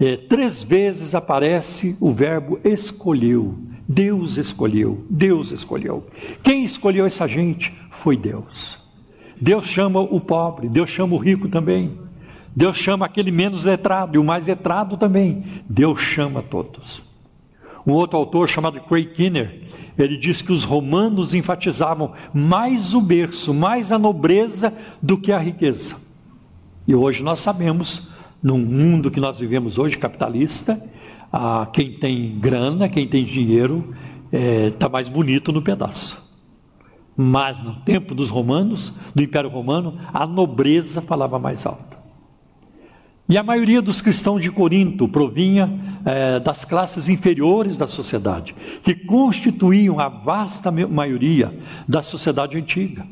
É, 0.00 0.16
três 0.16 0.64
vezes 0.64 1.14
aparece 1.14 1.96
o 2.00 2.10
verbo 2.10 2.58
escolheu. 2.64 3.56
Deus 3.88 4.38
escolheu, 4.38 5.04
Deus 5.10 5.52
escolheu. 5.52 6.06
Quem 6.42 6.64
escolheu 6.64 7.04
essa 7.04 7.26
gente 7.26 7.72
foi 7.90 8.16
Deus. 8.16 8.78
Deus 9.40 9.66
chama 9.66 10.00
o 10.00 10.20
pobre, 10.20 10.68
Deus 10.68 10.88
chama 10.90 11.14
o 11.14 11.18
rico 11.18 11.48
também. 11.48 11.98
Deus 12.56 12.76
chama 12.76 13.04
aquele 13.04 13.30
menos 13.30 13.64
letrado 13.64 14.14
e 14.14 14.18
o 14.18 14.24
mais 14.24 14.46
letrado 14.46 14.96
também. 14.96 15.62
Deus 15.68 16.00
chama 16.00 16.42
todos. 16.42 17.02
Um 17.86 17.92
outro 17.92 18.18
autor 18.18 18.48
chamado 18.48 18.80
Craig 18.80 19.06
Kinner, 19.06 19.62
ele 19.98 20.16
diz 20.16 20.40
que 20.40 20.52
os 20.52 20.64
romanos 20.64 21.34
enfatizavam 21.34 22.12
mais 22.32 22.94
o 22.94 23.00
berço, 23.00 23.52
mais 23.52 23.92
a 23.92 23.98
nobreza 23.98 24.72
do 25.02 25.18
que 25.18 25.32
a 25.32 25.38
riqueza. 25.38 25.96
E 26.86 26.94
hoje 26.94 27.22
nós 27.22 27.40
sabemos, 27.40 28.08
no 28.42 28.56
mundo 28.56 29.10
que 29.10 29.20
nós 29.20 29.38
vivemos 29.38 29.78
hoje, 29.78 29.98
capitalista, 29.98 30.80
ah, 31.36 31.66
quem 31.66 31.90
tem 31.90 32.38
grana, 32.38 32.88
quem 32.88 33.08
tem 33.08 33.24
dinheiro, 33.24 33.92
está 34.30 34.38
é, 34.38 34.70
tá 34.70 34.88
mais 34.88 35.08
bonito 35.08 35.50
no 35.50 35.60
pedaço. 35.60 36.22
Mas 37.16 37.60
no 37.60 37.74
tempo 37.80 38.14
dos 38.14 38.30
romanos, 38.30 38.92
do 39.12 39.20
Império 39.20 39.50
Romano, 39.50 39.98
a 40.12 40.28
nobreza 40.28 41.02
falava 41.02 41.36
mais 41.36 41.66
alto. 41.66 41.98
E 43.28 43.36
a 43.36 43.42
maioria 43.42 43.82
dos 43.82 44.00
cristãos 44.00 44.40
de 44.40 44.48
Corinto 44.48 45.08
provinha 45.08 45.98
é, 46.04 46.38
das 46.38 46.64
classes 46.64 47.08
inferiores 47.08 47.76
da 47.76 47.88
sociedade, 47.88 48.54
que 48.84 48.94
constituíam 48.94 49.98
a 49.98 50.08
vasta 50.08 50.70
maioria 50.70 51.52
da 51.88 52.00
sociedade 52.00 52.56
antiga. 52.56 53.04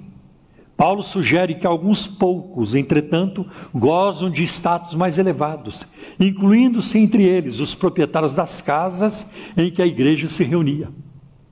Paulo 0.82 1.04
sugere 1.04 1.54
que 1.54 1.64
alguns 1.64 2.08
poucos, 2.08 2.74
entretanto, 2.74 3.46
gozam 3.72 4.28
de 4.28 4.42
status 4.42 4.96
mais 4.96 5.16
elevados, 5.16 5.86
incluindo-se 6.18 6.98
entre 6.98 7.22
eles 7.22 7.60
os 7.60 7.72
proprietários 7.72 8.34
das 8.34 8.60
casas 8.60 9.24
em 9.56 9.70
que 9.70 9.80
a 9.80 9.86
igreja 9.86 10.28
se 10.28 10.42
reunia. 10.42 10.88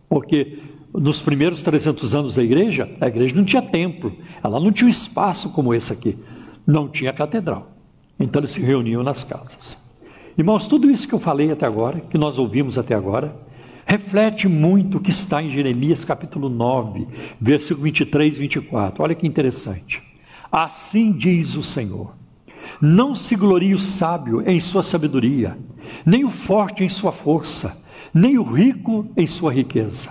Porque 0.08 0.58
nos 0.92 1.22
primeiros 1.22 1.62
300 1.62 2.12
anos 2.12 2.34
da 2.34 2.42
igreja, 2.42 2.90
a 3.00 3.06
igreja 3.06 3.36
não 3.36 3.44
tinha 3.44 3.62
templo, 3.62 4.12
ela 4.42 4.58
não 4.58 4.72
tinha 4.72 4.88
um 4.88 4.90
espaço 4.90 5.48
como 5.50 5.72
esse 5.72 5.92
aqui, 5.92 6.18
não 6.66 6.88
tinha 6.88 7.12
catedral. 7.12 7.70
Então 8.18 8.40
eles 8.40 8.50
se 8.50 8.60
reuniam 8.60 9.04
nas 9.04 9.22
casas. 9.22 9.76
Irmãos, 10.36 10.66
tudo 10.66 10.90
isso 10.90 11.06
que 11.06 11.14
eu 11.14 11.20
falei 11.20 11.52
até 11.52 11.66
agora, 11.66 12.00
que 12.00 12.18
nós 12.18 12.36
ouvimos 12.36 12.76
até 12.76 12.96
agora, 12.96 13.32
reflete 13.90 14.46
muito 14.46 14.98
o 14.98 15.00
que 15.00 15.10
está 15.10 15.42
em 15.42 15.50
Jeremias 15.50 16.04
capítulo 16.04 16.48
9, 16.48 17.08
versículo 17.40 17.82
23 17.82 18.36
e 18.36 18.38
24. 18.38 19.02
Olha 19.02 19.16
que 19.16 19.26
interessante. 19.26 20.00
Assim 20.52 21.10
diz 21.10 21.56
o 21.56 21.64
Senhor: 21.64 22.14
Não 22.80 23.16
se 23.16 23.34
glorie 23.34 23.74
o 23.74 23.78
sábio 23.80 24.48
em 24.48 24.60
sua 24.60 24.84
sabedoria, 24.84 25.58
nem 26.06 26.24
o 26.24 26.30
forte 26.30 26.84
em 26.84 26.88
sua 26.88 27.10
força, 27.10 27.84
nem 28.14 28.38
o 28.38 28.44
rico 28.44 29.08
em 29.16 29.26
sua 29.26 29.52
riqueza. 29.52 30.10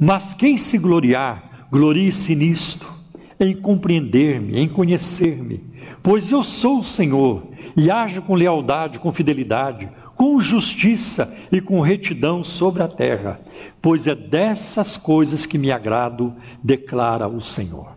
Mas 0.00 0.34
quem 0.34 0.58
se 0.58 0.76
gloriar, 0.76 1.68
glorie-se 1.70 2.34
nisto, 2.34 2.92
em 3.38 3.54
compreender-me, 3.54 4.58
em 4.58 4.66
conhecer-me 4.66 5.72
Pois 6.02 6.32
eu 6.32 6.42
sou 6.42 6.78
o 6.78 6.84
Senhor 6.84 7.46
e 7.76 7.90
ajo 7.90 8.22
com 8.22 8.34
lealdade, 8.34 8.98
com 8.98 9.12
fidelidade, 9.12 9.88
com 10.16 10.38
justiça 10.40 11.34
e 11.50 11.60
com 11.60 11.80
retidão 11.80 12.44
sobre 12.44 12.82
a 12.82 12.88
terra, 12.88 13.40
pois 13.80 14.06
é 14.06 14.14
dessas 14.14 14.96
coisas 14.96 15.46
que 15.46 15.58
me 15.58 15.70
agrado, 15.70 16.34
declara 16.62 17.28
o 17.28 17.40
Senhor. 17.40 17.92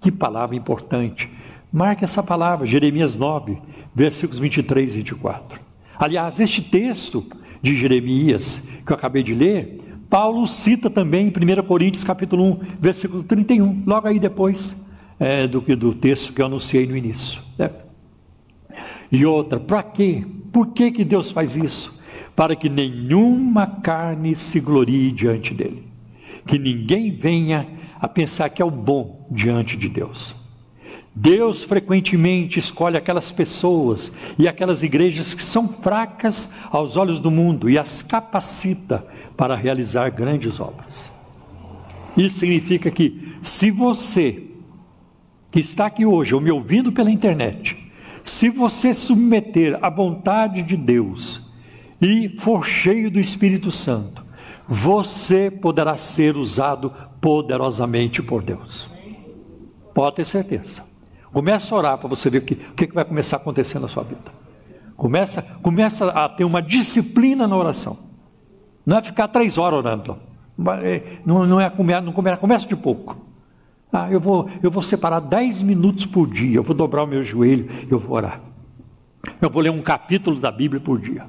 Que 0.00 0.10
palavra 0.10 0.56
importante. 0.56 1.30
Marque 1.72 2.04
essa 2.04 2.22
palavra, 2.22 2.66
Jeremias 2.66 3.14
9, 3.14 3.58
versículos 3.94 4.40
23 4.40 4.94
e 4.94 4.96
24. 4.98 5.60
Aliás, 5.98 6.40
este 6.40 6.62
texto 6.62 7.24
de 7.62 7.76
Jeremias 7.76 8.62
que 8.84 8.92
eu 8.92 8.96
acabei 8.96 9.22
de 9.22 9.34
ler, 9.34 9.80
Paulo 10.08 10.46
cita 10.46 10.90
também 10.90 11.26
em 11.26 11.60
1 11.60 11.62
Coríntios 11.64 12.02
capítulo 12.02 12.44
1, 12.44 12.60
versículo 12.80 13.22
31, 13.22 13.84
logo 13.86 14.08
aí 14.08 14.18
depois 14.18 14.74
é, 15.18 15.46
do 15.46 15.60
do 15.76 15.94
texto 15.94 16.32
que 16.32 16.42
eu 16.42 16.46
anunciei 16.46 16.86
no 16.86 16.96
início. 16.96 17.40
Né? 17.56 17.70
E 19.12 19.24
outra, 19.26 19.60
para 19.60 19.82
quê? 19.82 20.24
Por 20.52 20.68
que, 20.68 20.90
que 20.90 21.04
Deus 21.04 21.30
faz 21.30 21.56
isso? 21.56 22.00
Para 22.34 22.56
que 22.56 22.68
nenhuma 22.68 23.66
carne 23.66 24.34
se 24.34 24.60
glorie 24.60 25.12
diante 25.12 25.54
dele. 25.54 25.84
Que 26.46 26.58
ninguém 26.58 27.10
venha 27.10 27.66
a 28.00 28.08
pensar 28.08 28.48
que 28.48 28.62
é 28.62 28.64
o 28.64 28.70
bom 28.70 29.26
diante 29.30 29.76
de 29.76 29.88
Deus. 29.88 30.34
Deus 31.14 31.64
frequentemente 31.64 32.58
escolhe 32.58 32.96
aquelas 32.96 33.30
pessoas 33.30 34.12
e 34.38 34.48
aquelas 34.48 34.82
igrejas 34.82 35.34
que 35.34 35.42
são 35.42 35.68
fracas 35.68 36.48
aos 36.70 36.96
olhos 36.96 37.20
do 37.20 37.30
mundo 37.30 37.68
e 37.68 37.76
as 37.76 38.00
capacita 38.00 39.06
para 39.36 39.54
realizar 39.54 40.08
grandes 40.10 40.60
obras. 40.60 41.10
Isso 42.16 42.38
significa 42.38 42.90
que, 42.90 43.34
se 43.42 43.70
você 43.70 44.44
que 45.50 45.60
está 45.60 45.86
aqui 45.86 46.06
hoje, 46.06 46.34
ou 46.34 46.40
me 46.40 46.50
ouvindo 46.50 46.92
pela 46.92 47.10
internet, 47.10 47.76
se 48.30 48.48
você 48.48 48.94
submeter 48.94 49.76
à 49.82 49.90
vontade 49.90 50.62
de 50.62 50.76
Deus 50.76 51.40
e 52.00 52.28
for 52.38 52.64
cheio 52.64 53.10
do 53.10 53.18
Espírito 53.18 53.72
Santo, 53.72 54.24
você 54.68 55.50
poderá 55.50 55.96
ser 55.96 56.36
usado 56.36 56.92
poderosamente 57.20 58.22
por 58.22 58.40
Deus. 58.40 58.88
Pode 59.92 60.16
ter 60.16 60.24
certeza. 60.24 60.82
Começa 61.32 61.74
a 61.74 61.78
orar 61.78 61.98
para 61.98 62.08
você 62.08 62.30
ver 62.30 62.38
o 62.38 62.42
que, 62.42 62.54
o 62.54 62.74
que 62.74 62.86
vai 62.94 63.04
começar 63.04 63.36
a 63.36 63.40
acontecer 63.40 63.80
na 63.80 63.88
sua 63.88 64.04
vida. 64.04 64.32
Começa, 64.96 65.42
começa 65.60 66.08
a 66.08 66.28
ter 66.28 66.44
uma 66.44 66.62
disciplina 66.62 67.48
na 67.48 67.56
oração. 67.56 67.98
Não 68.86 68.96
é 68.96 69.02
ficar 69.02 69.26
três 69.26 69.58
horas 69.58 69.80
orando. 69.80 70.16
Não, 71.26 71.44
não 71.46 71.60
é 71.60 71.72
não 72.00 72.12
começa 72.12 72.66
de 72.66 72.76
pouco. 72.76 73.29
Ah, 73.92 74.10
eu 74.10 74.20
vou, 74.20 74.48
eu 74.62 74.70
vou 74.70 74.82
separar 74.82 75.20
10 75.20 75.62
minutos 75.62 76.06
por 76.06 76.28
dia, 76.28 76.56
eu 76.56 76.62
vou 76.62 76.74
dobrar 76.74 77.04
o 77.04 77.06
meu 77.06 77.22
joelho, 77.22 77.68
eu 77.90 77.98
vou 77.98 78.16
orar. 78.16 78.40
Eu 79.40 79.50
vou 79.50 79.62
ler 79.62 79.70
um 79.70 79.82
capítulo 79.82 80.38
da 80.38 80.50
Bíblia 80.50 80.80
por 80.80 80.98
dia. 80.98 81.26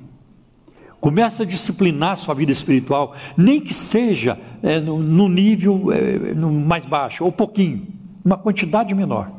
Comece 0.99 1.41
a 1.41 1.45
disciplinar 1.45 2.17
sua 2.17 2.35
vida 2.35 2.51
espiritual, 2.51 3.15
nem 3.35 3.59
que 3.59 3.73
seja 3.73 4.39
é, 4.61 4.79
no, 4.79 4.99
no, 4.99 5.27
nível 5.27 5.91
é, 5.91 6.33
no 6.35 6.51
mais 6.51 6.85
baixo, 6.85 7.25
ou 7.25 7.31
pouquinho, 7.31 7.87
uma 8.23 8.37
quantidade 8.37 8.93
menor. 8.93 9.31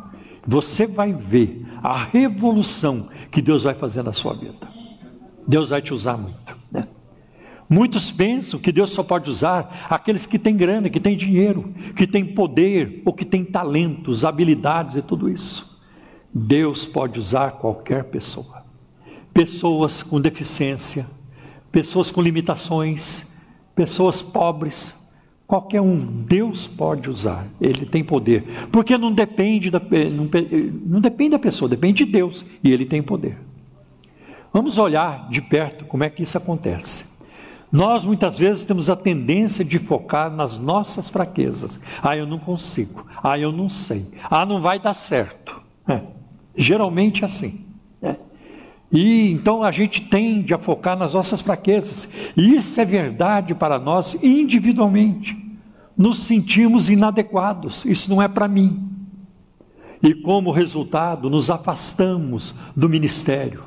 Você 0.45 0.89
vai 0.89 1.13
ver 1.13 1.65
a 1.81 1.97
revolução 1.97 3.09
que 3.31 3.41
Deus 3.41 3.63
vai 3.63 3.75
fazer 3.75 4.03
na 4.03 4.13
sua 4.13 4.35
vida. 4.35 4.69
Deus 5.47 5.71
vai 5.71 5.81
te 5.81 5.95
usar 5.95 6.17
muito. 6.17 6.62
Muitos 7.73 8.13
pensam 8.13 8.61
que 8.61 8.71
Deus 8.71 8.93
só 8.93 9.03
pode 9.03 9.31
usar 9.31 9.87
aqueles 9.89 10.27
que 10.27 10.39
têm 10.39 10.55
grana, 10.55 10.91
que 10.91 11.01
têm 11.01 11.17
dinheiro, 11.17 11.73
que 11.97 12.07
têm 12.07 12.23
poder, 12.23 13.01
ou 13.03 13.15
que 13.15 13.25
têm 13.25 13.47
talentos, 13.47 14.27
habilidades 14.27 14.97
e 14.97 15.01
tudo 15.01 15.27
isso. 15.27 15.81
Deus 16.35 16.87
pode 16.87 17.19
usar 17.19 17.53
qualquer 17.53 18.05
pessoa. 18.05 18.63
Pessoas 19.33 20.03
com 20.03 20.21
deficiência, 20.21 21.07
pessoas 21.71 22.11
com 22.11 22.21
limitações, 22.21 23.25
pessoas 23.75 24.21
pobres, 24.21 24.93
qualquer 25.47 25.81
um, 25.81 25.97
Deus 25.97 26.69
pode 26.69 27.09
usar, 27.09 27.47
Ele 27.59 27.87
tem 27.87 28.05
poder, 28.05 28.69
porque 28.71 28.99
não 28.99 29.11
depende 29.11 29.71
da, 29.71 29.81
não, 29.81 30.29
não 30.85 31.01
depende 31.01 31.31
da 31.31 31.39
pessoa, 31.39 31.71
depende 31.71 32.05
de 32.05 32.13
Deus 32.13 32.45
e 32.63 32.71
Ele 32.71 32.85
tem 32.85 33.03
poder. 33.03 33.39
Vamos 34.53 34.77
olhar 34.77 35.31
de 35.31 35.41
perto 35.41 35.87
como 35.87 36.05
é 36.05 36.11
que 36.11 36.23
isso 36.23 36.37
acontece. 36.37 37.12
Nós 37.73 38.05
muitas 38.05 38.39
vezes 38.39 38.65
temos 38.65 38.91
a 38.91 38.97
tendência 38.97 39.65
de 39.65 39.79
focar 39.79 40.31
nas 40.31 40.59
nossas 40.59 41.09
fraquezas. 41.09 41.81
Ah, 42.03 42.15
eu 42.15 42.27
não 42.27 42.39
consigo. 42.39 43.07
Ah, 43.23 43.39
eu 43.39 43.51
não 43.51 43.67
sei. 43.67 44.05
Ah, 44.31 44.45
não 44.45 44.61
vai 44.61 44.79
dar 44.79 44.93
certo. 44.93 45.59
É. 45.89 46.03
Geralmente 46.55 47.23
é 47.23 47.27
assim. 47.27 47.65
É. 48.03 48.17
E 48.93 49.33
então 49.33 49.63
a 49.63 49.71
gente 49.71 50.03
tende 50.03 50.53
a 50.53 50.59
focar 50.59 50.99
nas 50.99 51.15
nossas 51.15 51.41
fraquezas. 51.41 52.07
E 52.37 52.55
isso 52.55 52.79
é 52.79 52.85
verdade 52.85 53.55
para 53.55 53.79
nós 53.79 54.19
individualmente. 54.23 55.35
Nos 55.97 56.19
sentimos 56.25 56.91
inadequados. 56.91 57.87
Isso 57.87 58.11
não 58.11 58.21
é 58.21 58.29
para 58.29 58.47
mim. 58.47 58.87
E 60.03 60.13
como 60.13 60.51
resultado, 60.51 61.31
nos 61.31 61.49
afastamos 61.49 62.55
do 62.77 62.87
ministério, 62.87 63.65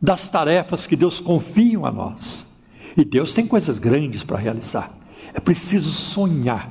das 0.00 0.30
tarefas 0.30 0.86
que 0.86 0.96
Deus 0.96 1.20
confia 1.20 1.78
a 1.80 1.90
nós. 1.90 2.53
E 2.96 3.04
Deus 3.04 3.34
tem 3.34 3.46
coisas 3.46 3.78
grandes 3.78 4.22
para 4.22 4.38
realizar. 4.38 4.92
É 5.32 5.40
preciso 5.40 5.90
sonhar. 5.90 6.70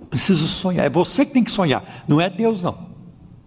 É 0.00 0.04
preciso 0.04 0.46
sonhar. 0.46 0.86
É 0.86 0.90
você 0.90 1.24
que 1.24 1.32
tem 1.32 1.44
que 1.44 1.52
sonhar, 1.52 2.04
não 2.06 2.20
é 2.20 2.30
Deus 2.30 2.62
não. 2.62 2.92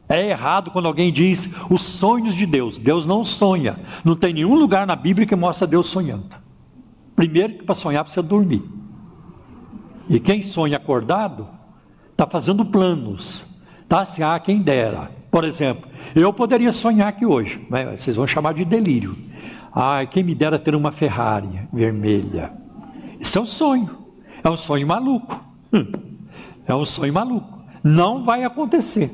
É 0.07 0.29
errado 0.29 0.69
quando 0.69 0.85
alguém 0.87 1.11
diz 1.11 1.49
os 1.69 1.81
sonhos 1.81 2.35
de 2.35 2.45
Deus. 2.45 2.77
Deus 2.77 3.05
não 3.05 3.23
sonha. 3.23 3.77
Não 4.03 4.15
tem 4.15 4.33
nenhum 4.33 4.55
lugar 4.55 4.85
na 4.85 4.95
Bíblia 4.95 5.25
que 5.25 5.35
mostra 5.35 5.65
Deus 5.65 5.87
sonhando. 5.87 6.35
Primeiro 7.15 7.53
que 7.55 7.63
para 7.63 7.73
sonhar 7.73 8.03
precisa 8.03 8.21
dormir. 8.21 8.61
E 10.07 10.19
quem 10.19 10.43
sonha 10.43 10.77
acordado 10.77 11.47
está 12.11 12.27
fazendo 12.27 12.63
planos. 12.63 13.43
Tá 13.89 14.01
assim, 14.01 14.21
ah, 14.21 14.39
quem 14.39 14.61
dera. 14.61 15.09
Por 15.31 15.43
exemplo, 15.43 15.89
eu 16.15 16.31
poderia 16.31 16.71
sonhar 16.71 17.07
aqui 17.07 17.25
hoje, 17.25 17.65
mas 17.69 18.01
vocês 18.01 18.15
vão 18.15 18.27
chamar 18.27 18.53
de 18.53 18.63
delírio. 18.63 19.17
Ah, 19.75 20.05
quem 20.05 20.23
me 20.23 20.33
dera 20.33 20.57
ter 20.57 20.73
uma 20.73 20.93
Ferrari 20.93 21.49
vermelha. 21.73 22.53
Isso 23.19 23.37
é 23.37 23.41
um 23.41 23.45
sonho. 23.45 23.89
É 24.41 24.49
um 24.49 24.55
sonho 24.55 24.87
maluco. 24.87 25.43
É 26.65 26.73
um 26.73 26.85
sonho 26.85 27.13
maluco. 27.13 27.59
Não 27.83 28.23
vai 28.23 28.43
acontecer. 28.43 29.11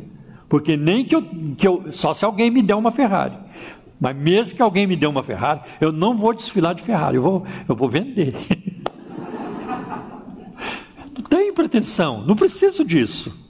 Porque 0.48 0.78
nem 0.78 1.04
que 1.04 1.16
eu, 1.16 1.24
que 1.58 1.68
eu. 1.68 1.92
Só 1.92 2.14
se 2.14 2.24
alguém 2.24 2.52
me 2.52 2.62
der 2.62 2.76
uma 2.76 2.92
Ferrari. 2.92 3.36
Mas 4.00 4.16
mesmo 4.16 4.56
que 4.56 4.62
alguém 4.62 4.86
me 4.86 4.96
dê 4.96 5.08
uma 5.08 5.24
Ferrari, 5.24 5.62
eu 5.80 5.92
não 5.92 6.16
vou 6.16 6.34
desfilar 6.34 6.76
de 6.76 6.84
Ferrari, 6.84 7.18
eu 7.18 7.22
vou, 7.22 7.46
eu 7.68 7.76
vou 7.76 7.90
vender. 7.90 8.34
não 11.14 11.24
tenho 11.30 11.54
pretensão, 11.54 12.26
não 12.26 12.36
preciso 12.36 12.86
disso. 12.86 13.41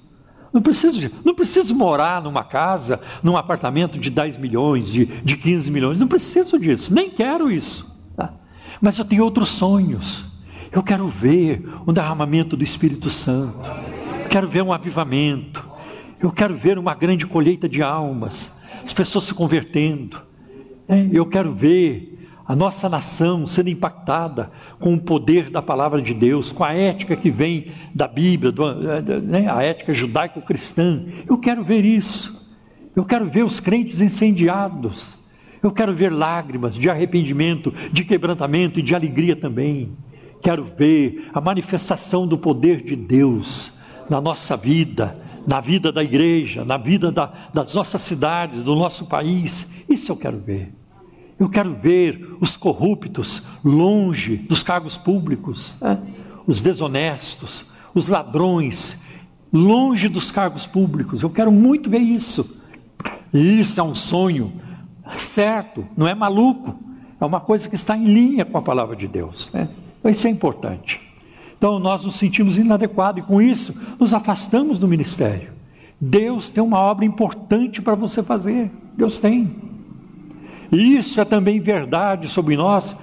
Não 0.53 0.61
preciso, 0.61 1.09
não 1.23 1.33
preciso 1.33 1.73
morar 1.73 2.21
numa 2.21 2.43
casa, 2.43 2.99
num 3.23 3.37
apartamento 3.37 3.97
de 3.97 4.09
10 4.09 4.37
milhões, 4.37 4.89
de, 4.91 5.05
de 5.05 5.37
15 5.37 5.71
milhões, 5.71 5.97
não 5.97 6.07
preciso 6.07 6.59
disso, 6.59 6.93
nem 6.93 7.09
quero 7.09 7.49
isso. 7.49 7.89
Tá? 8.17 8.33
Mas 8.81 8.97
eu 8.97 9.05
tenho 9.05 9.23
outros 9.23 9.49
sonhos. 9.49 10.25
Eu 10.71 10.83
quero 10.83 11.07
ver 11.07 11.63
um 11.85 11.93
derramamento 11.93 12.55
do 12.55 12.63
Espírito 12.63 13.09
Santo, 13.09 13.69
quero 14.29 14.47
ver 14.47 14.61
um 14.61 14.71
avivamento, 14.71 15.65
eu 16.19 16.31
quero 16.31 16.55
ver 16.55 16.77
uma 16.77 16.93
grande 16.93 17.25
colheita 17.25 17.67
de 17.67 17.81
almas, 17.81 18.51
as 18.83 18.93
pessoas 18.93 19.25
se 19.25 19.33
convertendo. 19.33 20.21
É, 20.87 21.07
eu 21.11 21.25
quero 21.25 21.53
ver 21.53 22.10
a 22.51 22.55
nossa 22.55 22.89
nação 22.89 23.45
sendo 23.47 23.69
impactada 23.69 24.51
com 24.77 24.93
o 24.93 24.99
poder 24.99 25.49
da 25.49 25.61
palavra 25.61 26.01
de 26.01 26.13
Deus, 26.13 26.51
com 26.51 26.65
a 26.65 26.73
ética 26.73 27.15
que 27.15 27.31
vem 27.31 27.71
da 27.95 28.09
Bíblia, 28.09 28.51
do, 28.51 28.91
é, 28.91 29.01
né, 29.21 29.49
a 29.49 29.63
ética 29.63 29.93
judaico-cristã. 29.93 31.01
Eu 31.25 31.37
quero 31.37 31.63
ver 31.63 31.85
isso. 31.85 32.45
Eu 32.93 33.05
quero 33.05 33.29
ver 33.29 33.45
os 33.45 33.61
crentes 33.61 34.01
incendiados. 34.01 35.15
Eu 35.63 35.71
quero 35.71 35.95
ver 35.95 36.11
lágrimas 36.11 36.75
de 36.75 36.89
arrependimento, 36.89 37.73
de 37.89 38.03
quebrantamento 38.03 38.81
e 38.81 38.83
de 38.83 38.93
alegria 38.93 39.37
também. 39.37 39.93
Quero 40.43 40.65
ver 40.65 41.29
a 41.33 41.39
manifestação 41.39 42.27
do 42.27 42.37
poder 42.37 42.83
de 42.83 42.97
Deus 42.97 43.71
na 44.09 44.19
nossa 44.19 44.57
vida, 44.57 45.17
na 45.47 45.61
vida 45.61 45.89
da 45.89 46.03
igreja, 46.03 46.65
na 46.65 46.75
vida 46.75 47.13
da, 47.13 47.31
das 47.53 47.73
nossas 47.73 48.01
cidades, 48.01 48.61
do 48.61 48.75
nosso 48.75 49.05
país. 49.05 49.65
Isso 49.87 50.11
eu 50.11 50.17
quero 50.17 50.37
ver. 50.37 50.80
Eu 51.41 51.49
quero 51.49 51.73
ver 51.73 52.38
os 52.39 52.55
corruptos 52.55 53.41
longe 53.65 54.35
dos 54.38 54.61
cargos 54.61 54.95
públicos, 54.95 55.76
né? 55.81 55.97
os 56.45 56.61
desonestos, 56.61 57.65
os 57.95 58.07
ladrões, 58.07 59.01
longe 59.51 60.07
dos 60.07 60.31
cargos 60.31 60.68
públicos. 60.68 61.23
Eu 61.23 61.31
quero 61.31 61.51
muito 61.51 61.89
ver 61.89 61.97
isso. 61.97 62.57
Isso 63.34 63.81
é 63.81 63.84
um 63.84 63.95
sonho 63.95 64.53
certo, 65.18 65.84
não 65.97 66.07
é 66.07 66.13
maluco, 66.13 66.76
é 67.19 67.26
uma 67.26 67.39
coisa 67.39 67.68
que 67.68 67.73
está 67.73 67.97
em 67.97 68.05
linha 68.05 68.45
com 68.45 68.59
a 68.59 68.61
palavra 68.61 68.95
de 68.95 69.07
Deus. 69.07 69.49
Né? 69.51 69.68
Então, 69.97 70.11
isso 70.11 70.27
é 70.27 70.30
importante. 70.30 71.01
Então 71.57 71.80
nós 71.80 72.05
nos 72.05 72.18
sentimos 72.18 72.59
inadequados 72.59 73.23
e 73.23 73.26
com 73.26 73.41
isso 73.41 73.73
nos 73.99 74.13
afastamos 74.13 74.77
do 74.77 74.88
ministério. 74.88 75.49
Deus 75.99 76.49
tem 76.49 76.63
uma 76.63 76.77
obra 76.77 77.03
importante 77.03 77.81
para 77.81 77.95
você 77.95 78.22
fazer. 78.22 78.69
Deus 78.95 79.18
tem. 79.18 79.70
E 80.72 80.95
isso 80.98 81.19
é 81.19 81.26
também 81.26 81.60
verdade 81.60 82.27
sobre 82.27 82.56
nós 82.56 82.95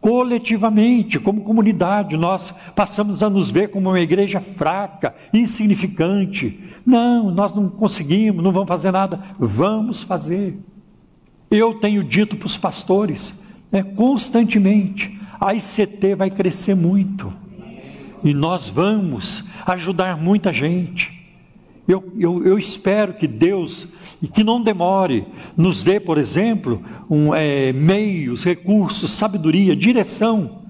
coletivamente, 0.00 1.18
como 1.18 1.42
comunidade. 1.42 2.16
Nós 2.16 2.54
passamos 2.74 3.22
a 3.22 3.28
nos 3.28 3.50
ver 3.50 3.68
como 3.68 3.90
uma 3.90 4.00
igreja 4.00 4.40
fraca, 4.40 5.14
insignificante. 5.32 6.58
Não, 6.86 7.30
nós 7.30 7.54
não 7.54 7.68
conseguimos, 7.68 8.42
não 8.42 8.52
vamos 8.52 8.68
fazer 8.68 8.90
nada. 8.90 9.20
Vamos 9.38 10.02
fazer. 10.02 10.58
Eu 11.50 11.74
tenho 11.74 12.02
dito 12.02 12.36
para 12.36 12.46
os 12.46 12.56
pastores, 12.56 13.34
né, 13.70 13.82
constantemente, 13.82 15.18
a 15.40 15.54
ICT 15.54 16.14
vai 16.14 16.30
crescer 16.30 16.74
muito 16.74 17.32
e 18.22 18.34
nós 18.34 18.68
vamos 18.68 19.44
ajudar 19.66 20.16
muita 20.16 20.52
gente. 20.52 21.18
Eu, 21.88 22.12
eu, 22.18 22.46
eu, 22.46 22.58
espero 22.58 23.14
que 23.14 23.26
Deus, 23.26 23.88
e 24.22 24.28
que 24.28 24.44
não 24.44 24.62
demore, 24.62 25.26
nos 25.56 25.82
dê, 25.82 25.98
por 25.98 26.18
exemplo, 26.18 26.82
um, 27.08 27.34
é, 27.34 27.72
meios, 27.72 28.44
recursos, 28.44 29.10
sabedoria, 29.10 29.74
direção, 29.74 30.60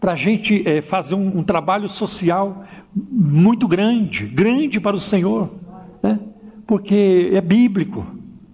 para 0.00 0.12
a 0.12 0.16
gente 0.16 0.66
é, 0.68 0.82
fazer 0.82 1.14
um, 1.14 1.38
um, 1.38 1.42
trabalho 1.42 1.88
social 1.88 2.64
muito 2.94 3.68
grande, 3.68 4.26
grande 4.26 4.80
para 4.80 4.96
o 4.96 5.00
Senhor, 5.00 5.50
né? 6.02 6.18
porque 6.66 7.30
é 7.32 7.40
bíblico, 7.40 8.04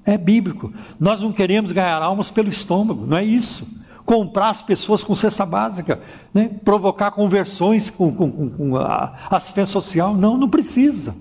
é 0.04 0.18
bíblico. 0.18 0.72
Nós 1.00 1.22
não 1.22 1.32
queremos 1.32 1.72
ganhar 1.72 2.02
almas 2.02 2.30
pelo 2.30 2.48
estômago, 2.48 3.06
não 3.06 3.16
é 3.16 3.24
isso 3.24 3.80
comprar 4.04 4.50
as 4.50 4.60
pessoas 4.60 5.04
com 5.04 5.14
cesta 5.14 5.46
básica, 5.46 6.00
né? 6.34 6.50
provocar 6.64 7.12
conversões 7.12 7.88
com, 7.88 8.12
com, 8.12 8.50
com 8.50 8.76
assistência 9.30 9.72
social. 9.72 10.16
Não, 10.16 10.36
não 10.36 10.48
precisa. 10.48 11.14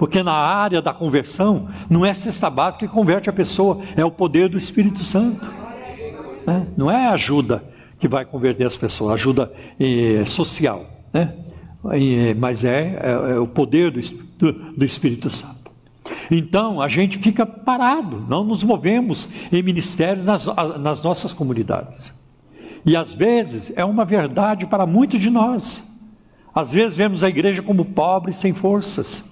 Porque 0.00 0.22
na 0.22 0.32
área 0.32 0.80
da 0.80 0.94
conversão, 0.94 1.68
não 1.90 2.06
é 2.06 2.14
cesta 2.14 2.48
básica 2.48 2.88
que 2.88 2.90
converte 2.90 3.28
a 3.28 3.32
pessoa, 3.34 3.82
é 3.94 4.02
o 4.02 4.10
poder 4.10 4.48
do 4.48 4.56
Espírito 4.56 5.04
Santo. 5.04 5.46
Né? 6.46 6.66
Não 6.74 6.90
é 6.90 7.08
ajuda 7.08 7.62
que 7.98 8.08
vai 8.08 8.24
converter 8.24 8.64
as 8.64 8.78
pessoas, 8.78 9.12
ajuda 9.12 9.52
eh, 9.78 10.24
social. 10.24 10.86
Né? 11.12 11.34
E, 11.92 12.32
mas 12.32 12.64
é, 12.64 12.98
é, 12.98 13.32
é, 13.32 13.38
o 13.38 13.46
poder 13.46 13.90
do, 13.90 14.00
do, 14.38 14.52
do 14.72 14.84
Espírito 14.86 15.30
Santo. 15.30 15.70
Então 16.30 16.80
a 16.80 16.88
gente 16.88 17.18
fica 17.18 17.44
parado, 17.44 18.24
não 18.26 18.42
nos 18.42 18.64
movemos 18.64 19.28
em 19.52 19.62
ministérios 19.62 20.24
nas, 20.24 20.46
nas 20.78 21.02
nossas 21.02 21.34
comunidades. 21.34 22.10
E 22.86 22.96
às 22.96 23.14
vezes 23.14 23.70
é 23.76 23.84
uma 23.84 24.06
verdade 24.06 24.66
para 24.66 24.86
muitos 24.86 25.20
de 25.20 25.28
nós. 25.28 25.82
Às 26.54 26.72
vezes 26.72 26.96
vemos 26.96 27.22
a 27.22 27.28
igreja 27.28 27.60
como 27.60 27.84
pobre, 27.84 28.32
sem 28.32 28.54
forças. 28.54 29.28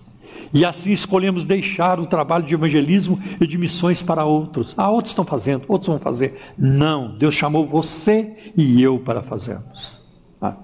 E 0.52 0.64
assim 0.64 0.92
escolhemos 0.92 1.44
deixar 1.44 2.00
o 2.00 2.06
trabalho 2.06 2.44
de 2.44 2.54
evangelismo 2.54 3.20
e 3.40 3.46
de 3.46 3.58
missões 3.58 4.02
para 4.02 4.24
outros. 4.24 4.74
Ah, 4.76 4.90
outros 4.90 5.10
estão 5.10 5.24
fazendo, 5.24 5.64
outros 5.68 5.88
vão 5.88 5.98
fazer. 5.98 6.40
Não, 6.56 7.16
Deus 7.16 7.34
chamou 7.34 7.66
você 7.66 8.52
e 8.56 8.82
eu 8.82 8.98
para 8.98 9.22
fazermos. 9.22 9.98
Ah. 10.40 10.54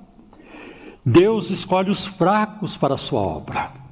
Deus 1.05 1.51
escolhe 1.51 1.90
os 1.90 2.06
fracos 2.06 2.77
para 2.77 2.94
a 2.94 2.98
sua 2.98 3.20
obra. 3.20 3.85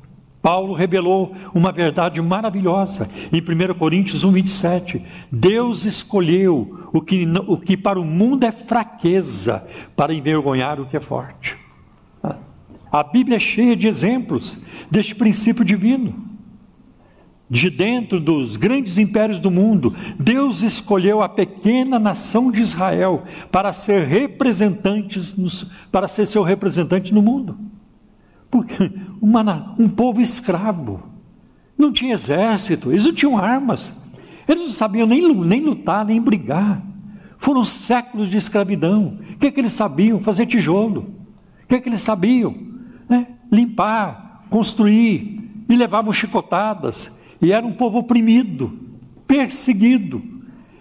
Paulo 0.42 0.74
revelou 0.74 1.36
uma 1.54 1.70
verdade 1.70 2.20
maravilhosa 2.20 3.08
em 3.32 3.40
1 3.40 3.74
Coríntios 3.78 4.24
1, 4.24 4.32
27. 4.32 5.02
Deus 5.30 5.84
escolheu 5.84 6.88
o 6.92 7.00
que, 7.00 7.24
o 7.46 7.56
que 7.56 7.76
para 7.76 8.00
o 8.00 8.04
mundo 8.04 8.44
é 8.44 8.50
fraqueza, 8.50 9.64
para 9.94 10.12
envergonhar 10.12 10.80
o 10.80 10.86
que 10.86 10.96
é 10.96 11.00
forte. 11.00 11.61
A 12.92 13.02
Bíblia 13.02 13.38
é 13.38 13.40
cheia 13.40 13.74
de 13.74 13.88
exemplos 13.88 14.54
deste 14.90 15.14
princípio 15.14 15.64
divino. 15.64 16.14
De 17.48 17.70
dentro 17.70 18.20
dos 18.20 18.56
grandes 18.56 18.98
impérios 18.98 19.40
do 19.40 19.50
mundo, 19.50 19.96
Deus 20.18 20.62
escolheu 20.62 21.22
a 21.22 21.28
pequena 21.28 21.98
nação 21.98 22.50
de 22.50 22.60
Israel 22.60 23.24
para 23.50 23.72
ser 23.72 24.06
representantes, 24.06 25.34
para 25.90 26.06
ser 26.06 26.26
seu 26.26 26.42
representante 26.42 27.14
no 27.14 27.22
mundo. 27.22 27.56
Porque 28.50 28.90
uma, 29.22 29.74
um 29.78 29.88
povo 29.88 30.20
escravo, 30.20 31.02
não 31.76 31.92
tinha 31.92 32.14
exército, 32.14 32.90
eles 32.90 33.06
não 33.06 33.14
tinham 33.14 33.38
armas, 33.38 33.92
eles 34.46 34.62
não 34.62 34.72
sabiam 34.72 35.06
nem, 35.06 35.34
nem 35.34 35.60
lutar, 35.62 36.04
nem 36.04 36.20
brigar. 36.20 36.82
Foram 37.38 37.64
séculos 37.64 38.28
de 38.28 38.36
escravidão. 38.36 39.18
O 39.34 39.38
que, 39.38 39.46
é 39.46 39.50
que 39.50 39.60
eles 39.60 39.72
sabiam? 39.72 40.20
Fazer 40.20 40.44
tijolo. 40.44 41.06
O 41.64 41.68
que, 41.68 41.74
é 41.76 41.80
que 41.80 41.88
eles 41.88 42.02
sabiam? 42.02 42.71
Né? 43.12 43.26
Limpar, 43.52 44.46
construir. 44.48 45.38
E 45.68 45.76
levavam 45.76 46.14
chicotadas. 46.14 47.10
E 47.42 47.52
era 47.52 47.66
um 47.66 47.72
povo 47.72 47.98
oprimido, 47.98 48.72
perseguido. 49.26 50.22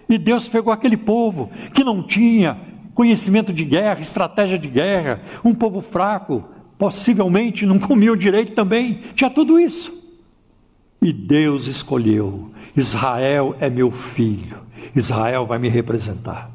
E 0.08 0.16
Deus 0.16 0.48
pegou 0.48 0.72
aquele 0.72 0.96
povo 0.96 1.50
que 1.74 1.84
não 1.84 2.02
tinha 2.02 2.56
conhecimento 2.94 3.52
de 3.52 3.64
guerra, 3.64 4.00
estratégia 4.00 4.58
de 4.58 4.68
guerra, 4.68 5.20
um 5.44 5.54
povo 5.54 5.82
fraco, 5.82 6.42
possivelmente 6.78 7.66
não 7.66 7.78
comiam 7.78 8.16
direito 8.16 8.54
também, 8.54 9.02
tinha 9.14 9.28
tudo 9.28 9.60
isso. 9.60 9.92
E 11.00 11.12
Deus 11.12 11.66
escolheu: 11.66 12.50
Israel 12.74 13.56
é 13.60 13.68
meu 13.68 13.90
filho, 13.90 14.58
Israel 14.96 15.44
vai 15.44 15.58
me 15.58 15.68
representar. 15.68 16.50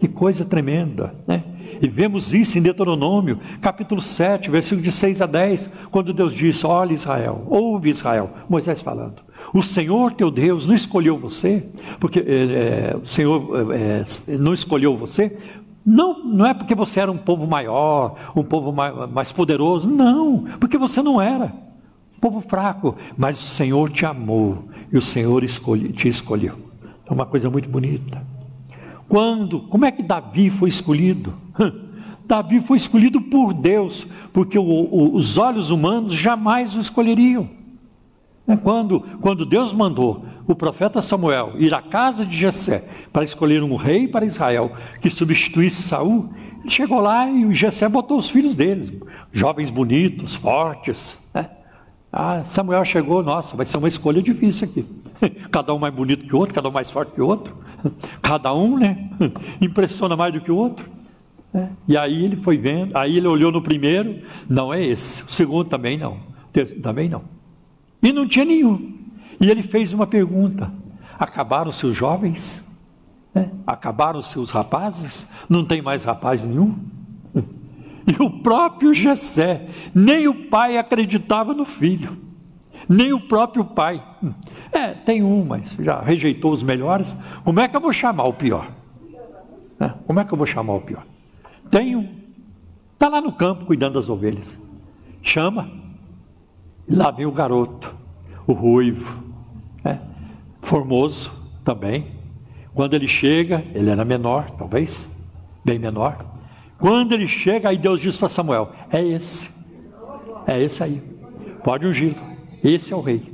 Que 0.00 0.08
coisa 0.08 0.44
tremenda, 0.44 1.14
né? 1.26 1.42
E 1.82 1.88
vemos 1.88 2.32
isso 2.32 2.56
em 2.56 2.62
Deuteronômio, 2.62 3.40
capítulo 3.60 4.00
7, 4.00 4.48
versículo 4.50 4.80
de 4.80 4.92
6 4.92 5.20
a 5.20 5.26
10, 5.26 5.68
quando 5.90 6.12
Deus 6.12 6.32
diz: 6.32 6.64
Olha, 6.64 6.94
Israel, 6.94 7.44
ouve 7.48 7.90
Israel, 7.90 8.30
Moisés 8.48 8.80
falando. 8.80 9.16
O 9.52 9.60
Senhor 9.60 10.12
teu 10.12 10.30
Deus 10.30 10.66
não 10.66 10.74
escolheu 10.74 11.18
você, 11.18 11.66
porque 11.98 12.20
é, 12.20 12.96
o 12.96 13.04
Senhor 13.04 13.72
é, 13.74 14.04
não 14.38 14.54
escolheu 14.54 14.96
você 14.96 15.36
não, 15.84 16.24
não 16.24 16.46
é 16.46 16.54
porque 16.54 16.74
você 16.74 17.00
era 17.00 17.10
um 17.10 17.18
povo 17.18 17.46
maior, 17.46 18.14
um 18.36 18.44
povo 18.44 18.72
mais, 18.72 19.32
poderoso, 19.32 19.90
não, 19.90 20.44
porque 20.60 20.78
você 20.78 21.02
não 21.02 21.20
era. 21.20 21.46
Um 22.16 22.20
povo 22.20 22.40
fraco, 22.40 22.96
mas 23.16 23.42
o 23.42 23.46
Senhor 23.46 23.90
te 23.90 24.06
amou 24.06 24.68
e 24.92 24.96
o 24.96 25.02
Senhor 25.02 25.42
escolhe, 25.42 25.92
te 25.92 26.08
escolheu. 26.08 26.54
É 27.04 27.12
uma 27.12 27.26
coisa 27.26 27.50
muito 27.50 27.68
bonita. 27.68 28.24
Quando, 29.08 29.60
como 29.62 29.84
é 29.84 29.90
que 29.90 30.04
Davi 30.04 30.48
foi 30.48 30.68
escolhido? 30.68 31.34
Davi 32.26 32.60
foi 32.60 32.76
escolhido 32.76 33.20
por 33.20 33.52
Deus, 33.52 34.06
porque 34.32 34.58
o, 34.58 34.62
o, 34.62 35.14
os 35.14 35.36
olhos 35.36 35.70
humanos 35.70 36.14
jamais 36.14 36.76
o 36.76 36.80
escolheriam. 36.80 37.48
É 38.46 38.56
quando, 38.56 39.00
quando 39.20 39.46
Deus 39.46 39.72
mandou 39.72 40.24
o 40.46 40.54
profeta 40.54 41.00
Samuel 41.00 41.52
ir 41.58 41.72
à 41.72 41.80
casa 41.80 42.26
de 42.26 42.36
Jessé 42.36 42.84
para 43.12 43.24
escolher 43.24 43.62
um 43.62 43.76
rei 43.76 44.08
para 44.08 44.26
Israel 44.26 44.72
que 45.00 45.08
substituísse 45.08 45.82
Saul, 45.82 46.28
ele 46.60 46.70
chegou 46.70 47.00
lá 47.00 47.28
e 47.28 47.44
o 47.44 47.52
Jessé 47.52 47.88
botou 47.88 48.16
os 48.18 48.30
filhos 48.30 48.54
deles, 48.54 48.92
jovens 49.32 49.70
bonitos, 49.70 50.34
fortes. 50.34 51.18
Né? 51.32 51.48
Ah, 52.12 52.42
Samuel 52.44 52.84
chegou, 52.84 53.22
nossa, 53.22 53.56
vai 53.56 53.64
ser 53.64 53.78
uma 53.78 53.88
escolha 53.88 54.22
difícil 54.22 54.68
aqui. 54.68 54.86
Cada 55.50 55.72
um 55.72 55.78
mais 55.78 55.94
bonito 55.94 56.26
que 56.26 56.34
o 56.34 56.38
outro, 56.38 56.54
cada 56.54 56.68
um 56.68 56.72
mais 56.72 56.90
forte 56.90 57.12
que 57.12 57.22
o 57.22 57.26
outro. 57.26 57.56
Cada 58.20 58.52
um, 58.52 58.76
né? 58.76 59.08
Impressiona 59.60 60.16
mais 60.16 60.32
do 60.32 60.40
que 60.40 60.50
o 60.50 60.56
outro. 60.56 60.84
E 61.86 61.96
aí 61.96 62.24
ele 62.24 62.36
foi 62.36 62.56
vendo, 62.56 62.96
aí 62.96 63.18
ele 63.18 63.26
olhou 63.26 63.52
no 63.52 63.60
primeiro, 63.60 64.22
não 64.48 64.72
é 64.72 64.82
esse. 64.82 65.22
O 65.24 65.30
segundo 65.30 65.68
também 65.68 65.98
não. 65.98 66.18
Também 66.82 67.08
não. 67.08 67.22
E 68.02 68.12
não 68.12 68.26
tinha 68.26 68.44
nenhum. 68.44 68.94
E 69.40 69.50
ele 69.50 69.62
fez 69.62 69.92
uma 69.92 70.06
pergunta: 70.06 70.72
acabaram 71.18 71.70
seus 71.70 71.96
jovens? 71.96 72.62
É, 73.34 73.48
acabaram 73.66 74.20
seus 74.20 74.50
rapazes? 74.50 75.26
Não 75.48 75.64
tem 75.64 75.80
mais 75.80 76.04
rapaz 76.04 76.46
nenhum? 76.46 76.74
E 78.06 78.20
o 78.20 78.28
próprio 78.28 78.92
Jessé, 78.92 79.68
nem 79.94 80.26
o 80.26 80.34
pai 80.34 80.76
acreditava 80.76 81.54
no 81.54 81.64
filho, 81.64 82.16
nem 82.88 83.12
o 83.12 83.20
próprio 83.20 83.64
pai. 83.64 84.02
É, 84.72 84.88
tem 84.88 85.22
um, 85.22 85.44
mas 85.44 85.76
já 85.78 86.00
rejeitou 86.00 86.50
os 86.50 86.62
melhores. 86.62 87.14
Como 87.44 87.60
é 87.60 87.68
que 87.68 87.76
eu 87.76 87.80
vou 87.80 87.92
chamar 87.92 88.24
o 88.24 88.32
pior? 88.32 88.68
É, 89.78 89.90
como 90.06 90.18
é 90.18 90.24
que 90.24 90.32
eu 90.32 90.38
vou 90.38 90.46
chamar 90.46 90.74
o 90.74 90.80
pior? 90.80 91.04
Tem 91.72 91.96
um, 91.96 92.08
está 92.92 93.08
lá 93.08 93.20
no 93.20 93.32
campo 93.32 93.64
cuidando 93.64 93.94
das 93.94 94.08
ovelhas. 94.08 94.56
Chama, 95.22 95.68
Lá 96.88 97.10
vem 97.10 97.26
o 97.26 97.32
garoto, 97.32 97.94
o 98.46 98.52
ruivo, 98.52 99.22
né? 99.84 100.00
formoso 100.60 101.32
também. 101.64 102.06
Quando 102.74 102.94
ele 102.94 103.06
chega, 103.06 103.64
ele 103.74 103.88
era 103.88 104.04
menor, 104.04 104.50
talvez, 104.52 105.08
bem 105.64 105.78
menor. 105.78 106.18
Quando 106.78 107.12
ele 107.12 107.28
chega, 107.28 107.68
aí 107.68 107.78
Deus 107.78 108.00
diz 108.00 108.18
para 108.18 108.28
Samuel: 108.28 108.72
É 108.90 109.02
esse, 109.02 109.48
é 110.46 110.60
esse 110.60 110.82
aí, 110.82 111.00
pode 111.62 111.86
ungir, 111.86 112.16
esse 112.62 112.92
é 112.92 112.96
o 112.96 113.00
rei. 113.00 113.32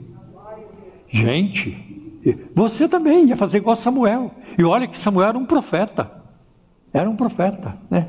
Gente, 1.10 2.22
você 2.54 2.86
também 2.86 3.26
ia 3.26 3.36
fazer 3.36 3.58
igual 3.58 3.74
Samuel. 3.74 4.30
E 4.58 4.64
olha 4.64 4.86
que 4.86 4.98
Samuel 4.98 5.30
era 5.30 5.38
um 5.38 5.46
profeta, 5.46 6.10
era 6.92 7.08
um 7.08 7.16
profeta, 7.16 7.76
né? 7.90 8.06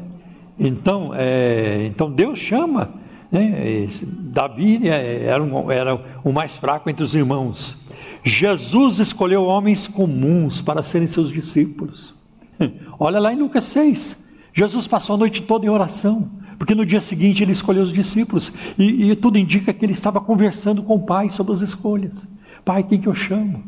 Então, 0.59 1.11
é, 1.15 1.85
então 1.85 2.11
Deus 2.11 2.37
chama 2.37 2.99
né? 3.31 3.87
Davi 4.03 4.87
é, 4.87 5.25
era, 5.25 5.43
um, 5.43 5.71
era 5.71 5.95
o 6.23 6.31
mais 6.31 6.57
fraco 6.57 6.89
entre 6.89 7.03
os 7.03 7.13
irmãos. 7.13 7.75
Jesus 8.23 8.99
escolheu 8.99 9.43
homens 9.43 9.87
comuns 9.87 10.61
para 10.61 10.83
serem 10.83 11.07
seus 11.07 11.31
discípulos. 11.31 12.13
Olha 12.99 13.19
lá 13.19 13.33
em 13.33 13.37
Lucas 13.37 13.63
6. 13.65 14.17
Jesus 14.53 14.87
passou 14.87 15.15
a 15.15 15.17
noite 15.17 15.43
toda 15.43 15.65
em 15.65 15.69
oração, 15.69 16.29
porque 16.57 16.75
no 16.75 16.85
dia 16.85 16.99
seguinte 16.99 17.43
ele 17.43 17.51
escolheu 17.51 17.83
os 17.83 17.93
discípulos, 17.93 18.51
e, 18.77 19.11
e 19.11 19.15
tudo 19.15 19.37
indica 19.37 19.73
que 19.73 19.85
ele 19.85 19.93
estava 19.93 20.19
conversando 20.19 20.83
com 20.83 20.95
o 20.95 20.99
Pai 20.99 21.29
sobre 21.29 21.53
as 21.53 21.61
escolhas. 21.61 22.27
Pai, 22.65 22.83
quem 22.83 22.99
que 22.99 23.07
eu 23.07 23.15
chamo? 23.15 23.63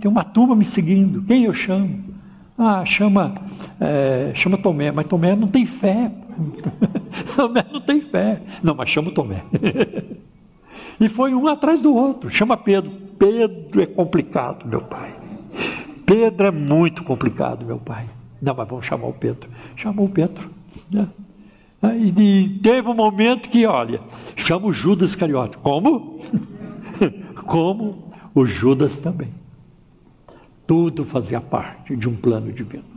Tem 0.00 0.10
uma 0.10 0.22
turma 0.22 0.54
me 0.54 0.64
seguindo, 0.64 1.22
quem 1.22 1.44
eu 1.44 1.52
chamo? 1.52 2.04
Ah, 2.58 2.84
chama, 2.86 3.34
é, 3.80 4.32
chama 4.34 4.56
Tomé, 4.56 4.90
mas 4.90 5.06
Tomé 5.06 5.36
não 5.36 5.48
tem 5.48 5.66
fé. 5.66 6.10
Tomé 7.36 7.64
não 7.70 7.80
tem 7.80 8.00
fé. 8.00 8.40
Não, 8.62 8.74
mas 8.74 8.88
chama 8.88 9.10
Tomé. 9.10 9.42
e 10.98 11.08
foi 11.08 11.34
um 11.34 11.46
atrás 11.46 11.82
do 11.82 11.94
outro. 11.94 12.30
Chama 12.30 12.56
Pedro. 12.56 12.90
Pedro 13.18 13.82
é 13.82 13.86
complicado, 13.86 14.66
meu 14.66 14.80
pai. 14.80 15.14
Pedro 16.06 16.46
é 16.46 16.50
muito 16.50 17.02
complicado, 17.02 17.64
meu 17.64 17.78
pai. 17.78 18.06
Não, 18.40 18.54
mas 18.54 18.68
vamos 18.68 18.86
chamar 18.86 19.08
o 19.08 19.12
Pedro. 19.12 19.48
Chamou 19.76 20.06
o 20.06 20.10
Pedro. 20.10 20.48
Né? 20.90 21.06
E 21.82 22.58
teve 22.62 22.88
um 22.88 22.94
momento 22.94 23.48
que, 23.48 23.66
olha, 23.66 24.00
chama 24.34 24.66
o 24.66 24.72
Judas 24.72 25.14
Cariote. 25.14 25.58
Como? 25.58 26.20
Como 27.44 28.12
o 28.34 28.46
Judas 28.46 28.98
também. 28.98 29.28
Tudo 30.66 31.04
fazia 31.04 31.40
parte 31.40 31.94
de 31.96 32.08
um 32.08 32.16
plano 32.16 32.52
divino. 32.52 32.96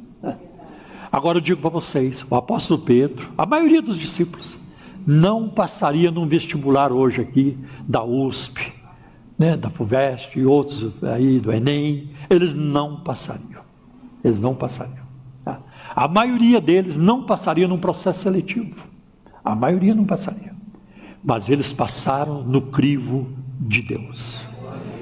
Agora 1.11 1.37
eu 1.37 1.41
digo 1.41 1.61
para 1.61 1.69
vocês: 1.69 2.25
o 2.29 2.35
apóstolo 2.35 2.81
Pedro, 2.81 3.29
a 3.37 3.45
maioria 3.45 3.81
dos 3.81 3.97
discípulos, 3.97 4.57
não 5.05 5.49
passaria 5.49 6.11
num 6.11 6.27
vestibular 6.27 6.91
hoje 6.91 7.21
aqui 7.21 7.57
da 7.87 8.03
USP, 8.03 8.71
né, 9.37 9.57
da 9.57 9.69
FUVEST 9.69 10.37
e 10.37 10.45
outros 10.45 10.91
aí 11.03 11.39
do 11.39 11.51
Enem, 11.51 12.09
eles 12.29 12.53
não 12.53 12.97
passariam. 12.97 13.61
Eles 14.23 14.39
não 14.39 14.53
passariam. 14.53 15.05
Tá? 15.43 15.59
A 15.95 16.07
maioria 16.07 16.59
deles 16.59 16.97
não 16.97 17.23
passaria 17.23 17.67
num 17.67 17.79
processo 17.79 18.21
seletivo. 18.21 18.83
A 19.43 19.55
maioria 19.55 19.95
não 19.95 20.05
passaria. 20.05 20.53
Mas 21.23 21.49
eles 21.49 21.73
passaram 21.73 22.43
no 22.43 22.61
crivo 22.63 23.29
de 23.59 23.81
Deus. 23.81 24.45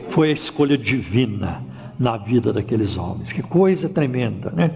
Foi 0.09 0.29
a 0.29 0.33
escolha 0.33 0.77
divina 0.77 1.63
na 1.99 2.17
vida 2.17 2.53
daqueles 2.53 2.97
homens. 2.97 3.31
Que 3.31 3.41
coisa 3.41 3.89
tremenda, 3.89 4.51
né? 4.51 4.71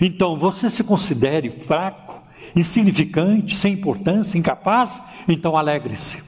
Então, 0.00 0.38
você 0.38 0.70
se 0.70 0.82
considere 0.84 1.50
fraco, 1.50 2.22
insignificante, 2.54 3.56
sem 3.56 3.74
importância, 3.74 4.38
incapaz, 4.38 5.00
então 5.28 5.56
alegre-se. 5.56 6.22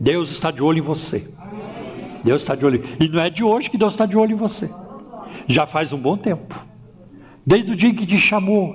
Deus 0.00 0.30
está 0.30 0.50
de 0.50 0.62
olho 0.62 0.78
em 0.78 0.82
você. 0.82 1.28
Deus 2.24 2.42
está 2.42 2.54
de 2.54 2.64
olho. 2.64 2.82
E 3.00 3.08
não 3.08 3.20
é 3.20 3.28
de 3.28 3.42
hoje 3.42 3.70
que 3.70 3.78
Deus 3.78 3.94
está 3.94 4.06
de 4.06 4.16
olho 4.16 4.32
em 4.32 4.36
você. 4.36 4.70
Já 5.46 5.66
faz 5.66 5.92
um 5.92 5.98
bom 5.98 6.16
tempo. 6.16 6.58
Desde 7.44 7.72
o 7.72 7.76
dia 7.76 7.92
que 7.92 8.06
te 8.06 8.18
chamou, 8.18 8.74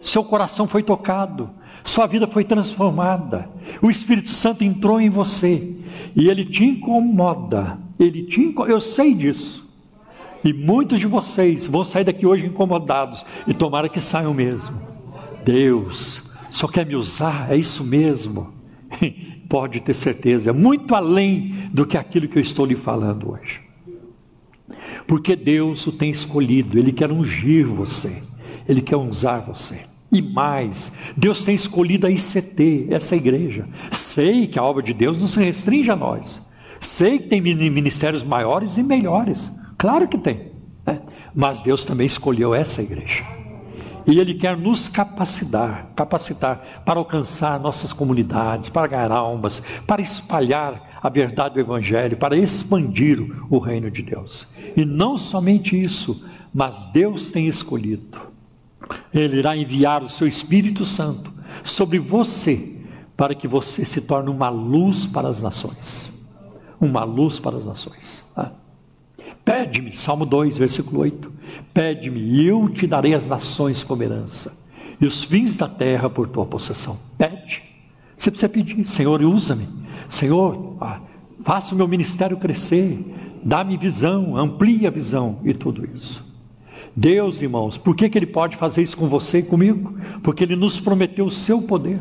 seu 0.00 0.24
coração 0.24 0.66
foi 0.66 0.82
tocado, 0.82 1.50
Sua 1.84 2.06
vida 2.06 2.26
foi 2.26 2.44
transformada. 2.44 3.48
O 3.80 3.90
Espírito 3.90 4.28
Santo 4.28 4.62
entrou 4.64 5.00
em 5.00 5.10
você 5.10 5.76
e 6.14 6.28
ele 6.28 6.44
te 6.44 6.64
incomoda. 6.64 7.78
Ele 7.98 8.24
te 8.24 8.40
incomoda. 8.40 8.72
Eu 8.72 8.80
sei 8.80 9.14
disso. 9.14 9.61
E 10.44 10.52
muitos 10.52 10.98
de 10.98 11.06
vocês 11.06 11.66
vão 11.66 11.84
sair 11.84 12.04
daqui 12.04 12.26
hoje 12.26 12.46
incomodados 12.46 13.24
e 13.46 13.54
tomara 13.54 13.88
que 13.88 14.00
saiam 14.00 14.34
mesmo. 14.34 14.80
Deus 15.44 16.22
só 16.50 16.66
quer 16.68 16.84
me 16.84 16.96
usar, 16.96 17.50
é 17.50 17.56
isso 17.56 17.84
mesmo. 17.84 18.52
Pode 19.48 19.80
ter 19.80 19.94
certeza, 19.94 20.50
é 20.50 20.52
muito 20.52 20.94
além 20.94 21.68
do 21.72 21.86
que 21.86 21.96
aquilo 21.96 22.28
que 22.28 22.38
eu 22.38 22.42
estou 22.42 22.64
lhe 22.64 22.74
falando 22.74 23.32
hoje. 23.32 23.60
Porque 25.06 25.36
Deus 25.36 25.86
o 25.86 25.92
tem 25.92 26.10
escolhido, 26.10 26.78
Ele 26.78 26.92
quer 26.92 27.10
ungir 27.10 27.66
você, 27.66 28.22
Ele 28.68 28.80
quer 28.80 28.96
usar 28.96 29.40
você. 29.40 29.80
E 30.10 30.20
mais, 30.20 30.92
Deus 31.16 31.42
tem 31.42 31.54
escolhido 31.54 32.06
a 32.06 32.10
ICT, 32.10 32.88
essa 32.90 33.16
igreja. 33.16 33.66
Sei 33.90 34.46
que 34.46 34.58
a 34.58 34.62
obra 34.62 34.82
de 34.82 34.92
Deus 34.92 35.18
não 35.18 35.26
se 35.26 35.42
restringe 35.42 35.90
a 35.90 35.96
nós. 35.96 36.40
Sei 36.78 37.18
que 37.18 37.28
tem 37.28 37.40
ministérios 37.40 38.22
maiores 38.22 38.76
e 38.76 38.82
melhores. 38.82 39.50
Claro 39.82 40.06
que 40.06 40.16
tem. 40.16 40.52
Né? 40.86 41.00
Mas 41.34 41.60
Deus 41.60 41.84
também 41.84 42.06
escolheu 42.06 42.54
essa 42.54 42.80
igreja. 42.80 43.24
E 44.06 44.20
Ele 44.20 44.34
quer 44.34 44.56
nos 44.56 44.88
capacitar, 44.88 45.90
capacitar 45.96 46.84
para 46.84 47.00
alcançar 47.00 47.58
nossas 47.58 47.92
comunidades, 47.92 48.68
para 48.68 48.86
ganhar 48.86 49.10
almas, 49.10 49.60
para 49.84 50.00
espalhar 50.00 51.00
a 51.02 51.08
verdade 51.08 51.54
do 51.54 51.60
Evangelho, 51.60 52.16
para 52.16 52.36
expandir 52.36 53.18
o 53.50 53.58
reino 53.58 53.90
de 53.90 54.02
Deus. 54.02 54.46
E 54.76 54.84
não 54.84 55.18
somente 55.18 55.76
isso, 55.76 56.24
mas 56.54 56.86
Deus 56.86 57.32
tem 57.32 57.48
escolhido. 57.48 58.20
Ele 59.12 59.38
irá 59.38 59.56
enviar 59.56 60.04
o 60.04 60.08
seu 60.08 60.28
Espírito 60.28 60.86
Santo 60.86 61.32
sobre 61.64 61.98
você, 61.98 62.76
para 63.16 63.34
que 63.34 63.48
você 63.48 63.84
se 63.84 64.00
torne 64.00 64.30
uma 64.30 64.48
luz 64.48 65.08
para 65.08 65.26
as 65.26 65.42
nações. 65.42 66.08
Uma 66.80 67.02
luz 67.02 67.40
para 67.40 67.56
as 67.56 67.66
nações. 67.66 68.22
Ah. 68.36 68.61
Pede-me, 69.44 69.94
Salmo 69.94 70.24
2, 70.24 70.58
versículo 70.58 71.00
8. 71.00 71.32
Pede-me, 71.74 72.20
e 72.20 72.46
eu 72.46 72.68
te 72.68 72.86
darei 72.86 73.14
as 73.14 73.28
nações 73.28 73.82
como 73.82 74.02
herança, 74.02 74.52
e 75.00 75.06
os 75.06 75.24
fins 75.24 75.56
da 75.56 75.68
terra 75.68 76.08
por 76.08 76.28
tua 76.28 76.46
possessão. 76.46 76.98
Pede. 77.18 77.62
Você 78.16 78.30
precisa 78.30 78.48
pedir, 78.48 78.86
Senhor, 78.86 79.20
usa-me. 79.22 79.68
Senhor, 80.08 80.76
ah, 80.80 81.00
faça 81.42 81.74
o 81.74 81.78
meu 81.78 81.88
ministério 81.88 82.36
crescer, 82.36 82.98
dá-me 83.42 83.76
visão, 83.76 84.36
amplie 84.36 84.86
a 84.86 84.90
visão 84.90 85.40
e 85.42 85.52
tudo 85.52 85.88
isso. 85.96 86.22
Deus, 86.94 87.40
irmãos, 87.40 87.78
por 87.78 87.96
que, 87.96 88.08
que 88.08 88.18
Ele 88.18 88.26
pode 88.26 88.56
fazer 88.56 88.82
isso 88.82 88.96
com 88.96 89.08
você 89.08 89.38
e 89.38 89.42
comigo? 89.42 89.98
Porque 90.22 90.44
Ele 90.44 90.54
nos 90.54 90.78
prometeu 90.78 91.24
o 91.24 91.30
seu 91.30 91.62
poder. 91.62 91.98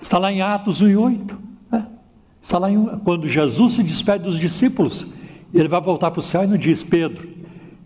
Está 0.00 0.18
lá 0.18 0.30
em 0.30 0.40
Atos 0.40 0.80
1 0.80 0.88
e 0.88 0.96
8. 0.96 1.38
Né? 1.72 1.86
Está 2.42 2.58
lá 2.58 2.70
em, 2.70 2.84
quando 3.02 3.26
Jesus 3.26 3.74
se 3.74 3.82
despede 3.82 4.24
dos 4.24 4.38
discípulos, 4.38 5.06
ele 5.52 5.68
vai 5.68 5.80
voltar 5.80 6.10
para 6.10 6.20
o 6.20 6.22
céu 6.22 6.44
e 6.44 6.46
não 6.46 6.56
diz: 6.56 6.82
Pedro, 6.82 7.28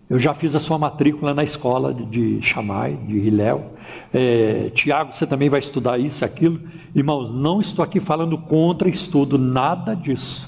eu 0.09 0.19
já 0.19 0.33
fiz 0.33 0.55
a 0.55 0.59
sua 0.59 0.77
matrícula 0.77 1.33
na 1.33 1.43
escola 1.43 1.93
de 1.93 2.41
Chamai, 2.41 2.93
de 2.95 3.17
Hilel. 3.17 3.73
É, 4.13 4.69
Tiago, 4.73 5.13
você 5.13 5.25
também 5.25 5.49
vai 5.49 5.59
estudar 5.59 5.97
isso, 5.97 6.23
aquilo. 6.23 6.59
Irmãos, 6.93 7.31
não 7.31 7.61
estou 7.61 7.83
aqui 7.83 7.99
falando 7.99 8.37
contra 8.37 8.89
estudo, 8.89 9.37
nada 9.37 9.95
disso. 9.95 10.47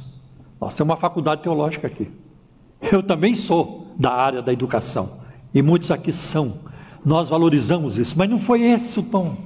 Nós 0.59 0.75
temos 0.75 0.91
uma 0.91 0.97
faculdade 0.97 1.41
teológica 1.41 1.87
aqui. 1.87 2.07
Eu 2.91 3.01
também 3.01 3.33
sou 3.33 3.93
da 3.97 4.11
área 4.11 4.41
da 4.41 4.53
educação. 4.53 5.13
E 5.53 5.61
muitos 5.61 5.89
aqui 5.89 6.11
são. 6.11 6.59
Nós 7.03 7.29
valorizamos 7.29 7.97
isso, 7.97 8.17
mas 8.17 8.29
não 8.29 8.37
foi 8.37 8.63
esse 8.63 8.99
o 8.99 9.03
tom. 9.03 9.37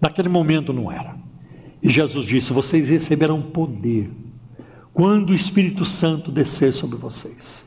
Naquele 0.00 0.28
momento 0.28 0.72
não 0.72 0.90
era. 0.90 1.14
E 1.82 1.90
Jesus 1.90 2.24
disse: 2.24 2.52
Vocês 2.52 2.88
receberão 2.88 3.42
poder 3.42 4.10
quando 4.96 5.28
o 5.28 5.34
Espírito 5.34 5.84
Santo 5.84 6.32
descer 6.32 6.72
sobre 6.72 6.96
vocês. 6.96 7.62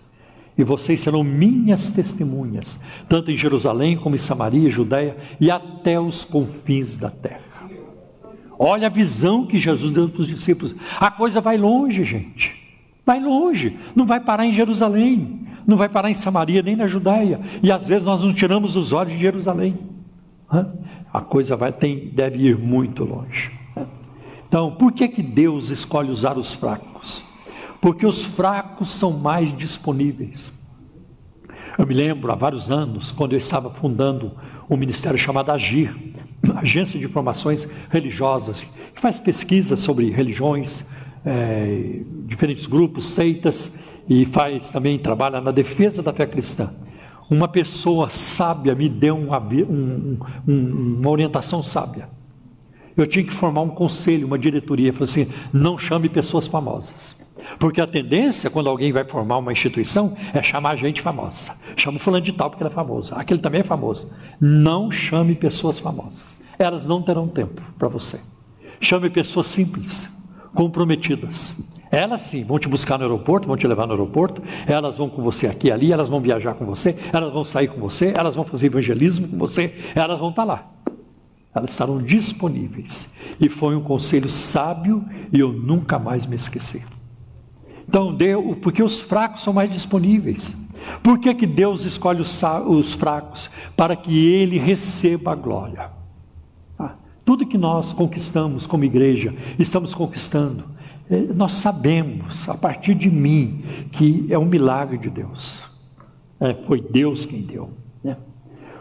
E 0.58 0.64
vocês 0.64 1.00
serão 1.00 1.24
minhas 1.24 1.92
testemunhas, 1.92 2.80
tanto 3.08 3.30
em 3.30 3.38
Jerusalém 3.38 3.96
como 3.96 4.16
em 4.16 4.18
Samaria, 4.18 4.68
Judéia 4.68 5.16
e 5.40 5.52
até 5.52 6.00
os 6.00 6.26
confins 6.26 6.98
da 6.98 7.12
terra. 7.12 7.70
Olha 8.58 8.88
a 8.88 8.90
visão 8.90 9.46
que 9.46 9.58
Jesus 9.58 9.92
deu 9.94 10.10
para 10.10 10.22
os 10.22 10.28
discípulos. 10.28 10.74
A 11.00 11.12
coisa 11.12 11.40
vai 11.40 11.56
longe, 11.56 12.04
gente. 12.04 12.56
Vai 13.06 13.20
longe. 13.20 13.78
Não 13.96 14.08
vai 14.08 14.20
parar 14.20 14.48
em 14.48 14.52
Jerusalém. 14.52 15.48
Não 15.68 15.78
vai 15.78 15.88
parar 15.88 16.10
em 16.10 16.16
Samaria, 16.16 16.64
nem 16.64 16.76
na 16.76 16.88
Judéia. 16.88 17.40
E 17.62 17.72
às 17.72 17.88
vezes 17.88 18.04
nós 18.04 18.24
não 18.24 18.34
tiramos 18.34 18.76
os 18.76 18.92
olhos 18.92 19.14
de 19.14 19.20
Jerusalém. 19.20 19.78
A 21.14 21.22
coisa 21.22 21.56
vai, 21.56 21.72
tem, 21.72 22.10
deve 22.12 22.40
ir 22.40 22.58
muito 22.58 23.04
longe. 23.06 23.59
Então, 24.50 24.72
por 24.72 24.92
que, 24.92 25.08
que 25.08 25.22
Deus 25.22 25.70
escolhe 25.70 26.10
usar 26.10 26.36
os 26.36 26.56
fracos? 26.56 27.24
Porque 27.80 28.04
os 28.04 28.26
fracos 28.26 28.90
são 28.90 29.12
mais 29.12 29.56
disponíveis. 29.56 30.52
Eu 31.78 31.86
me 31.86 31.94
lembro 31.94 32.32
há 32.32 32.36
vários 32.36 32.72
anos, 32.72 33.12
quando 33.12 33.34
eu 33.34 33.38
estava 33.38 33.70
fundando 33.70 34.32
um 34.68 34.76
ministério 34.76 35.20
chamado 35.20 35.52
Agir, 35.52 35.96
Agência 36.58 37.00
de 37.00 37.06
Informações 37.06 37.68
Religiosas, 37.92 38.64
que 38.96 39.00
faz 39.00 39.20
pesquisas 39.20 39.82
sobre 39.82 40.10
religiões, 40.10 40.84
é, 41.24 42.00
diferentes 42.26 42.66
grupos, 42.66 43.06
seitas, 43.06 43.72
e 44.10 44.26
faz 44.26 44.72
também 44.72 44.98
trabalha 44.98 45.40
na 45.40 45.52
defesa 45.52 46.02
da 46.02 46.12
fé 46.12 46.26
cristã. 46.26 46.74
Uma 47.30 47.48
pessoa 47.48 48.10
sábia 48.10 48.74
me 48.74 48.90
deu 48.90 49.16
um, 49.16 49.30
um, 49.32 50.18
um, 50.48 50.98
uma 50.98 51.10
orientação 51.12 51.62
sábia 51.62 52.10
eu 52.96 53.08
tinha 53.08 53.24
que 53.24 53.34
formar 53.34 53.62
um 53.62 53.70
conselho, 53.70 54.28
uma 54.28 54.38
diretoria. 54.38 54.94
Falei 54.94 55.06
assim: 55.06 55.28
não 55.54 55.78
chame 55.78 56.10
pessoas 56.10 56.48
famosas. 56.48 57.16
Porque 57.58 57.82
a 57.82 57.88
tendência, 57.88 58.50
quando 58.50 58.70
alguém 58.70 58.92
vai 58.92 59.04
formar 59.04 59.38
uma 59.38 59.52
instituição, 59.52 60.16
é 60.34 60.44
chamar 60.44 60.76
gente 60.76 61.02
famosa. 61.02 61.52
Chama 61.76 61.98
o 61.98 62.00
fulano 62.00 62.24
de 62.24 62.34
tal 62.34 62.50
porque 62.50 62.64
ele 62.64 62.70
é 62.70 62.74
famoso. 62.74 63.14
Aquele 63.16 63.40
também 63.40 63.62
é 63.62 63.64
famoso. 63.64 64.10
Não 64.40 64.92
chame 64.92 65.34
pessoas 65.36 65.80
famosas. 65.80 66.38
Elas 66.58 66.86
não 66.86 67.02
terão 67.02 67.28
tempo 67.28 67.62
para 67.78 67.88
você. 67.88 68.20
Chame 68.82 69.10
pessoas 69.10 69.48
simples, 69.48 70.10
comprometidas. 70.54 71.54
Elas 71.92 72.22
sim 72.22 72.44
vão 72.44 72.60
te 72.60 72.68
buscar 72.68 73.00
no 73.00 73.04
aeroporto, 73.04 73.48
vão 73.48 73.58
te 73.58 73.66
levar 73.66 73.88
no 73.88 73.94
aeroporto, 73.94 74.44
elas 74.68 75.00
vão 75.00 75.10
com 75.10 75.24
você 75.24 75.48
aqui 75.48 75.68
e 75.68 75.72
ali, 75.72 75.92
elas 75.92 76.08
vão 76.08 76.22
viajar 76.22 76.54
com 76.54 76.64
você, 76.64 76.96
elas 77.12 77.34
vão 77.34 77.44
sair 77.44 77.68
com 77.68 77.80
você, 77.80 78.14
elas 78.16 78.36
vão 78.36 78.46
fazer 78.46 78.68
evangelismo 78.68 79.28
com 79.28 79.38
você, 79.38 79.76
elas 79.96 80.20
vão 80.20 80.30
estar 80.30 80.44
lá 80.44 80.70
elas 81.54 81.72
estarão 81.72 82.02
disponíveis. 82.02 83.08
E 83.40 83.50
foi 83.50 83.76
um 83.76 83.82
conselho 83.82 84.30
sábio 84.30 85.04
e 85.32 85.40
eu 85.40 85.52
nunca 85.52 85.98
mais 85.98 86.26
me 86.26 86.36
esqueci. 86.36 86.84
Então, 87.88 88.14
deu, 88.14 88.56
porque 88.62 88.84
os 88.84 89.00
fracos 89.00 89.42
são 89.42 89.52
mais 89.52 89.72
disponíveis. 89.72 90.56
Por 91.02 91.20
que, 91.20 91.34
que 91.34 91.48
Deus 91.48 91.86
escolhe 91.86 92.22
os, 92.22 92.42
os 92.68 92.94
fracos? 92.94 93.50
Para 93.76 93.96
que 93.96 94.28
Ele 94.28 94.58
receba 94.60 95.32
a 95.32 95.36
glória. 95.36 95.90
Ah, 96.78 96.94
tudo 97.26 97.48
que 97.48 97.58
nós 97.58 97.92
conquistamos 97.92 98.68
como 98.68 98.86
igreja, 98.86 99.34
estamos 99.58 99.96
conquistando, 99.96 100.66
é, 101.10 101.20
nós 101.34 101.54
sabemos, 101.54 102.48
a 102.48 102.54
partir 102.54 102.94
de 102.94 103.10
mim, 103.10 103.64
que 103.92 104.28
é 104.30 104.38
um 104.38 104.46
milagre 104.46 104.98
de 104.98 105.10
Deus. 105.10 105.60
É, 106.40 106.54
foi 106.54 106.80
Deus 106.80 107.26
quem 107.26 107.42
deu. 107.42 107.72
Né? 108.04 108.16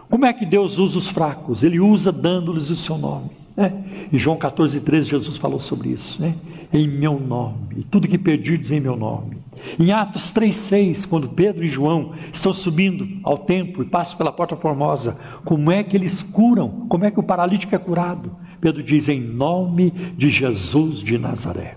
Como 0.09 0.25
é 0.25 0.33
que 0.33 0.47
Deus 0.47 0.79
usa 0.79 0.99
os 0.99 1.09
fracos? 1.09 1.63
Ele 1.63 1.79
usa 1.79 2.11
dando-lhes 2.11 2.71
o 2.71 2.77
seu 2.77 2.97
nome. 2.97 3.31
Né? 3.57 3.73
Em 4.13 4.19
João 4.19 4.37
14, 4.37 4.81
13, 4.81 5.11
Jesus 5.11 5.37
falou 5.37 5.61
sobre 5.61 5.91
isso. 5.91 6.23
Né? 6.23 6.35
Em 6.73 6.89
meu 6.89 7.19
nome, 7.19 7.87
tudo 7.91 8.09
que 8.09 8.17
perdides 8.17 8.71
em 8.71 8.81
meu 8.81 8.97
nome. 8.97 9.37
Em 9.79 9.91
Atos 9.91 10.33
3,6, 10.33 11.07
quando 11.07 11.29
Pedro 11.29 11.65
e 11.65 11.69
João 11.69 12.13
estão 12.33 12.53
subindo 12.53 13.09
ao 13.25 13.37
templo 13.37 13.83
e 13.83 13.87
passam 13.87 14.17
pela 14.17 14.33
porta 14.33 14.57
formosa, 14.57 15.17
como 15.45 15.71
é 15.71 15.83
que 15.83 15.97
eles 15.97 16.23
curam? 16.23 16.87
Como 16.89 17.05
é 17.05 17.11
que 17.11 17.19
o 17.19 17.25
paralítico 17.25 17.75
é 17.75 17.79
curado? 17.79 18.31
Pedro 18.61 18.83
diz: 18.83 19.09
em 19.09 19.21
nome 19.21 19.91
de 20.17 20.31
Jesus 20.31 21.01
de 21.01 21.19
Nazaré. 21.19 21.77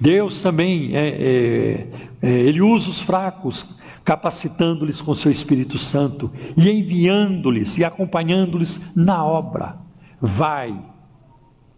Deus 0.00 0.40
também, 0.40 0.96
é, 0.96 1.08
é, 1.08 1.86
é, 2.22 2.30
ele 2.30 2.62
usa 2.62 2.88
os 2.88 3.02
fracos 3.02 3.66
capacitando-lhes 4.08 5.02
com 5.02 5.14
seu 5.14 5.30
Espírito 5.30 5.78
Santo 5.78 6.32
e 6.56 6.70
enviando-lhes 6.70 7.76
e 7.76 7.84
acompanhando-lhes 7.84 8.80
na 8.96 9.22
obra. 9.22 9.76
Vai, 10.18 10.80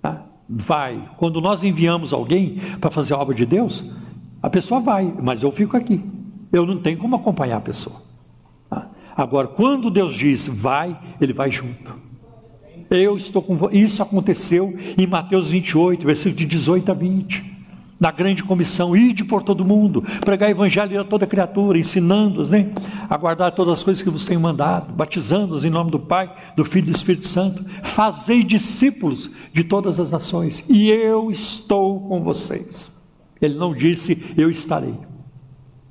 tá? 0.00 0.26
vai. 0.48 1.10
Quando 1.16 1.40
nós 1.40 1.64
enviamos 1.64 2.12
alguém 2.12 2.60
para 2.80 2.88
fazer 2.88 3.14
a 3.14 3.18
obra 3.18 3.34
de 3.34 3.44
Deus, 3.44 3.82
a 4.40 4.48
pessoa 4.48 4.80
vai, 4.80 5.12
mas 5.20 5.42
eu 5.42 5.50
fico 5.50 5.76
aqui. 5.76 6.00
Eu 6.52 6.64
não 6.64 6.78
tenho 6.78 6.98
como 6.98 7.16
acompanhar 7.16 7.56
a 7.56 7.60
pessoa. 7.60 7.96
Tá? 8.68 8.86
Agora, 9.16 9.48
quando 9.48 9.90
Deus 9.90 10.14
diz 10.14 10.46
vai, 10.46 10.96
ele 11.20 11.32
vai 11.32 11.50
junto. 11.50 11.92
Eu 12.88 13.16
estou 13.16 13.42
com 13.42 13.68
Isso 13.72 14.04
aconteceu 14.04 14.72
em 14.96 15.04
Mateus 15.04 15.50
28, 15.50 16.06
versículo 16.06 16.36
de 16.36 16.46
18 16.46 16.92
a 16.92 16.94
20. 16.94 17.59
Na 18.00 18.10
grande 18.10 18.42
comissão, 18.42 18.96
ide 18.96 19.22
por 19.24 19.42
todo 19.42 19.62
mundo, 19.62 20.02
pregar 20.24 20.48
evangelho 20.48 20.98
a 20.98 21.04
toda 21.04 21.26
criatura, 21.26 21.78
ensinando-os 21.78 22.50
né, 22.50 22.70
a 23.08 23.16
guardar 23.18 23.52
todas 23.52 23.74
as 23.74 23.84
coisas 23.84 24.02
que 24.02 24.08
vos 24.08 24.24
tenho 24.24 24.40
mandado, 24.40 24.90
batizando-os 24.94 25.66
em 25.66 25.70
nome 25.70 25.90
do 25.90 25.98
Pai, 25.98 26.34
do 26.56 26.64
Filho 26.64 26.88
e 26.88 26.90
do 26.90 26.96
Espírito 26.96 27.28
Santo, 27.28 27.62
fazei 27.82 28.42
discípulos 28.42 29.30
de 29.52 29.62
todas 29.62 30.00
as 30.00 30.10
nações, 30.10 30.64
e 30.66 30.88
eu 30.88 31.30
estou 31.30 32.00
com 32.08 32.22
vocês. 32.22 32.90
Ele 33.40 33.54
não 33.54 33.74
disse, 33.74 34.34
eu 34.36 34.48
estarei. 34.48 34.94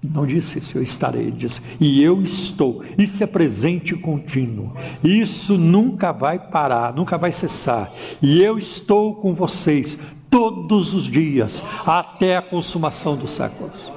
Não 0.02 0.26
disse 0.26 0.60
isso, 0.60 0.78
eu 0.78 0.82
estarei, 0.82 1.24
ele 1.24 1.32
disse, 1.32 1.62
e 1.80 2.02
eu 2.02 2.24
estou. 2.24 2.84
Isso 2.98 3.22
é 3.22 3.28
presente 3.28 3.96
contínuo. 3.96 4.74
Isso 5.04 5.58
nunca 5.58 6.14
vai 6.14 6.40
parar, 6.40 6.94
nunca 6.94 7.18
vai 7.18 7.34
cessar. 7.34 7.92
E 8.22 8.42
eu 8.42 8.58
estou 8.58 9.16
com 9.16 9.34
vocês 9.34 9.98
todos 10.30 10.94
os 10.94 11.06
dias, 11.06 11.64
até 11.86 12.38
a 12.38 12.42
consumação 12.42 13.16
dos 13.16 13.34
séculos. 13.34 13.92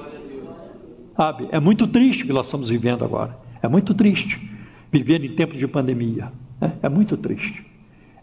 Sabe, 1.15 1.47
é 1.51 1.59
muito 1.59 1.85
triste 1.87 2.23
o 2.23 2.27
que 2.27 2.33
nós 2.33 2.47
estamos 2.47 2.69
vivendo 2.69 3.05
agora. 3.05 3.37
É 3.61 3.67
muito 3.67 3.93
triste 3.93 4.41
viver 4.91 5.23
em 5.23 5.35
tempos 5.35 5.57
de 5.57 5.67
pandemia. 5.67 6.31
É, 6.59 6.87
é 6.87 6.89
muito 6.89 7.15
triste. 7.15 7.63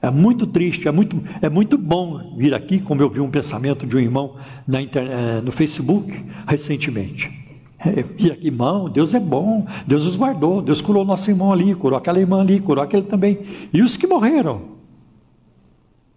É 0.03 0.11
muito 0.11 0.47
triste, 0.47 0.89
é 0.89 0.91
muito, 0.91 1.23
é 1.43 1.51
muito 1.51 1.77
bom 1.77 2.35
vir 2.37 2.55
aqui, 2.55 2.81
como 2.81 3.03
eu 3.03 3.11
vi 3.11 3.21
um 3.21 3.31
pensamento 3.31 3.87
de 3.87 3.97
um 3.97 4.01
irmão 4.01 4.37
na 4.67 4.81
internet, 4.81 5.13
eh, 5.13 5.41
no 5.43 5.53
Facebook 5.53 6.25
recentemente. 6.47 7.31
É, 7.79 8.03
vir 8.03 8.33
aqui, 8.33 8.47
irmão, 8.47 8.89
Deus 8.89 9.15
é 9.15 9.21
bom, 9.21 9.67
Deus 9.87 10.07
os 10.07 10.17
guardou, 10.17 10.63
Deus 10.63 10.81
curou 10.81 11.05
nosso 11.05 11.31
irmão 11.31 11.53
ali, 11.53 11.75
curou 11.75 11.99
aquela 11.99 12.19
irmã 12.19 12.41
ali, 12.41 12.61
curou 12.61 12.83
aquele 12.83 13.03
também. 13.03 13.41
E 13.75 13.83
os 13.83 13.99
que 13.99 14.07
morreram? 14.07 14.63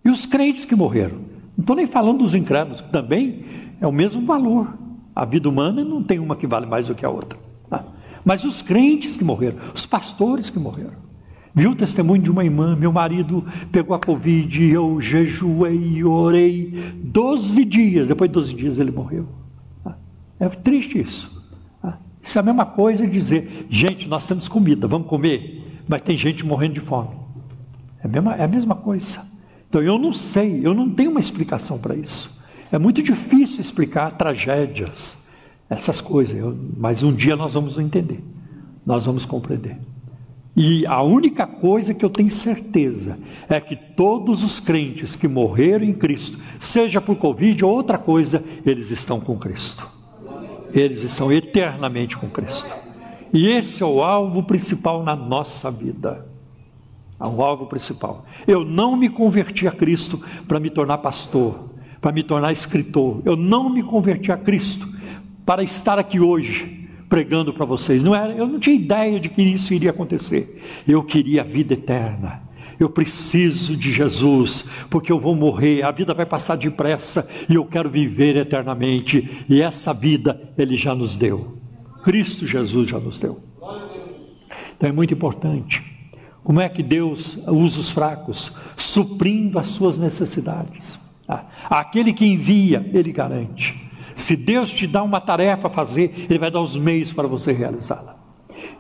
E 0.04 0.10
os 0.10 0.26
crentes 0.26 0.64
que 0.64 0.76
morreram? 0.76 1.33
Não 1.58 1.64
estou 1.64 1.76
nem 1.76 1.86
falando 1.86 2.20
dos 2.20 2.36
incrédulos, 2.36 2.82
que 2.82 2.90
também 2.90 3.46
é 3.80 3.88
o 3.88 3.92
mesmo 3.92 4.26
valor. 4.26 4.68
A 5.16 5.26
vida 5.26 5.48
humana 5.48 5.84
não 5.84 6.02
tem 6.02 6.20
uma 6.20 6.36
que 6.36 6.48
vale 6.48 6.66
mais 6.66 6.88
do 6.88 6.96
que 6.96 7.06
a 7.06 7.10
outra. 7.10 7.38
Tá? 7.70 7.84
Mas 8.26 8.44
os 8.44 8.62
crentes 8.62 9.16
que 9.16 9.24
morreram, 9.24 9.58
os 9.74 9.86
pastores 9.86 10.50
que 10.50 10.58
morreram. 10.58 11.04
Viu 11.56 11.72
o 11.72 11.76
testemunho 11.76 12.24
de 12.24 12.32
uma 12.32 12.44
irmã? 12.44 12.76
Meu 12.76 12.92
marido 12.92 13.46
pegou 13.72 13.96
a 13.96 14.00
Covid, 14.00 14.64
eu 14.64 15.00
jejuei, 15.00 16.04
orei. 16.04 16.94
Doze 17.04 17.64
dias, 17.64 18.08
depois 18.08 18.30
de 18.30 18.34
doze 18.34 18.56
dias 18.56 18.80
ele 18.80 18.90
morreu. 18.90 19.28
Tá? 19.84 19.96
É 20.40 20.50
triste 20.50 21.00
isso. 21.00 21.30
Tá? 21.80 22.00
Isso 22.24 22.40
é 22.40 22.42
a 22.42 22.44
mesma 22.44 22.66
coisa 22.66 23.06
dizer, 23.06 23.68
gente, 23.70 24.08
nós 24.08 24.26
temos 24.26 24.48
comida, 24.48 24.88
vamos 24.88 25.08
comer, 25.08 25.84
mas 25.88 26.02
tem 26.02 26.18
gente 26.18 26.44
morrendo 26.44 26.74
de 26.74 26.80
fome. 26.80 27.10
É 28.04 28.08
a 28.08 28.10
mesma, 28.10 28.36
é 28.36 28.44
a 28.44 28.48
mesma 28.48 28.74
coisa. 28.74 29.20
Então 29.74 29.82
eu 29.82 29.98
não 29.98 30.14
sei, 30.14 30.62
eu 30.64 30.72
não 30.72 30.88
tenho 30.88 31.10
uma 31.10 31.20
explicação 31.20 31.80
para 31.80 31.96
isso. 31.96 32.30
É 32.72 32.78
muito 32.78 33.02
difícil 33.02 33.60
explicar 33.60 34.12
tragédias, 34.12 35.18
essas 35.68 36.00
coisas, 36.00 36.38
eu, 36.38 36.56
mas 36.78 37.02
um 37.02 37.12
dia 37.12 37.36
nós 37.36 37.56
vamos 37.56 37.80
entender, 37.80 38.24
nós 38.86 39.08
vamos 39.08 39.26
compreender. 39.26 39.80
E 40.56 40.86
a 40.86 41.02
única 41.02 41.48
coisa 41.48 41.92
que 41.92 42.06
eu 42.06 42.10
tenho 42.12 42.30
certeza 42.30 43.18
é 43.50 43.60
que 43.60 43.76
todos 43.76 44.44
os 44.44 44.60
crentes 44.60 45.16
que 45.16 45.28
morreram 45.28 45.86
em 45.86 45.94
Cristo, 45.94 46.38
seja 46.60 47.02
por 47.02 47.16
Covid 47.16 47.66
ou 47.66 47.72
outra 47.72 47.98
coisa, 47.98 48.44
eles 48.64 48.92
estão 48.92 49.20
com 49.20 49.40
Cristo. 49.40 49.90
Eles 50.72 51.02
estão 51.02 51.32
eternamente 51.32 52.16
com 52.16 52.30
Cristo. 52.30 52.72
E 53.34 53.48
esse 53.48 53.82
é 53.82 53.86
o 53.88 54.04
alvo 54.04 54.44
principal 54.44 55.02
na 55.02 55.16
nossa 55.16 55.72
vida 55.72 56.32
o 57.28 57.42
alvo 57.42 57.68
principal. 57.68 58.26
Eu 58.48 58.64
não 58.64 58.96
me 58.96 59.10
converti 59.10 59.68
a 59.68 59.72
Cristo 59.72 60.22
para 60.48 60.60
me 60.60 60.70
tornar 60.70 60.98
pastor, 61.00 61.70
para 62.02 62.12
me 62.12 62.24
tornar 62.24 62.52
escritor. 62.52 63.22
Eu 63.24 63.36
não 63.36 63.70
me 63.70 63.82
converti 63.82 64.32
a 64.32 64.38
Cristo 64.38 64.88
para 65.46 65.64
estar 65.64 65.98
aqui 66.00 66.20
hoje 66.20 66.88
pregando 67.08 67.54
para 67.54 67.66
vocês. 67.66 68.02
Não 68.02 68.16
era, 68.16 68.34
eu 68.34 68.48
não 68.48 68.60
tinha 68.60 68.76
ideia 68.76 69.20
de 69.20 69.30
que 69.30 69.42
isso 69.42 69.74
iria 69.74 69.92
acontecer. 69.92 70.62
Eu 70.88 71.04
queria 71.04 71.42
a 71.42 71.44
vida 71.44 71.74
eterna. 71.74 72.42
Eu 72.80 72.90
preciso 72.90 73.78
de 73.78 73.92
Jesus, 73.92 74.66
porque 74.90 75.12
eu 75.12 75.20
vou 75.20 75.36
morrer, 75.36 75.84
a 75.84 75.92
vida 75.92 76.14
vai 76.14 76.26
passar 76.26 76.56
depressa 76.56 77.30
e 77.48 77.56
eu 77.56 77.64
quero 77.66 77.90
viver 77.90 78.36
eternamente. 78.36 79.46
E 79.48 79.62
essa 79.62 79.94
vida 79.94 80.54
Ele 80.58 80.76
já 80.76 80.96
nos 80.96 81.16
deu. 81.16 81.56
Cristo 82.04 82.46
Jesus 82.46 82.90
já 82.90 83.00
nos 83.00 83.20
deu. 83.20 83.40
Então 84.76 84.90
é 84.90 84.92
muito 84.92 85.14
importante 85.14 85.84
como 86.44 86.60
é 86.60 86.68
que 86.68 86.84
Deus 86.84 87.38
usa 87.48 87.80
os 87.80 87.92
fracos? 87.92 88.52
Suprindo 88.76 89.58
as 89.58 89.70
suas 89.70 89.98
necessidades. 89.98 91.00
Ah, 91.28 91.46
aquele 91.70 92.12
que 92.12 92.26
envia, 92.26 92.90
ele 92.94 93.12
garante. 93.12 93.84
Se 94.16 94.36
Deus 94.36 94.72
te 94.72 94.86
dá 94.86 95.02
uma 95.02 95.20
tarefa 95.20 95.68
a 95.68 95.72
fazer, 95.72 96.28
Ele 96.30 96.40
vai 96.40 96.52
dar 96.52 96.62
os 96.62 96.78
meios 96.78 97.12
para 97.12 97.28
você 97.28 97.52
realizá-la. 97.52 98.16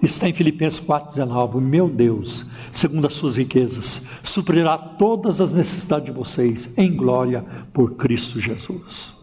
Está 0.01 0.29
em 0.29 0.33
Filipenses 0.33 0.79
4,19: 0.79 1.59
Meu 1.59 1.89
Deus, 1.89 2.45
segundo 2.71 3.07
as 3.07 3.15
suas 3.15 3.37
riquezas, 3.37 4.05
suprirá 4.23 4.77
todas 4.77 5.41
as 5.41 5.53
necessidades 5.53 6.05
de 6.05 6.11
vocês 6.11 6.69
em 6.77 6.95
glória 6.95 7.43
por 7.73 7.95
Cristo 7.95 8.39
Jesus. 8.39 9.13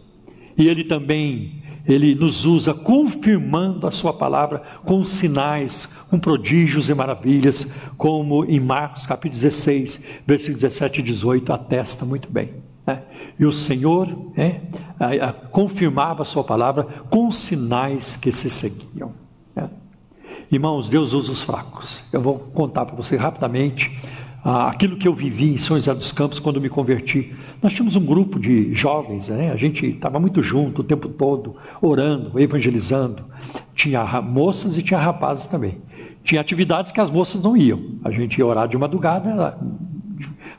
E 0.56 0.68
Ele 0.68 0.84
também 0.84 1.62
ele 1.86 2.14
nos 2.14 2.44
usa 2.44 2.72
confirmando 2.74 3.86
a 3.86 3.90
sua 3.90 4.12
palavra 4.12 4.62
com 4.84 5.02
sinais, 5.02 5.88
com 6.08 6.18
prodígios 6.18 6.88
e 6.88 6.94
maravilhas, 6.94 7.66
como 7.96 8.44
em 8.44 8.60
Marcos 8.60 9.06
capítulo 9.06 9.40
16, 9.40 10.00
versículos 10.26 10.62
17 10.62 11.00
e 11.00 11.02
18 11.02 11.52
atesta 11.52 12.04
muito 12.04 12.30
bem. 12.30 12.50
Né? 12.86 13.02
E 13.38 13.44
o 13.44 13.52
Senhor 13.52 14.08
é, 14.36 14.60
confirmava 15.50 16.22
a 16.22 16.26
sua 16.26 16.44
palavra 16.44 16.84
com 17.08 17.30
sinais 17.30 18.16
que 18.16 18.30
se 18.32 18.50
seguiam. 18.50 19.12
Né? 19.54 19.68
Irmãos, 20.50 20.88
Deus 20.88 21.12
usa 21.12 21.32
os 21.32 21.42
fracos. 21.42 22.02
Eu 22.12 22.20
vou 22.20 22.38
contar 22.38 22.84
para 22.84 22.96
você 22.96 23.16
rapidamente 23.16 23.98
aquilo 24.44 24.96
que 24.96 25.06
eu 25.06 25.14
vivi 25.14 25.54
em 25.54 25.58
São 25.58 25.76
José 25.76 25.94
dos 25.94 26.12
Campos 26.12 26.40
quando 26.40 26.60
me 26.60 26.68
converti. 26.68 27.34
Nós 27.62 27.72
tínhamos 27.72 27.96
um 27.96 28.04
grupo 28.04 28.38
de 28.38 28.74
jovens, 28.74 29.28
né? 29.28 29.52
a 29.52 29.56
gente 29.56 29.86
estava 29.86 30.18
muito 30.18 30.42
junto 30.42 30.80
o 30.80 30.84
tempo 30.84 31.08
todo, 31.08 31.56
orando, 31.80 32.38
evangelizando. 32.40 33.24
Tinha 33.74 34.04
moças 34.22 34.78
e 34.78 34.82
tinha 34.82 34.98
rapazes 34.98 35.46
também. 35.46 35.76
Tinha 36.24 36.40
atividades 36.40 36.92
que 36.92 37.00
as 37.00 37.10
moças 37.10 37.42
não 37.42 37.56
iam. 37.56 37.80
A 38.02 38.10
gente 38.10 38.38
ia 38.38 38.46
orar 38.46 38.66
de 38.66 38.78
madrugada, 38.78 39.58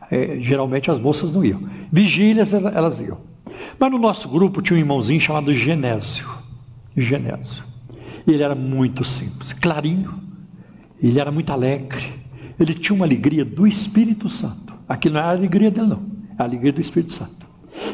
é, 0.10 0.38
geralmente 0.40 0.92
as 0.92 1.00
moças 1.00 1.32
não 1.34 1.44
iam. 1.44 1.62
Vigílias 1.92 2.54
elas 2.54 3.00
iam. 3.02 3.18
Mas 3.80 3.92
no 3.92 3.98
nosso 3.98 4.30
grupo 4.30 4.62
tinha 4.62 4.78
um 4.78 4.80
irmãozinho 4.80 5.20
chamado 5.20 5.54
Genésio. 5.54 6.28
Genésio. 6.96 7.64
Ele 8.28 8.44
era 8.44 8.54
muito 8.54 9.04
simples, 9.04 9.54
clarinho. 9.54 10.14
Ele 11.02 11.20
era 11.20 11.32
muito 11.32 11.52
alegre 11.52 12.21
ele 12.62 12.76
tinha 12.76 12.96
uma 12.96 13.06
alegria 13.06 13.44
do 13.44 13.66
Espírito 13.66 14.30
Santo. 14.30 14.74
Aquilo 14.88 15.16
não 15.16 15.22
era 15.22 15.30
a 15.30 15.34
alegria 15.34 15.72
dele, 15.72 15.88
não. 15.88 16.04
É 16.38 16.42
a 16.42 16.46
alegria 16.46 16.72
do 16.72 16.80
Espírito 16.80 17.12
Santo. 17.12 17.48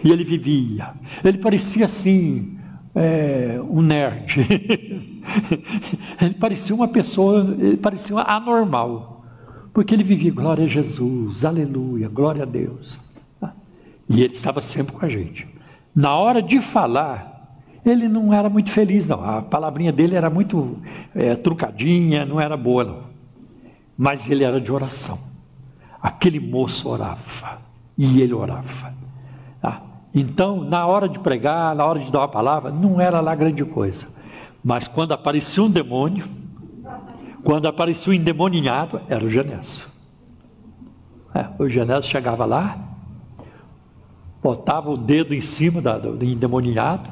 E 0.03 0.11
ele 0.11 0.26
vivia. 0.26 0.94
Ele 1.23 1.38
parecia 1.38 1.85
assim, 1.85 2.57
é, 2.94 3.61
um 3.69 3.81
nerd. 3.81 4.41
ele 6.22 6.34
parecia 6.34 6.76
uma 6.76 6.88
pessoa, 6.88 7.56
ele 7.57 7.77
parecia 7.77 8.18
anormal. 8.18 9.26
Porque 9.73 9.94
ele 9.94 10.03
vivia, 10.03 10.34
glória 10.34 10.65
a 10.65 10.68
Jesus, 10.68 11.45
aleluia, 11.45 12.10
glória 12.10 12.44
a 12.44 12.45
Deus. 12.45 12.99
E 14.10 14.23
ele 14.23 14.34
estava 14.34 14.60
sempre 14.60 14.94
com 14.94 15.06
a 15.06 15.10
gente. 15.10 15.48
Na 15.95 16.15
hora 16.15 16.41
de 16.41 16.60
falar, 16.60 17.61
ele 17.85 18.10
não 18.10 18.34
era 18.34 18.49
muito 18.49 18.72
feliz, 18.72 19.07
não. 19.07 19.23
A 19.23 19.41
palavrinha 19.41 19.94
dele 19.94 20.15
era 20.15 20.30
muito 20.30 20.77
é, 21.15 21.35
trucadinha, 21.35 22.26
não 22.26 22.39
era 22.39 22.57
boa, 22.57 22.84
não 22.84 23.06
mas 23.98 24.30
ele 24.30 24.44
era 24.44 24.61
de 24.61 24.72
oração. 24.72 25.19
Aquele 26.02 26.40
moço 26.40 26.88
orava 26.88 27.60
e 27.98 28.22
ele 28.22 28.34
orava. 28.34 28.94
Ah, 29.61 29.82
então, 30.14 30.64
na 30.64 30.86
hora 30.86 31.10
de 31.10 31.19
pregar, 31.19 31.76
na 31.76 31.84
hora 31.86 31.99
de 31.99 32.11
dar 32.11 32.19
uma 32.19 32.28
palavra, 32.28 32.72
não 32.72 33.02
era 33.02 33.19
lá 33.19 33.34
grande 33.34 33.65
coisa. 33.65 34.07
Mas 34.64 34.88
quando 34.88 35.14
aparecia 35.14 35.64
um 35.64 35.69
demônio, 35.69 36.26
quando 37.44 37.68
aparecia 37.68 38.11
um 38.11 38.15
endemoninhado, 38.15 39.02
era 39.10 39.26
o 39.26 39.30
Genésio. 39.30 39.86
É, 41.34 41.48
o 41.57 41.68
Genésio 41.68 42.10
chegava 42.10 42.45
lá, 42.45 42.78
botava 44.41 44.90
o 44.90 44.98
dedo 44.98 45.34
em 45.34 45.41
cima 45.41 45.82
do, 45.82 46.18
do 46.18 46.26
endemoninhado, 46.26 47.10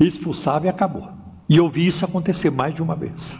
expulsava 0.00 0.66
e 0.66 0.68
acabou. 0.68 1.08
E 1.48 1.56
eu 1.56 1.68
vi 1.68 1.86
isso 1.86 2.04
acontecer 2.04 2.50
mais 2.50 2.74
de 2.74 2.82
uma 2.82 2.94
vez. 2.94 3.38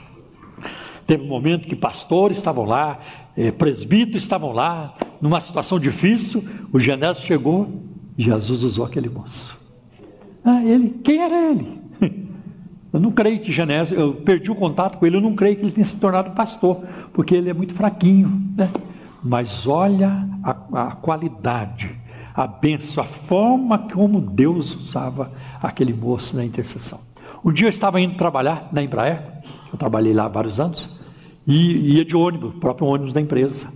Teve 1.07 1.25
um 1.25 1.29
momento 1.29 1.69
que 1.69 1.77
pastores 1.77 2.39
estavam 2.39 2.65
lá, 2.65 2.99
eh, 3.37 3.51
presbíteros 3.51 4.23
estavam 4.23 4.53
lá, 4.53 4.95
numa 5.21 5.41
situação 5.41 5.79
difícil, 5.79 6.45
o 6.73 6.79
Genésio 6.79 7.25
chegou 7.25 7.85
Jesus 8.17 8.63
usou 8.63 8.85
aquele 8.85 9.09
moço. 9.09 9.59
Ah, 10.45 10.63
ele, 10.63 10.91
quem 11.03 11.21
era 11.21 11.51
ele? 11.51 11.81
Eu 12.93 13.01
não 13.01 13.11
creio 13.11 13.41
que 13.41 13.51
Genésio, 13.51 13.99
eu 13.99 14.15
perdi 14.15 14.53
o 14.53 14.55
contato 14.55 14.99
com 14.99 15.05
ele, 15.05 15.17
eu 15.17 15.21
não 15.21 15.35
creio 15.35 15.57
que 15.57 15.63
ele 15.63 15.73
tenha 15.73 15.85
se 15.85 15.97
tornado 15.97 16.31
pastor, 16.31 16.85
porque 17.13 17.35
ele 17.35 17.51
é 17.51 17.53
muito 17.53 17.75
fraquinho, 17.75 18.41
né? 18.57 18.71
Mas 19.21 19.67
olha 19.67 20.29
a, 20.45 20.91
a 20.91 20.93
qualidade, 20.93 21.91
a 22.33 22.47
benção, 22.47 23.03
a 23.03 23.07
forma 23.07 23.81
como 23.93 24.21
Deus 24.21 24.77
usava 24.77 25.33
aquele 25.61 25.93
moço 25.93 26.37
na 26.37 26.45
intercessão. 26.45 27.01
Um 27.45 27.53
dia 27.53 27.67
eu 27.67 27.71
estava 27.71 28.01
indo 28.01 28.15
trabalhar 28.15 28.69
na 28.71 28.81
Embraer, 28.81 29.43
eu 29.73 29.77
trabalhei 29.77 30.13
lá 30.13 30.29
vários 30.29 30.61
anos, 30.61 30.89
e 31.47 31.97
ia 31.97 32.05
de 32.05 32.17
ônibus, 32.17 32.55
próprio 32.55 32.87
ônibus 32.87 33.13
da 33.13 33.21
empresa. 33.21 33.67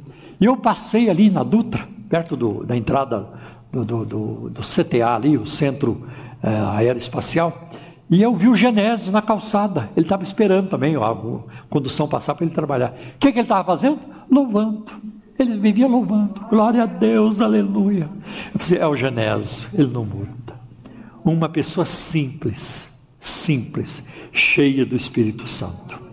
E 0.41 0.45
eu 0.45 0.57
passei 0.57 1.11
ali 1.11 1.31
na 1.31 1.43
Dutra, 1.43 1.87
perto 2.09 2.37
do, 2.37 2.65
da 2.65 2.77
entrada 2.77 3.29
do, 3.73 3.85
do, 3.85 4.51
do, 4.51 4.61
CTA 4.63 5.15
ali, 5.15 5.37
o 5.37 5.47
Centro 5.47 6.07
é, 6.43 6.49
Aeroespacial, 6.77 7.69
e 8.11 8.23
eu 8.23 8.35
vi 8.35 8.49
o 8.49 8.57
Genésio 8.57 9.13
na 9.13 9.21
calçada. 9.21 9.91
Ele 9.95 10.07
estava 10.07 10.23
esperando 10.23 10.69
também 10.69 10.97
a 10.97 11.17
condução 11.69 12.09
passar 12.09 12.35
para 12.35 12.47
ele 12.47 12.55
trabalhar. 12.55 12.95
O 13.17 13.19
que, 13.19 13.31
que 13.31 13.39
ele 13.39 13.45
estava 13.45 13.65
fazendo? 13.65 13.99
Louvando. 14.31 14.87
Ele 15.39 15.59
vivia 15.59 15.87
louvando. 15.87 16.41
Glória 16.49 16.85
a 16.85 16.87
Deus, 16.87 17.41
aleluia. 17.41 18.09
Eu 18.53 18.59
falei, 18.59 18.83
é 18.83 18.87
o 18.87 18.97
Genésio, 18.97 19.69
ele 19.75 19.93
não 19.93 20.05
muda. 20.05 20.59
Uma 21.23 21.49
pessoa 21.49 21.85
simples, 21.85 22.89
simples, 23.21 24.03
cheia 24.33 24.87
do 24.87 24.97
Espírito 24.97 25.47
Santo. 25.47 26.08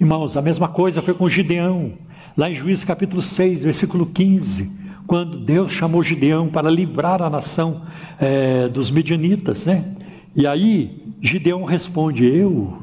Irmãos, 0.00 0.36
a 0.36 0.42
mesma 0.42 0.68
coisa 0.68 1.02
foi 1.02 1.12
com 1.12 1.28
Gideão. 1.28 1.94
Lá 2.36 2.48
em 2.48 2.54
Juízes 2.54 2.84
capítulo 2.84 3.20
6, 3.20 3.64
versículo 3.64 4.06
15, 4.06 4.70
quando 5.08 5.40
Deus 5.40 5.72
chamou 5.72 6.04
Gideão 6.04 6.46
para 6.48 6.70
livrar 6.70 7.20
a 7.20 7.28
nação 7.28 7.82
é, 8.20 8.68
dos 8.68 8.92
midianitas, 8.92 9.66
né? 9.66 9.84
E 10.36 10.46
aí 10.46 11.02
Gideão 11.20 11.64
responde: 11.64 12.24
Eu, 12.24 12.80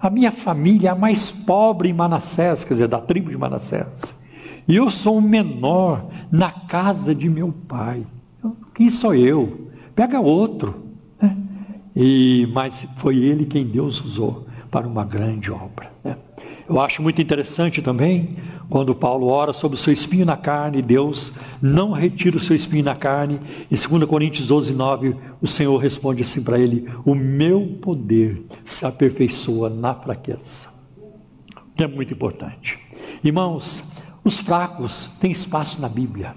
a 0.00 0.10
minha 0.10 0.32
família 0.32 0.88
é 0.88 0.90
a 0.90 0.96
mais 0.96 1.30
pobre 1.30 1.88
em 1.88 1.92
Manassés, 1.92 2.64
quer 2.64 2.74
dizer, 2.74 2.88
da 2.88 2.98
tribo 2.98 3.30
de 3.30 3.36
Manassés. 3.36 4.12
E 4.66 4.74
eu 4.74 4.90
sou 4.90 5.18
o 5.18 5.22
menor 5.22 6.10
na 6.32 6.50
casa 6.50 7.14
de 7.14 7.28
meu 7.28 7.54
pai. 7.68 8.04
Quem 8.74 8.90
sou 8.90 9.14
eu? 9.14 9.68
Pega 9.94 10.18
outro. 10.18 10.84
Né? 11.22 11.36
E, 11.94 12.48
mas 12.52 12.84
foi 12.96 13.18
ele 13.18 13.46
quem 13.46 13.64
Deus 13.64 14.00
usou 14.00 14.48
para 14.68 14.88
uma 14.88 15.04
grande 15.04 15.52
obra. 15.52 15.92
Né? 16.02 16.16
Eu 16.68 16.80
acho 16.80 17.02
muito 17.02 17.22
interessante 17.22 17.80
também 17.80 18.36
quando 18.68 18.94
Paulo 18.94 19.28
ora 19.28 19.52
sobre 19.52 19.76
o 19.76 19.78
seu 19.78 19.92
espinho 19.92 20.26
na 20.26 20.36
carne, 20.36 20.82
Deus 20.82 21.32
não 21.62 21.92
retira 21.92 22.36
o 22.36 22.40
seu 22.40 22.56
espinho 22.56 22.84
na 22.84 22.96
carne. 22.96 23.38
Em 23.70 23.76
2 23.76 24.04
Coríntios 24.08 24.48
12, 24.48 24.74
9, 24.74 25.16
o 25.40 25.46
Senhor 25.46 25.76
responde 25.76 26.22
assim 26.22 26.42
para 26.42 26.58
ele: 26.58 26.88
O 27.04 27.14
meu 27.14 27.78
poder 27.80 28.44
se 28.64 28.84
aperfeiçoa 28.84 29.70
na 29.70 29.94
fraqueza. 29.94 30.66
Que 31.76 31.84
é 31.84 31.86
muito 31.86 32.12
importante. 32.12 32.78
Irmãos, 33.22 33.84
os 34.24 34.38
fracos 34.38 35.10
têm 35.20 35.30
espaço 35.30 35.80
na 35.80 35.88
Bíblia. 35.88 36.34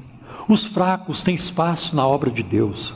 Os 0.47 0.65
fracos 0.65 1.23
têm 1.23 1.33
espaço 1.33 1.95
na 1.95 2.05
obra 2.05 2.29
de 2.29 2.43
Deus. 2.43 2.93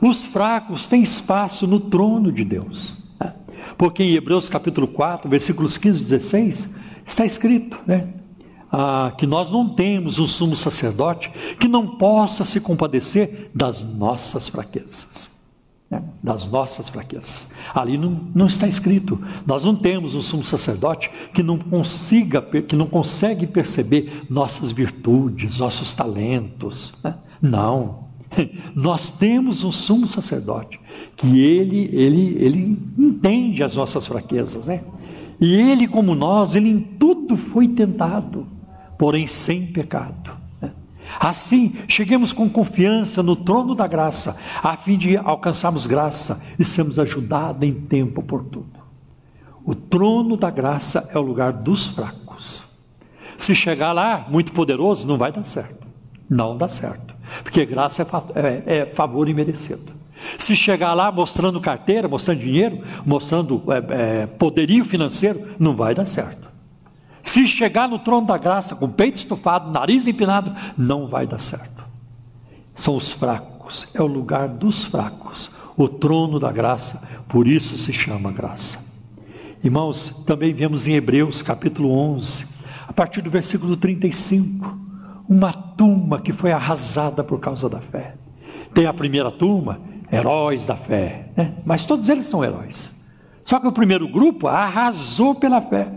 Os 0.00 0.24
fracos 0.24 0.86
têm 0.86 1.00
espaço 1.00 1.66
no 1.66 1.80
trono 1.80 2.30
de 2.30 2.44
Deus. 2.44 2.94
Porque 3.76 4.02
em 4.02 4.14
Hebreus 4.14 4.48
capítulo 4.48 4.86
4, 4.88 5.28
versículos 5.28 5.76
15 5.78 6.00
e 6.00 6.04
16, 6.04 6.68
está 7.06 7.24
escrito, 7.24 7.78
né? 7.86 8.08
ah, 8.76 9.12
que 9.16 9.26
nós 9.26 9.52
não 9.52 9.68
temos 9.68 10.18
um 10.18 10.26
sumo 10.26 10.56
sacerdote 10.56 11.30
que 11.60 11.68
não 11.68 11.96
possa 11.96 12.44
se 12.44 12.60
compadecer 12.60 13.50
das 13.54 13.84
nossas 13.84 14.48
fraquezas. 14.48 15.30
Né? 15.88 16.02
Das 16.20 16.46
nossas 16.46 16.88
fraquezas. 16.88 17.46
Ali 17.72 17.96
não, 17.96 18.20
não 18.34 18.46
está 18.46 18.66
escrito. 18.66 19.20
Nós 19.46 19.64
não 19.64 19.76
temos 19.76 20.14
um 20.14 20.20
sumo 20.20 20.42
sacerdote 20.42 21.08
que 21.32 21.42
não 21.42 21.56
consiga, 21.56 22.42
que 22.42 22.74
não 22.74 22.86
consegue 22.86 23.46
perceber 23.46 24.24
nossas 24.28 24.72
virtudes, 24.72 25.58
nossos 25.58 25.92
talentos. 25.92 26.92
Né? 27.02 27.14
Não. 27.40 28.03
Nós 28.74 29.10
temos 29.10 29.64
um 29.64 29.72
sumo 29.72 30.06
sacerdote 30.06 30.80
que 31.16 31.40
ele, 31.40 31.88
ele, 31.92 32.36
ele 32.38 32.78
entende 32.98 33.62
as 33.62 33.76
nossas 33.76 34.06
fraquezas, 34.06 34.66
né? 34.66 34.82
E 35.40 35.54
ele, 35.54 35.86
como 35.86 36.14
nós, 36.14 36.54
ele 36.54 36.68
em 36.68 36.80
tudo 36.80 37.36
foi 37.36 37.68
tentado, 37.68 38.46
porém 38.98 39.26
sem 39.26 39.66
pecado. 39.66 40.30
Né? 40.60 40.70
Assim, 41.18 41.74
cheguemos 41.88 42.32
com 42.32 42.48
confiança 42.48 43.22
no 43.22 43.34
trono 43.34 43.74
da 43.74 43.86
graça, 43.86 44.36
a 44.62 44.76
fim 44.76 44.96
de 44.96 45.16
alcançarmos 45.16 45.86
graça 45.86 46.42
e 46.58 46.64
sermos 46.64 46.98
ajudados 46.98 47.62
em 47.62 47.72
tempo 47.72 48.20
oportuno. 48.20 48.66
O 49.64 49.74
trono 49.74 50.36
da 50.36 50.50
graça 50.50 51.08
é 51.12 51.18
o 51.18 51.22
lugar 51.22 51.52
dos 51.52 51.88
fracos. 51.88 52.64
Se 53.36 53.54
chegar 53.54 53.92
lá 53.92 54.26
muito 54.28 54.52
poderoso, 54.52 55.06
não 55.06 55.16
vai 55.16 55.32
dar 55.32 55.44
certo. 55.44 55.86
Não 56.28 56.56
dá 56.56 56.68
certo. 56.68 57.13
Porque 57.42 57.64
graça 57.64 58.06
é, 58.34 58.74
é, 58.74 58.78
é 58.78 58.86
favor 58.86 59.28
imerecido. 59.28 59.92
Se 60.38 60.56
chegar 60.56 60.94
lá 60.94 61.12
mostrando 61.12 61.60
carteira, 61.60 62.08
mostrando 62.08 62.40
dinheiro, 62.40 62.82
mostrando 63.04 63.62
é, 63.68 64.22
é, 64.22 64.26
poderio 64.26 64.84
financeiro, 64.84 65.48
não 65.58 65.76
vai 65.76 65.94
dar 65.94 66.06
certo. 66.06 66.48
Se 67.22 67.46
chegar 67.46 67.88
no 67.88 67.98
trono 67.98 68.26
da 68.26 68.36
graça 68.36 68.74
com 68.74 68.88
peito 68.88 69.16
estufado, 69.16 69.70
nariz 69.70 70.06
empinado, 70.06 70.54
não 70.76 71.06
vai 71.06 71.26
dar 71.26 71.40
certo. 71.40 71.84
São 72.76 72.96
os 72.96 73.12
fracos, 73.12 73.86
é 73.94 74.02
o 74.02 74.06
lugar 74.06 74.48
dos 74.48 74.84
fracos, 74.84 75.50
o 75.76 75.88
trono 75.88 76.38
da 76.38 76.52
graça, 76.52 77.02
por 77.28 77.46
isso 77.46 77.76
se 77.76 77.92
chama 77.92 78.30
graça. 78.30 78.78
Irmãos, 79.62 80.10
também 80.26 80.52
vemos 80.52 80.86
em 80.86 80.92
Hebreus 80.92 81.40
capítulo 81.40 81.90
11, 81.90 82.46
a 82.86 82.92
partir 82.92 83.22
do 83.22 83.30
versículo 83.30 83.76
35, 83.76 84.83
uma 85.28 85.52
turma 85.52 86.20
que 86.20 86.32
foi 86.32 86.52
arrasada 86.52 87.24
por 87.24 87.40
causa 87.40 87.68
da 87.68 87.80
fé. 87.80 88.14
Tem 88.72 88.86
a 88.86 88.92
primeira 88.92 89.30
turma, 89.30 89.80
heróis 90.10 90.66
da 90.66 90.76
fé, 90.76 91.28
né? 91.36 91.54
mas 91.64 91.86
todos 91.86 92.08
eles 92.08 92.26
são 92.26 92.44
heróis. 92.44 92.90
Só 93.44 93.58
que 93.58 93.66
o 93.66 93.72
primeiro 93.72 94.08
grupo 94.08 94.46
arrasou 94.48 95.34
pela 95.34 95.60
fé. 95.60 95.88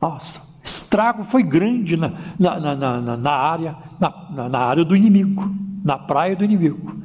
Nossa, 0.00 0.40
estrago 0.62 1.24
foi 1.24 1.42
grande 1.42 1.96
na, 1.96 2.12
na, 2.38 2.76
na, 2.76 3.16
na 3.16 3.32
área, 3.32 3.76
na, 3.98 4.48
na 4.48 4.58
área 4.58 4.84
do 4.84 4.94
inimigo, 4.94 5.50
na 5.84 5.98
praia 5.98 6.36
do 6.36 6.44
inimigo. 6.44 6.96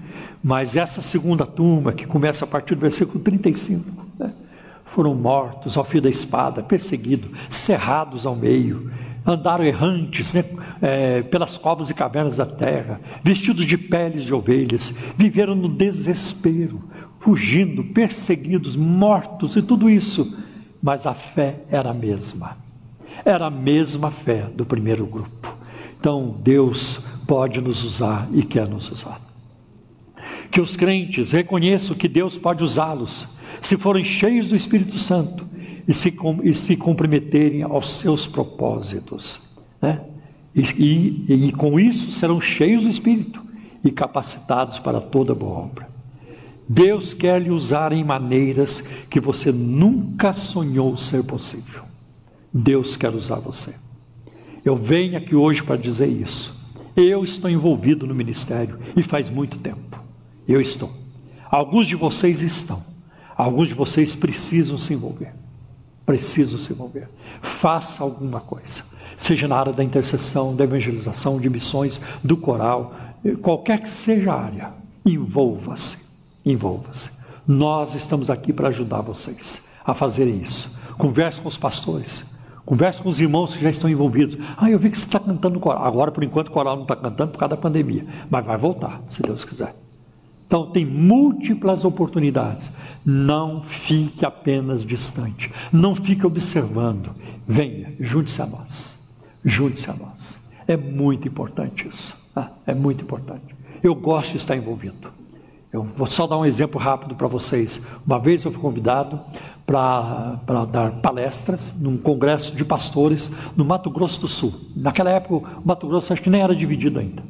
Mas 0.44 0.76
essa 0.76 1.02
segunda 1.02 1.46
turma, 1.46 1.92
que 1.92 2.06
começa 2.06 2.46
a 2.46 2.48
partir 2.48 2.76
do 2.76 2.82
versículo 2.82 3.20
35, 3.20 3.84
né? 4.20 4.34
foram 4.86 5.14
mortos 5.14 5.78
ao 5.78 5.84
fio 5.84 6.02
da 6.02 6.10
espada, 6.10 6.64
perseguidos, 6.64 7.30
cerrados 7.50 8.26
ao 8.26 8.36
meio, 8.36 8.92
andaram 9.28 9.66
errantes 9.66 10.34
né, 10.34 10.46
é, 10.82 11.22
pelas 11.22 11.58
covas 11.58 11.90
e 11.90 11.94
cavernas 11.94 12.38
da 12.38 12.46
terra, 12.46 13.02
vestidos 13.22 13.66
de 13.66 13.78
peles 13.78 14.24
de 14.24 14.34
ovelhas, 14.34 14.94
viveram 15.18 15.54
no 15.54 15.68
desespero, 15.68 16.82
fugindo, 17.20 17.84
perseguidos, 17.84 18.78
mortos 18.78 19.58
e 19.58 19.62
tudo 19.62 19.90
isso, 19.90 20.38
mas 20.82 21.06
a 21.06 21.14
fé 21.14 21.60
era 21.70 21.90
a 21.90 21.94
mesma. 21.94 22.58
Era 23.26 23.48
a 23.48 23.52
mesma 23.52 24.10
fé 24.10 24.44
do 24.56 24.66
primeiro 24.66 25.06
grupo. 25.06 25.54
Então, 26.00 26.38
Deus 26.40 27.02
pode 27.28 27.60
nos 27.60 27.84
usar 27.84 28.30
e 28.32 28.44
quer 28.44 28.66
nos 28.66 28.90
usar. 28.90 29.20
Que 30.50 30.62
os 30.62 30.78
crentes 30.78 31.32
reconheçam 31.32 31.98
que 31.98 32.08
Deus 32.08 32.38
pode 32.38 32.64
usá-los, 32.64 33.28
se 33.62 33.76
forem 33.76 34.06
cheios 34.06 34.48
do 34.48 34.56
Espírito 34.56 34.98
Santo 34.98 35.46
e 35.88 35.94
se, 35.94 36.14
e 36.44 36.54
se 36.54 36.76
comprometerem 36.76 37.64
aos 37.64 37.90
seus 37.90 38.28
propósitos. 38.28 39.40
Né? 39.82 40.02
E, 40.54 40.62
e, 40.62 41.48
e 41.48 41.52
com 41.54 41.80
isso 41.80 42.12
serão 42.12 42.42
cheios 42.42 42.84
do 42.84 42.90
Espírito 42.90 43.42
e 43.84 43.92
capacitados 43.92 44.80
para 44.80 45.00
toda 45.00 45.34
boa 45.34 45.60
obra. 45.60 45.88
Deus 46.68 47.14
quer 47.14 47.42
lhe 47.42 47.50
usar 47.50 47.94
em 47.94 48.04
maneiras 48.04 48.84
que 49.10 49.22
você 49.22 49.52
nunca 49.52 50.34
sonhou 50.34 50.98
ser 50.98 51.24
possível. 51.24 51.84
Deus 52.54 52.98
quer 52.98 53.14
usar 53.14 53.40
você. 53.40 53.74
Eu 54.66 54.76
venho 54.76 55.18
aqui 55.18 55.34
hoje 55.34 55.64
para 55.64 55.78
dizer 55.78 56.08
isso. 56.08 56.54
Eu 56.96 57.24
estou 57.24 57.50
envolvido 57.50 58.06
no 58.06 58.14
ministério 58.14 58.80
e 58.98 59.02
faz 59.02 59.30
muito 59.30 59.58
tempo. 59.60 60.04
Eu 60.46 60.60
estou. 60.60 60.92
Alguns 61.50 61.88
de 61.88 61.96
vocês 61.96 62.42
estão. 62.42 62.84
Alguns 63.38 63.70
de 63.70 63.74
vocês 63.74 64.16
precisam 64.16 64.78
se 64.78 64.94
envolver. 64.94 65.34
Precisam 66.08 66.58
se 66.58 66.74
envolver. 66.74 67.08
Faça 67.40 68.04
alguma 68.04 68.40
coisa. 68.40 68.82
Seja 69.16 69.48
na 69.48 69.58
área 69.58 69.74
da 69.74 69.84
intercessão, 69.84 70.56
da 70.56 70.64
evangelização, 70.64 71.40
de 71.40 71.50
missões, 71.50 72.02
do 72.24 72.36
coral, 72.36 72.96
qualquer 73.44 73.80
que 73.80 73.90
seja 73.90 74.34
a 74.34 74.42
área. 74.42 74.70
Envolva-se. 75.06 76.00
Envolva-se. 76.44 77.12
Nós 77.48 77.94
estamos 77.94 78.32
aqui 78.32 78.52
para 78.52 78.70
ajudar 78.70 79.02
vocês 79.02 79.62
a 79.86 79.94
fazerem 79.94 80.42
isso. 80.42 80.76
Converse 80.98 81.40
com 81.40 81.48
os 81.48 81.60
pastores 81.60 82.26
Converse 82.68 83.02
com 83.02 83.08
os 83.08 83.22
irmãos 83.22 83.56
que 83.56 83.64
já 83.64 83.70
estão 83.70 83.90
envolvidos. 83.90 84.38
Ah, 84.58 84.70
eu 84.70 84.78
vi 84.78 84.90
que 84.90 85.00
você 85.00 85.06
está 85.06 85.22
cantando 85.22 85.58
coral. 85.58 85.86
Agora, 85.86 86.12
por 86.12 86.22
enquanto, 86.22 86.50
o 86.50 86.52
coral 86.52 86.76
não 86.76 86.84
está 86.84 86.98
cantando 86.98 87.32
por 87.32 87.40
causa 87.40 87.56
da 87.56 87.62
pandemia. 87.62 88.04
Mas 88.30 88.46
vai 88.46 88.58
voltar, 88.58 89.02
se 89.08 89.22
Deus 89.22 89.46
quiser. 89.46 89.74
Então, 90.48 90.68
tem 90.72 90.86
múltiplas 90.86 91.84
oportunidades. 91.84 92.72
Não 93.06 93.62
fique 93.62 94.26
apenas 94.26 94.86
distante. 94.86 95.52
Não 95.74 95.94
fique 95.94 96.26
observando. 96.26 97.12
Venha, 97.46 97.94
junte-se 98.00 98.42
a 98.42 98.46
nós. 98.46 98.96
Junte-se 99.44 99.90
a 99.90 99.94
nós. 99.94 100.40
É 100.66 100.78
muito 100.78 101.28
importante 101.28 101.88
isso. 101.88 102.16
Ah, 102.34 102.50
é 102.66 102.74
muito 102.74 103.04
importante. 103.04 103.56
Eu 103.84 103.94
gosto 103.94 104.32
de 104.32 104.38
estar 104.38 104.56
envolvido. 104.56 105.12
Eu 105.72 105.84
vou 105.84 106.08
só 106.08 106.26
dar 106.26 106.38
um 106.38 106.46
exemplo 106.46 106.80
rápido 106.80 107.14
para 107.14 107.28
vocês. 107.28 107.82
Uma 108.06 108.18
vez 108.18 108.44
eu 108.46 108.52
fui 108.52 108.62
convidado 108.62 109.20
para 109.66 110.66
dar 110.72 110.92
palestras 111.02 111.74
num 111.78 111.98
congresso 111.98 112.56
de 112.56 112.64
pastores 112.64 113.30
no 113.56 113.66
Mato 113.66 113.90
Grosso 113.90 114.22
do 114.22 114.28
Sul. 114.30 114.54
Naquela 114.74 115.10
época, 115.10 115.50
o 115.60 115.68
Mato 115.68 115.88
Grosso 115.88 116.14
acho 116.14 116.22
que 116.22 116.30
nem 116.30 116.42
era 116.42 116.56
dividido 116.56 117.00
ainda. 117.00 117.22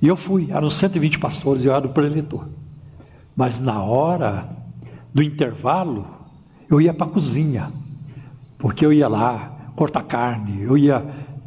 E 0.00 0.08
eu 0.08 0.16
fui, 0.16 0.48
eram 0.50 0.70
120 0.70 1.18
pastores, 1.18 1.64
eu 1.64 1.74
era 1.74 1.86
o 1.86 1.90
preletor. 1.90 2.46
Mas 3.36 3.58
na 3.58 3.82
hora 3.82 4.48
do 5.12 5.22
intervalo, 5.22 6.06
eu 6.68 6.80
ia 6.80 6.94
para 6.94 7.06
a 7.06 7.10
cozinha, 7.10 7.70
porque 8.58 8.84
eu 8.84 8.92
ia 8.92 9.08
lá 9.08 9.72
cortar 9.76 10.02
carne, 10.02 10.62
eu 10.62 10.76
ia 10.76 11.04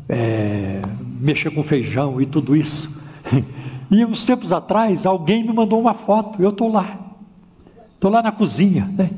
é, 0.08 0.82
mexer 1.20 1.52
com 1.52 1.64
feijão 1.64 2.22
e 2.22 2.26
tudo 2.26 2.56
isso. 2.56 3.02
E 3.92 4.04
uns 4.04 4.26
tempos 4.26 4.52
atrás, 4.52 5.06
alguém 5.06 5.44
me 5.44 5.54
mandou 5.54 5.80
uma 5.80 5.94
foto, 5.94 6.42
eu 6.42 6.50
estou 6.50 6.72
lá. 6.72 6.98
Estou 7.94 8.10
lá 8.10 8.24
na 8.24 8.32
cozinha, 8.32 8.90
né? 8.92 9.12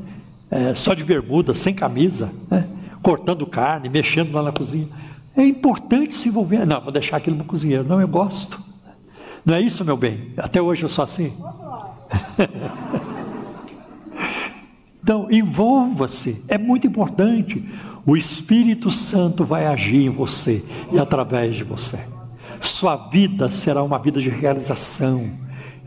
É, 0.51 0.75
só 0.75 0.93
de 0.93 1.05
bermuda, 1.05 1.55
sem 1.55 1.73
camisa, 1.73 2.29
né? 2.51 2.67
cortando 3.01 3.45
carne, 3.45 3.87
mexendo 3.87 4.33
lá 4.33 4.43
na 4.43 4.51
cozinha. 4.51 4.89
É 5.33 5.45
importante 5.45 6.17
se 6.17 6.27
envolver. 6.27 6.65
Não, 6.65 6.81
vou 6.81 6.91
deixar 6.91 7.15
aquilo 7.15 7.37
no 7.37 7.45
cozinheiro. 7.45 7.85
Não, 7.85 8.01
eu 8.01 8.07
gosto. 8.07 8.61
Não 9.45 9.53
é 9.53 9.61
isso, 9.61 9.85
meu 9.85 9.95
bem? 9.95 10.33
Até 10.37 10.61
hoje 10.61 10.83
eu 10.83 10.89
sou 10.89 11.03
assim. 11.03 11.33
então, 15.03 15.27
envolva-se. 15.31 16.43
É 16.47 16.57
muito 16.57 16.87
importante. 16.87 17.63
O 18.05 18.17
Espírito 18.17 18.91
Santo 18.91 19.45
vai 19.45 19.65
agir 19.65 20.05
em 20.05 20.09
você 20.09 20.63
e 20.91 20.97
através 20.97 21.57
de 21.57 21.63
você 21.63 21.99
sua 22.65 22.95
vida 22.95 23.49
será 23.49 23.83
uma 23.83 23.97
vida 23.97 24.19
de 24.19 24.29
realização. 24.29 25.29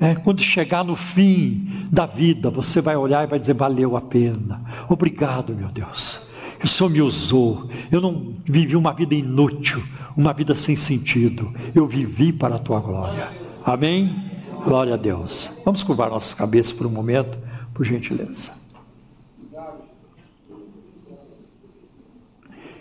É, 0.01 0.15
quando 0.15 0.41
chegar 0.41 0.85
no 0.85 0.95
fim 0.95 1.87
da 1.91 2.07
vida, 2.07 2.51
você 2.51 2.81
vai 2.81 2.97
olhar 2.97 3.25
e 3.25 3.27
vai 3.27 3.39
dizer: 3.39 3.55
valeu 3.55 3.97
a 3.97 4.01
pena. 4.01 4.63
Obrigado, 4.89 5.55
meu 5.55 5.69
Deus. 5.69 6.21
O 6.63 6.69
Senhor 6.69 6.89
me 6.89 7.03
usou. 7.03 7.69
Eu 7.91 8.01
não 8.01 8.35
vivi 8.45 8.77
uma 8.77 8.93
vida 8.93 9.15
inútil, 9.15 9.83
uma 10.17 10.33
vida 10.33 10.55
sem 10.55 10.77
sentido. 10.77 11.53
Eu 11.75 11.87
vivi 11.87 12.33
para 12.33 12.57
a 12.57 12.59
tua 12.59 12.81
glória. 12.81 13.48
Amém? 13.69 14.25
Glória 14.65 14.95
a 14.95 14.97
Deus. 14.97 15.51
Vamos 15.63 15.83
curvar 15.83 16.09
nossas 16.09 16.33
cabeças 16.33 16.73
por 16.73 16.87
um 16.87 16.91
momento, 16.91 17.37
por 17.75 17.85
gentileza. 17.85 18.51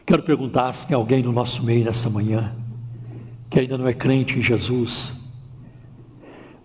Quero 0.06 0.24
perguntar 0.24 0.72
se 0.72 0.88
tem 0.88 0.96
alguém 0.96 1.22
no 1.22 1.34
nosso 1.34 1.62
meio 1.62 1.84
nessa 1.84 2.10
manhã 2.10 2.56
que 3.50 3.60
ainda 3.60 3.78
não 3.78 3.86
é 3.86 3.94
crente 3.94 4.40
em 4.40 4.42
Jesus, 4.42 5.12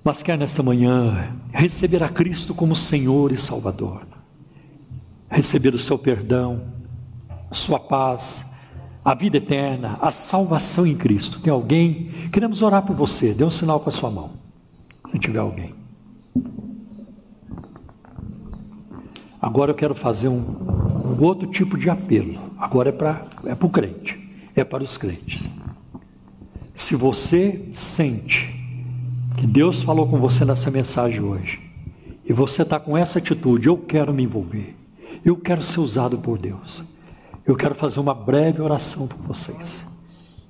mas 0.04 0.22
quer 0.22 0.38
nesta 0.38 0.62
manhã 0.62 1.34
receber 1.52 2.04
a 2.04 2.08
Cristo 2.08 2.54
como 2.54 2.76
Senhor 2.76 3.32
e 3.32 3.40
Salvador, 3.40 4.06
receber 5.28 5.74
o 5.74 5.80
seu 5.80 5.98
perdão, 5.98 6.62
a 7.50 7.54
sua 7.56 7.80
paz, 7.80 8.44
a 9.04 9.14
vida 9.14 9.36
eterna, 9.36 9.98
a 10.00 10.12
salvação 10.12 10.86
em 10.86 10.96
Cristo. 10.96 11.40
Tem 11.40 11.52
alguém? 11.52 12.10
Queremos 12.32 12.62
orar 12.62 12.82
por 12.82 12.94
você. 12.94 13.34
Dê 13.34 13.44
um 13.44 13.50
sinal 13.50 13.80
com 13.80 13.90
a 13.90 13.92
sua 13.92 14.10
mão, 14.10 14.30
se 15.10 15.18
tiver 15.18 15.40
alguém. 15.40 15.74
Agora 19.40 19.72
eu 19.72 19.74
quero 19.74 19.94
fazer 19.94 20.28
um, 20.28 20.38
um 20.38 21.20
outro 21.20 21.48
tipo 21.48 21.76
de 21.76 21.90
apelo. 21.90 22.38
Agora 22.56 22.90
é 22.90 22.92
para 22.92 23.26
é 23.44 23.56
o 23.60 23.68
crente, 23.68 24.16
é 24.54 24.62
para 24.62 24.84
os 24.84 24.96
crentes. 24.96 25.48
Se 26.76 26.94
você 26.94 27.68
sente 27.74 28.54
que 29.36 29.46
Deus 29.46 29.82
falou 29.82 30.06
com 30.06 30.18
você 30.20 30.44
nessa 30.44 30.70
mensagem 30.70 31.20
hoje, 31.20 31.60
e 32.24 32.32
você 32.32 32.62
está 32.62 32.78
com 32.78 32.96
essa 32.96 33.18
atitude, 33.18 33.66
eu 33.66 33.76
quero 33.76 34.14
me 34.14 34.22
envolver, 34.22 34.76
eu 35.24 35.36
quero 35.36 35.62
ser 35.62 35.80
usado 35.80 36.18
por 36.18 36.38
Deus, 36.38 36.84
eu 37.46 37.56
quero 37.56 37.74
fazer 37.74 38.00
uma 38.00 38.14
breve 38.14 38.60
oração 38.60 39.06
por 39.06 39.18
vocês. 39.18 39.84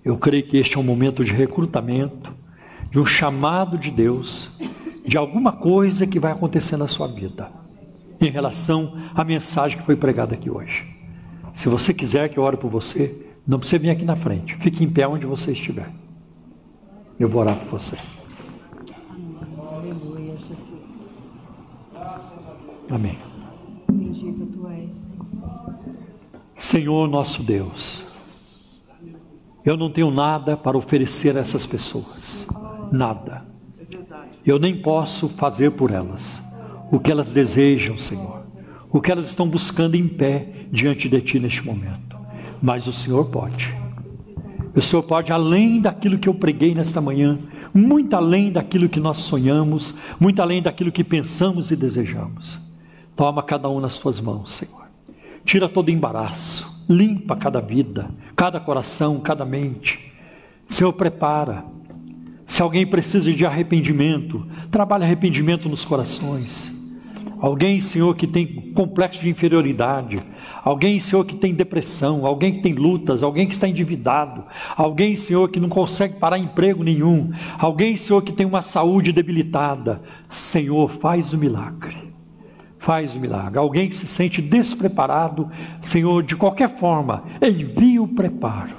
Eu 0.04 0.18
creio 0.18 0.46
que 0.46 0.56
este 0.56 0.76
é 0.76 0.80
um 0.80 0.82
momento 0.82 1.24
de 1.24 1.32
recrutamento, 1.32 2.34
de 2.90 2.98
um 2.98 3.06
chamado 3.06 3.78
de 3.78 3.90
Deus, 3.90 4.50
de 5.06 5.16
alguma 5.16 5.52
coisa 5.52 6.06
que 6.06 6.20
vai 6.20 6.32
acontecer 6.32 6.76
na 6.76 6.88
sua 6.88 7.06
vida, 7.06 7.50
em 8.20 8.30
relação 8.30 8.96
à 9.14 9.24
mensagem 9.24 9.78
que 9.78 9.84
foi 9.84 9.96
pregada 9.96 10.34
aqui 10.34 10.50
hoje. 10.50 10.86
Se 11.54 11.68
você 11.68 11.94
quiser 11.94 12.28
que 12.28 12.38
eu 12.38 12.42
ore 12.42 12.56
por 12.56 12.70
você, 12.70 13.26
não 13.46 13.58
precisa 13.58 13.78
vir 13.78 13.90
aqui 13.90 14.04
na 14.04 14.16
frente, 14.16 14.56
fique 14.56 14.84
em 14.84 14.90
pé 14.90 15.06
onde 15.06 15.26
você 15.26 15.52
estiver. 15.52 15.88
Eu 17.18 17.28
vou 17.28 17.40
orar 17.40 17.56
por 17.56 17.78
você. 17.78 17.96
Aleluia, 19.58 20.36
Jesus. 20.36 21.44
Amém. 22.90 23.31
Senhor 26.62 27.08
nosso 27.08 27.42
Deus, 27.42 28.04
eu 29.64 29.76
não 29.76 29.90
tenho 29.90 30.12
nada 30.12 30.56
para 30.56 30.78
oferecer 30.78 31.36
a 31.36 31.40
essas 31.40 31.66
pessoas. 31.66 32.46
Nada. 32.90 33.44
Eu 34.46 34.60
nem 34.60 34.76
posso 34.76 35.28
fazer 35.28 35.72
por 35.72 35.90
elas 35.90 36.40
o 36.90 37.00
que 37.00 37.10
elas 37.10 37.32
desejam, 37.32 37.98
Senhor. 37.98 38.46
O 38.90 39.00
que 39.00 39.10
elas 39.10 39.26
estão 39.26 39.46
buscando 39.48 39.96
em 39.96 40.06
pé 40.06 40.66
diante 40.70 41.08
de 41.08 41.20
Ti 41.20 41.40
neste 41.40 41.66
momento. 41.66 42.16
Mas 42.62 42.86
o 42.86 42.92
Senhor 42.92 43.24
pode. 43.26 43.76
O 44.74 44.80
Senhor 44.80 45.02
pode, 45.02 45.32
além 45.32 45.80
daquilo 45.80 46.16
que 46.16 46.28
eu 46.28 46.34
preguei 46.34 46.76
nesta 46.76 47.00
manhã, 47.00 47.40
muito 47.74 48.14
além 48.14 48.52
daquilo 48.52 48.88
que 48.88 49.00
nós 49.00 49.20
sonhamos, 49.22 49.94
muito 50.18 50.40
além 50.40 50.62
daquilo 50.62 50.92
que 50.92 51.02
pensamos 51.02 51.72
e 51.72 51.76
desejamos. 51.76 52.58
Toma 53.16 53.42
cada 53.42 53.68
um 53.68 53.80
nas 53.80 53.98
tuas 53.98 54.20
mãos, 54.20 54.52
Senhor. 54.52 54.82
Tira 55.44 55.68
todo 55.68 55.90
embaraço, 55.90 56.84
limpa 56.88 57.36
cada 57.36 57.60
vida, 57.60 58.10
cada 58.36 58.60
coração, 58.60 59.20
cada 59.20 59.44
mente. 59.44 60.12
Senhor, 60.68 60.92
prepara. 60.92 61.64
Se 62.46 62.62
alguém 62.62 62.86
precisa 62.86 63.32
de 63.32 63.44
arrependimento, 63.46 64.46
trabalha 64.70 65.04
arrependimento 65.04 65.68
nos 65.68 65.84
corações. 65.84 66.72
Alguém, 67.42 67.80
Senhor, 67.80 68.14
que 68.14 68.24
tem 68.24 68.70
complexo 68.72 69.20
de 69.20 69.28
inferioridade, 69.28 70.20
alguém, 70.62 71.00
Senhor, 71.00 71.24
que 71.24 71.34
tem 71.34 71.52
depressão, 71.52 72.24
alguém 72.24 72.52
que 72.54 72.62
tem 72.62 72.72
lutas, 72.72 73.20
alguém 73.20 73.48
que 73.48 73.54
está 73.54 73.66
endividado, 73.66 74.44
alguém, 74.76 75.16
Senhor, 75.16 75.48
que 75.48 75.58
não 75.58 75.68
consegue 75.68 76.20
parar 76.20 76.38
emprego 76.38 76.84
nenhum, 76.84 77.32
alguém, 77.58 77.96
Senhor, 77.96 78.22
que 78.22 78.32
tem 78.32 78.46
uma 78.46 78.62
saúde 78.62 79.10
debilitada. 79.10 80.00
Senhor, 80.28 80.88
faz 80.88 81.32
o 81.32 81.38
milagre. 81.38 82.11
Faz 82.82 83.14
milagre. 83.16 83.60
Alguém 83.60 83.88
que 83.88 83.94
se 83.94 84.08
sente 84.08 84.42
despreparado, 84.42 85.48
Senhor, 85.80 86.20
de 86.20 86.34
qualquer 86.34 86.68
forma, 86.68 87.22
envia 87.40 88.02
o 88.02 88.08
preparo. 88.08 88.74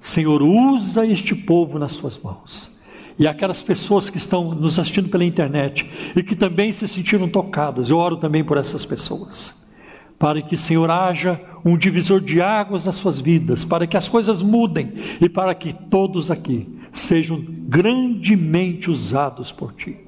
Senhor, 0.00 0.40
usa 0.40 1.04
este 1.04 1.34
povo 1.34 1.80
nas 1.80 1.96
tuas 1.96 2.16
mãos 2.16 2.70
e 3.18 3.26
aquelas 3.26 3.60
pessoas 3.60 4.08
que 4.08 4.18
estão 4.18 4.54
nos 4.54 4.78
assistindo 4.78 5.08
pela 5.08 5.24
internet 5.24 5.90
e 6.14 6.22
que 6.22 6.36
também 6.36 6.70
se 6.70 6.86
sentiram 6.86 7.28
tocadas. 7.28 7.90
Eu 7.90 7.98
oro 7.98 8.16
também 8.16 8.44
por 8.44 8.56
essas 8.56 8.84
pessoas. 8.84 9.66
Para 10.16 10.40
que, 10.40 10.56
Senhor, 10.56 10.88
haja 10.88 11.40
um 11.64 11.76
divisor 11.76 12.20
de 12.20 12.40
águas 12.40 12.84
nas 12.84 12.98
suas 12.98 13.20
vidas, 13.20 13.64
para 13.64 13.84
que 13.84 13.96
as 13.96 14.08
coisas 14.08 14.44
mudem 14.44 14.92
e 15.20 15.28
para 15.28 15.56
que 15.56 15.72
todos 15.72 16.30
aqui 16.30 16.68
sejam 16.92 17.44
grandemente 17.66 18.88
usados 18.88 19.50
por 19.50 19.72
Ti. 19.72 19.98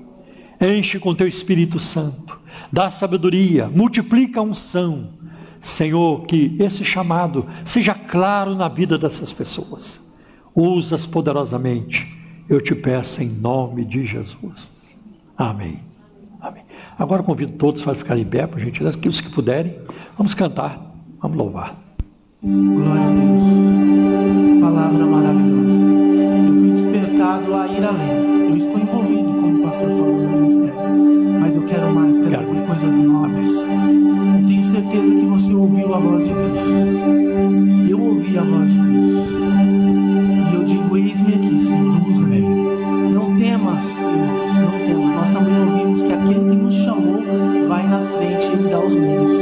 Enche 0.60 1.00
com 1.00 1.12
Teu 1.12 1.26
Espírito 1.26 1.80
Santo, 1.80 2.39
dá 2.72 2.90
sabedoria, 2.90 3.68
multiplica 3.68 4.40
a 4.40 4.42
unção. 4.42 5.08
Senhor, 5.60 6.24
que 6.24 6.56
esse 6.58 6.84
chamado 6.84 7.46
seja 7.64 7.94
claro 7.94 8.54
na 8.54 8.68
vida 8.68 8.96
dessas 8.96 9.32
pessoas. 9.32 10.00
Usa-as 10.54 11.06
poderosamente 11.06 12.20
eu 12.50 12.60
te 12.60 12.74
peço 12.74 13.22
em 13.22 13.28
nome 13.28 13.84
de 13.84 14.04
Jesus. 14.04 14.68
Amém. 15.38 15.78
Amém. 16.40 16.64
Agora 16.98 17.22
convido 17.22 17.52
todos 17.52 17.80
para 17.84 17.94
ficarem 17.94 18.24
em 18.24 18.26
pé, 18.26 18.44
por 18.44 18.58
gentileza, 18.58 18.98
aqueles 18.98 19.20
que 19.20 19.30
puderem. 19.30 19.76
Vamos 20.18 20.34
cantar, 20.34 20.92
vamos 21.22 21.38
louvar. 21.38 21.76
Glória 22.42 23.06
a 23.06 23.10
Deus. 23.10 23.40
Palavra 24.60 25.06
maravilhosa. 25.06 25.80
Eu 25.80 26.54
fui 26.54 26.70
despertado 26.70 27.54
a 27.54 27.68
ir 27.68 27.84
além. 27.84 28.50
Eu 28.50 28.56
estou 28.56 28.78
envolvido, 28.80 29.32
como 29.40 29.60
o 29.60 29.62
pastor 29.62 29.88
falou 29.88 30.29
coisas 32.80 32.98
novas. 32.98 33.48
Eu 33.48 34.46
tenho 34.48 34.64
certeza 34.64 35.14
que 35.14 35.26
você 35.26 35.52
ouviu 35.52 35.94
a 35.94 35.98
voz 35.98 36.24
de 36.24 36.32
Deus. 36.32 37.90
Eu 37.90 38.00
ouvi 38.00 38.38
a 38.38 38.42
voz 38.42 38.72
de 38.72 38.80
Deus 38.80 39.40
digo: 40.70 40.96
Eis-me 40.96 41.34
aqui, 41.34 41.60
Senhor, 41.60 42.08
usa-me. 42.08 42.40
Não 42.40 43.36
temas, 43.36 43.88
irmãos, 43.98 44.60
não 44.60 44.70
temas. 44.86 45.14
Nós 45.14 45.30
também 45.30 45.60
ouvimos 45.60 46.02
que 46.02 46.12
aquele 46.12 46.50
que 46.50 46.56
nos 46.56 46.74
chamou 46.74 47.22
vai 47.68 47.86
na 47.86 48.00
frente 48.00 48.46
e 48.52 48.70
dá 48.70 48.78
os 48.78 48.94
meios. 48.94 49.39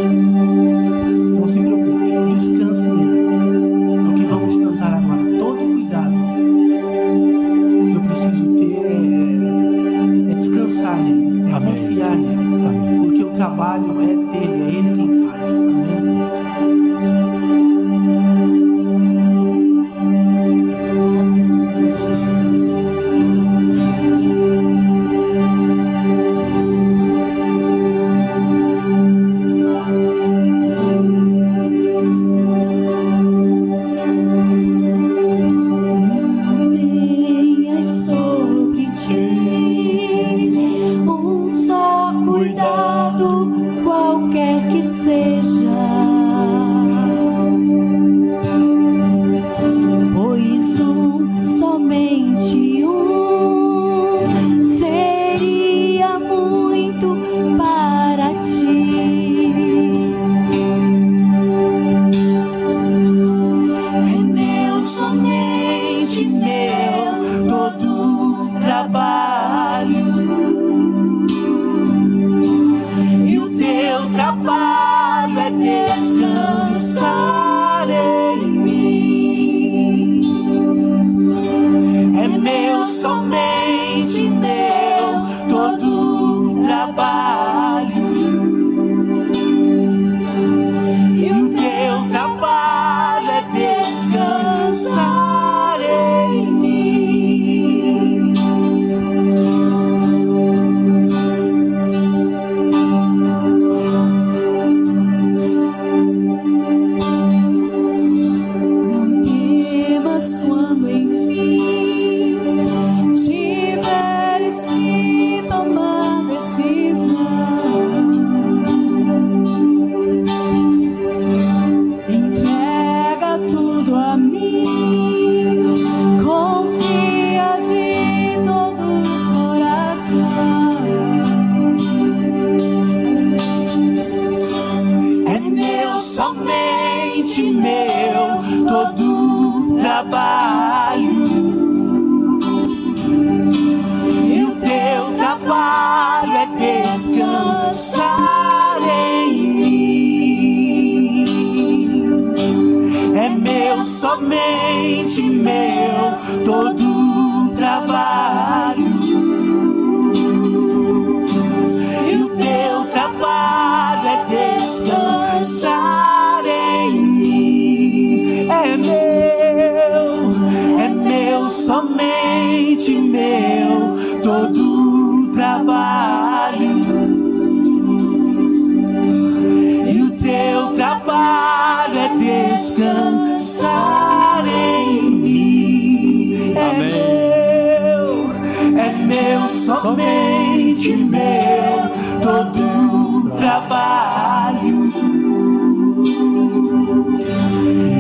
Descansar 182.78 184.44
em 184.46 185.10
mim. 185.10 186.52
É 186.54 186.70
Amém. 186.70 186.92
meu, 186.92 188.30
é 188.78 188.92
meu, 188.92 189.40
somente 189.48 190.94
meu, 190.96 191.90
todo 192.22 193.30
trabalho. 193.36 194.92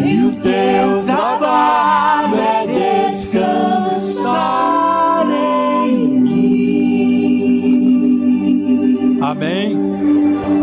E 0.06 0.24
o 0.24 0.32
teu 0.40 1.02
trabalho 1.04 2.36
é 2.36 2.66
descansar 3.10 5.26
em 5.88 5.96
mim. 6.20 7.58
Amém. 9.20 9.76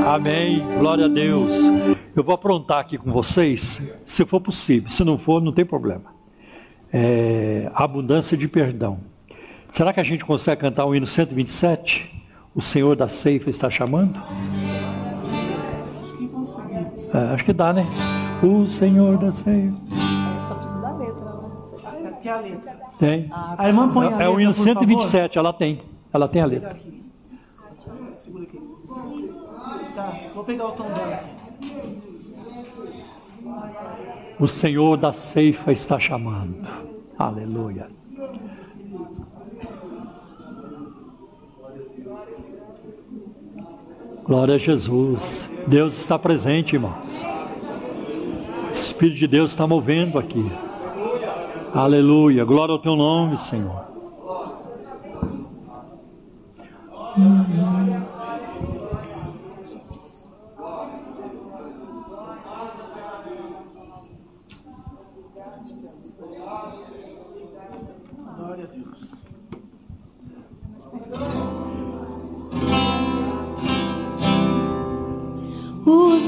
Amém. 0.07 0.63
Glória 0.79 1.03
a 1.05 1.09
Deus. 1.09 1.94
Eu 2.15 2.23
vou 2.23 2.33
aprontar 2.33 2.79
aqui 2.79 2.97
com 2.97 3.11
vocês, 3.11 3.81
se 4.05 4.25
for 4.25 4.39
possível. 4.39 4.89
Se 4.89 5.03
não 5.03 5.17
for, 5.17 5.41
não 5.41 5.51
tem 5.51 5.65
problema. 5.65 6.15
É, 6.91 7.69
abundância 7.75 8.37
de 8.37 8.47
perdão. 8.47 8.99
Será 9.69 9.91
que 9.91 9.99
a 9.99 10.03
gente 10.03 10.23
consegue 10.23 10.61
cantar 10.61 10.85
o 10.85 10.95
hino 10.95 11.05
127? 11.05 12.09
O 12.55 12.61
Senhor 12.61 12.95
da 12.95 13.09
ceifa 13.09 13.49
está 13.49 13.69
chamando? 13.69 14.17
É, 17.13 17.33
acho 17.33 17.43
que 17.43 17.51
dá, 17.51 17.73
né? 17.73 17.85
O 18.41 18.65
Senhor 18.65 19.17
da 19.17 19.33
ceifa. 19.33 19.75
Aqui 22.07 22.29
é 22.29 22.31
a 22.31 22.39
letra. 22.39 22.77
Tem. 22.97 23.29
A 23.29 23.67
irmã 23.67 23.91
põe 23.91 24.07
a 24.07 24.09
letra, 24.11 24.23
é 24.23 24.29
o 24.29 24.39
hino 24.39 24.53
por 24.53 24.57
favor. 24.59 24.79
127, 24.79 25.37
ela 25.37 25.51
tem. 25.51 25.81
Ela 26.13 26.29
tem 26.29 26.41
a 26.41 26.45
letra. 26.45 26.77
Segura 28.13 28.43
aqui. 28.43 28.61
Tá, 29.93 30.13
vou 30.33 30.43
pegar 30.45 30.67
o 30.67 30.71
tom 30.71 30.85
dela. 30.91 31.19
O 34.39 34.47
Senhor 34.47 34.97
da 34.97 35.13
ceifa 35.13 35.71
está 35.71 35.99
chamando. 35.99 36.67
Aleluia. 37.17 37.87
Glória 44.23 44.55
a 44.55 44.57
Jesus. 44.57 45.47
Deus 45.67 45.95
está 45.99 46.17
presente, 46.17 46.73
irmãos. 46.73 47.23
O 48.69 48.73
Espírito 48.73 49.17
de 49.17 49.27
Deus 49.27 49.51
está 49.51 49.67
movendo 49.67 50.17
aqui. 50.17 50.51
Aleluia. 51.73 52.43
Glória 52.43 52.73
ao 52.73 52.79
teu 52.79 52.95
nome, 52.95 53.37
Senhor. 53.37 53.85
Glória 57.15 58.14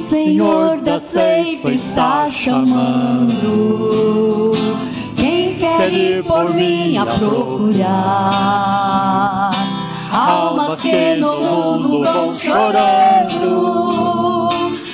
Senhor 0.10 0.82
da 0.82 1.00
ceifa 1.02 1.70
está 1.70 2.30
chamando. 2.30 3.34
Quem 5.18 5.56
quer 5.56 5.94
ir 5.94 6.24
por 6.24 6.54
mim 6.54 6.98
a 6.98 7.06
procurar? 7.06 7.92
Almas 10.10 10.80
que 10.80 11.16
no 11.16 11.42
mundo 11.42 12.04
vão 12.04 12.34
chorando, 12.34 13.90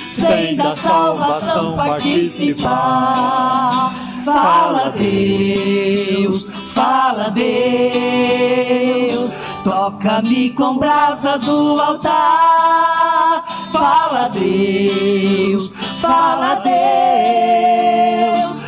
sem 0.08 0.56
da 0.56 0.74
salvação 0.74 1.76
participar. 1.76 3.94
Fala 4.24 4.90
Deus, 4.90 6.50
fala 6.72 7.30
Deus. 7.30 9.32
Toca-me 9.64 10.50
com 10.50 10.76
brasas 10.76 11.48
o 11.48 11.80
altar. 11.80 13.42
Fala, 13.72 14.28
Deus, 14.28 15.74
fala, 16.02 16.56
Deus. 16.56 16.74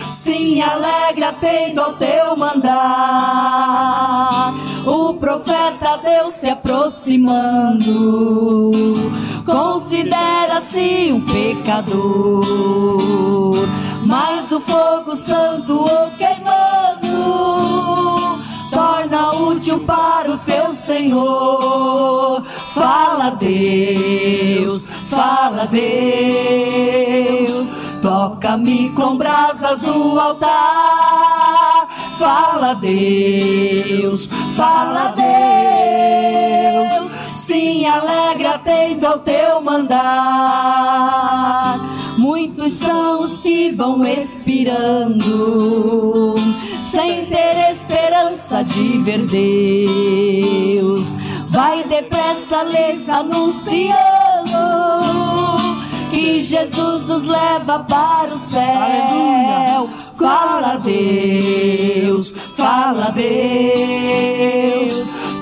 Sim, 0.09 0.63
alegre, 0.63 1.23
atento 1.23 1.83
ao 1.83 1.93
teu 1.93 2.35
mandar. 2.35 2.75
O 4.87 5.13
profeta 5.15 5.99
Deus 6.03 6.33
se 6.33 6.49
aproximando. 6.49 7.93
Considera-se 9.45 11.13
um 11.13 11.21
pecador. 11.21 12.47
Mas 14.07 14.51
o 14.51 14.61
fogo 14.61 15.15
santo 15.15 15.85
o 15.85 16.11
queimando 16.17 16.87
torna 18.77 19.33
útil 19.33 19.81
para 19.81 20.31
o 20.31 20.37
seu 20.37 20.75
Senhor. 20.75 22.45
Fala, 22.75 23.31
Deus, 23.31 24.87
fala, 25.07 25.67
Deus. 25.67 25.89
Toca-me 28.03 28.91
com 28.91 29.17
brasas 29.17 29.83
o 29.85 30.21
altar. 30.21 31.89
Fala, 32.19 32.75
Deus, 32.75 34.29
fala, 34.55 35.15
Deus. 35.17 37.13
Sim, 37.33 37.87
alegre, 37.87 38.47
atento 38.47 39.07
ao 39.07 39.21
teu 39.21 39.63
mandar. 39.63 41.17
São 42.69 43.21
os 43.23 43.41
que 43.41 43.71
vão 43.71 44.05
expirando, 44.05 45.25
sem 46.91 47.27
ter 47.27 47.73
esperança 47.73 48.65
de 48.65 48.99
ver 48.99 49.25
Deus. 49.27 51.15
Vai 51.49 51.85
depressa 51.85 52.65
lhes 52.65 53.09
anunciando 53.09 53.97
que 56.11 56.41
Jesus 56.41 57.09
os 57.09 57.29
leva 57.29 57.85
para 57.85 58.35
o 58.35 58.39
céu. 58.39 59.89
Fala 60.15 60.77
Deus, 60.79 62.35
fala 62.57 63.13
Deus. 63.13 63.27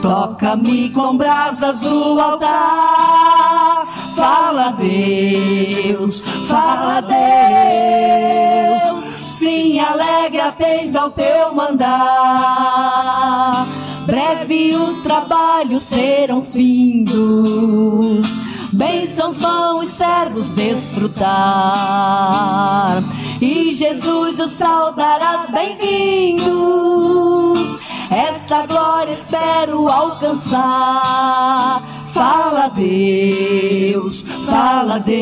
Toca-me 0.03 0.91
com 0.91 1.17
brasas 1.17 1.87
o 1.87 2.21
altar. 2.21 3.94
Fala 4.15 4.71
Deus, 4.73 6.21
fala 6.47 7.01
Deus. 7.01 7.15
Sim, 9.25 9.81
alegre, 9.81 10.41
atento 10.41 10.99
ao 10.99 11.11
teu 11.11 11.55
mandar. 11.55 12.95
Breve 14.07 14.77
os 14.77 15.03
trabalhos 15.03 15.83
serão 15.83 16.43
findos. 16.43 18.27
Bênçãos 18.73 19.39
vão 19.41 19.81
os 19.81 19.89
servos 19.89 20.55
desfrutar. 20.55 21.25
E 23.41 23.73
Jesus 23.73 24.39
os 24.39 24.53
saudarás 24.53 25.49
bem-vindos. 25.51 26.45
Essa 28.11 28.67
glória 28.67 29.13
espero 29.13 29.89
alcançar. 29.89 31.83
Fala 32.15 32.69
Deus, 32.69 34.25
fala 34.47 35.01
Deus. 35.01 35.19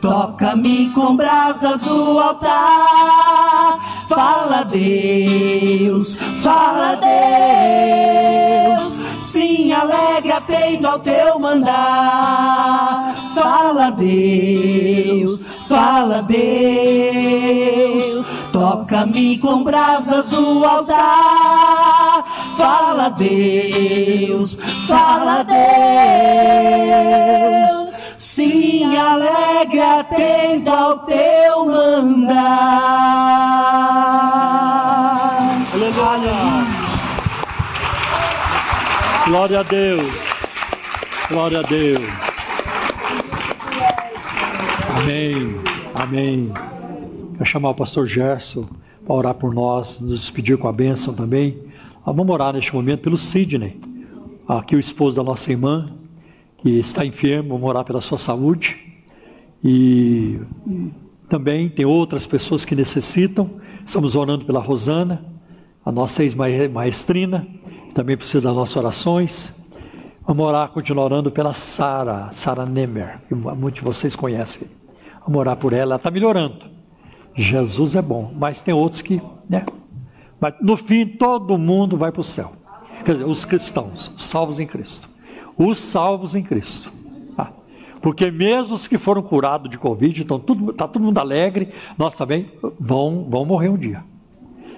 Toca-me 0.00 0.90
com 0.94 1.14
brasas 1.14 1.86
o 1.86 2.18
altar. 2.18 3.78
Fala 4.08 4.62
Deus, 4.62 6.14
fala 6.42 6.96
Deus. 6.96 8.82
Sim, 9.18 9.70
alegre, 9.70 10.32
atento 10.32 10.86
ao 10.86 10.98
teu 10.98 11.38
mandar. 11.38 13.14
Fala 13.34 13.90
Deus, 13.90 15.38
fala 15.68 16.22
Deus. 16.22 17.99
Toca-me 18.60 19.38
com 19.38 19.64
brasas 19.64 20.34
o 20.34 20.62
altar. 20.62 22.22
Fala 22.58 23.08
Deus, 23.08 24.58
fala 24.86 25.42
Deus. 27.64 28.02
Sim, 28.18 28.94
alegre, 28.98 29.80
atento 29.80 30.70
ao 30.70 30.98
teu 30.98 31.64
mandar. 31.64 32.36
Aleluia. 35.72 36.36
Glória 39.24 39.60
a 39.60 39.62
Deus. 39.62 40.12
Glória 41.30 41.60
a 41.60 41.62
Deus. 41.62 42.04
Amém. 44.98 45.58
Amém. 45.94 46.52
Quero 47.40 47.48
chamar 47.48 47.70
o 47.70 47.74
pastor 47.74 48.06
Gerson 48.06 48.68
para 49.02 49.14
orar 49.14 49.34
por 49.34 49.54
nós, 49.54 49.98
nos 49.98 50.20
despedir 50.20 50.58
com 50.58 50.68
a 50.68 50.72
bênção 50.74 51.14
também. 51.14 51.58
Ah, 52.04 52.12
vamos 52.12 52.30
orar 52.30 52.52
neste 52.52 52.74
momento 52.74 53.00
pelo 53.00 53.16
Sidney, 53.16 53.80
aqui 54.46 54.76
o 54.76 54.78
esposo 54.78 55.16
da 55.16 55.22
nossa 55.22 55.50
irmã, 55.50 55.90
que 56.58 56.68
está 56.68 57.02
enfermo, 57.02 57.54
vamos 57.54 57.66
orar 57.66 57.82
pela 57.82 58.02
sua 58.02 58.18
saúde. 58.18 58.76
E, 59.64 60.38
também 61.30 61.70
tem 61.70 61.86
outras 61.86 62.26
pessoas 62.26 62.66
que 62.66 62.74
necessitam. 62.74 63.48
Estamos 63.86 64.14
orando 64.14 64.44
pela 64.44 64.60
Rosana, 64.60 65.24
a 65.82 65.90
nossa 65.90 66.22
ex-maestrina, 66.22 67.48
também 67.94 68.18
precisa 68.18 68.48
das 68.48 68.54
nossas 68.54 68.76
orações. 68.76 69.50
Vamos 70.26 70.44
orar, 70.44 70.68
continuar 70.68 71.06
orando 71.06 71.30
pela 71.30 71.54
Sara, 71.54 72.28
Sara 72.34 72.66
Nemer, 72.66 73.22
que 73.26 73.34
muitos 73.34 73.80
de 73.80 73.86
vocês 73.86 74.14
conhecem. 74.14 74.68
Vamos 75.26 75.40
orar 75.40 75.56
por 75.56 75.72
ela, 75.72 75.82
ela 75.82 75.96
está 75.96 76.10
melhorando. 76.10 76.79
Jesus 77.34 77.94
é 77.94 78.02
bom, 78.02 78.32
mas 78.36 78.62
tem 78.62 78.74
outros 78.74 79.02
que, 79.02 79.20
né? 79.48 79.64
Mas 80.40 80.54
no 80.60 80.76
fim, 80.76 81.06
todo 81.06 81.58
mundo 81.58 81.96
vai 81.96 82.10
para 82.10 82.20
o 82.20 82.24
céu. 82.24 82.52
Quer 83.04 83.12
dizer, 83.12 83.24
os 83.26 83.44
cristãos, 83.44 84.10
salvos 84.16 84.58
em 84.58 84.66
Cristo. 84.66 85.08
Os 85.56 85.78
salvos 85.78 86.34
em 86.34 86.42
Cristo. 86.42 86.92
Ah, 87.36 87.50
porque 88.00 88.30
mesmo 88.30 88.74
os 88.74 88.88
que 88.88 88.96
foram 88.96 89.22
curados 89.22 89.70
de 89.70 89.76
Covid, 89.76 90.22
está 90.22 90.38
tudo, 90.38 90.72
tá 90.72 90.88
todo 90.88 91.02
mundo 91.02 91.18
alegre, 91.18 91.72
nós 91.96 92.14
também 92.14 92.50
vão, 92.78 93.26
vão 93.28 93.44
morrer 93.44 93.68
um 93.68 93.76
dia. 93.76 94.02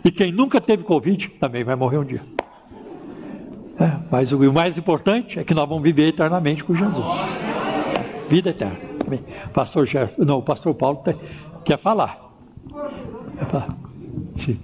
E 0.04 0.10
quem 0.10 0.32
nunca 0.32 0.60
teve 0.60 0.82
Covid 0.82 1.28
também 1.40 1.62
vai 1.62 1.76
morrer 1.76 1.98
um 1.98 2.04
dia. 2.04 2.22
É, 3.80 3.90
mas 4.10 4.32
o 4.32 4.52
mais 4.52 4.76
importante 4.76 5.38
é 5.38 5.44
que 5.44 5.54
nós 5.54 5.68
vamos 5.68 5.82
viver 5.82 6.08
eternamente 6.08 6.62
com 6.62 6.74
Jesus. 6.74 7.06
Vida 8.28 8.50
eterna. 8.50 8.92
Pastor 9.52 9.86
Gerson, 9.86 10.24
não, 10.24 10.38
o 10.38 10.42
pastor 10.42 10.74
Paulo 10.74 11.02
quer 11.64 11.78
falar. 11.78 12.31
Sim. 14.34 14.58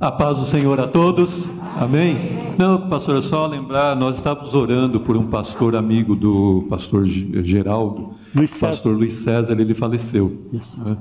A 0.00 0.10
paz 0.10 0.38
do 0.38 0.44
Senhor 0.44 0.80
a 0.80 0.88
todos. 0.88 1.48
Amém. 1.76 2.16
Não, 2.58 2.88
pastor, 2.88 3.16
é 3.16 3.20
só 3.20 3.46
lembrar, 3.46 3.94
nós 3.94 4.16
estávamos 4.16 4.52
orando 4.52 5.00
por 5.00 5.16
um 5.16 5.26
pastor 5.26 5.76
amigo 5.76 6.14
do 6.16 6.66
pastor 6.68 7.06
Geraldo, 7.06 8.14
Luiz 8.34 8.58
pastor 8.58 8.96
Luiz 8.96 9.12
César, 9.14 9.58
ele 9.58 9.74
faleceu. 9.74 10.50
Né? 10.76 10.96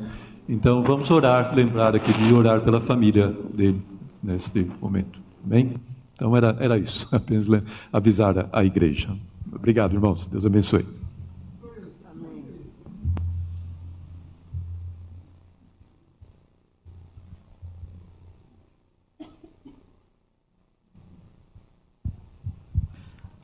Então 0.47 0.83
vamos 0.83 1.09
orar, 1.09 1.53
lembrar 1.53 1.95
aqui 1.95 2.13
de 2.13 2.33
orar 2.33 2.61
pela 2.61 2.79
família 2.79 3.35
dele 3.53 3.81
neste 4.21 4.67
momento. 4.79 5.19
Amém? 5.45 5.73
Então 6.13 6.37
era, 6.37 6.55
era 6.59 6.77
isso, 6.77 7.07
apenas 7.11 7.47
avisar 7.91 8.37
a, 8.37 8.49
a 8.53 8.63
igreja. 8.63 9.09
Obrigado, 9.51 9.93
irmãos. 9.93 10.25
Deus 10.27 10.45
abençoe. 10.45 10.85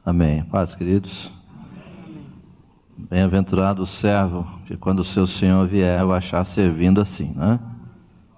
Amém. 0.07 0.41
Paz, 0.45 0.73
queridos. 0.73 1.29
Bem-aventurado 2.97 3.81
o 3.81 3.85
servo 3.85 4.47
que, 4.65 4.77
quando 4.77 4.99
o 4.99 5.03
seu 5.03 5.27
Senhor 5.27 5.67
vier, 5.67 6.01
o 6.05 6.13
achar 6.13 6.45
servindo 6.45 7.01
assim, 7.01 7.33
né? 7.35 7.59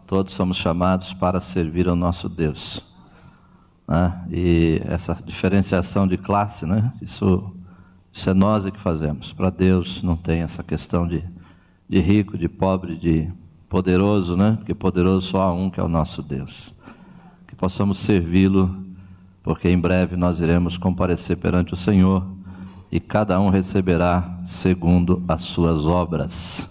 Todos 0.07 0.33
somos 0.33 0.57
chamados 0.57 1.13
para 1.13 1.39
servir 1.39 1.87
ao 1.87 1.95
nosso 1.95 2.27
Deus. 2.27 2.83
Né? 3.87 4.25
E 4.31 4.81
essa 4.85 5.13
diferenciação 5.23 6.07
de 6.07 6.17
classe, 6.17 6.65
né? 6.65 6.91
Isso, 6.99 7.55
isso 8.11 8.29
é 8.29 8.33
nós 8.33 8.65
que 8.65 8.79
fazemos. 8.79 9.33
Para 9.33 9.49
Deus 9.49 10.03
não 10.03 10.15
tem 10.15 10.41
essa 10.41 10.63
questão 10.63 11.07
de, 11.07 11.23
de 11.87 11.99
rico, 11.99 12.37
de 12.37 12.49
pobre, 12.49 12.95
de 12.95 13.29
poderoso, 13.69 14.35
né? 14.35 14.55
Porque 14.57 14.73
poderoso 14.73 15.27
só 15.27 15.41
há 15.41 15.53
um 15.53 15.69
que 15.69 15.79
é 15.79 15.83
o 15.83 15.87
nosso 15.87 16.21
Deus. 16.21 16.73
Que 17.47 17.55
possamos 17.55 17.99
servi-lo 17.99 18.85
porque 19.43 19.69
em 19.69 19.79
breve 19.79 20.15
nós 20.15 20.41
iremos 20.41 20.77
comparecer 20.77 21.37
perante 21.37 21.73
o 21.73 21.77
Senhor 21.77 22.23
e 22.91 22.99
cada 22.99 23.39
um 23.39 23.49
receberá 23.49 24.39
segundo 24.43 25.23
as 25.27 25.43
suas 25.43 25.85
obras. 25.85 26.69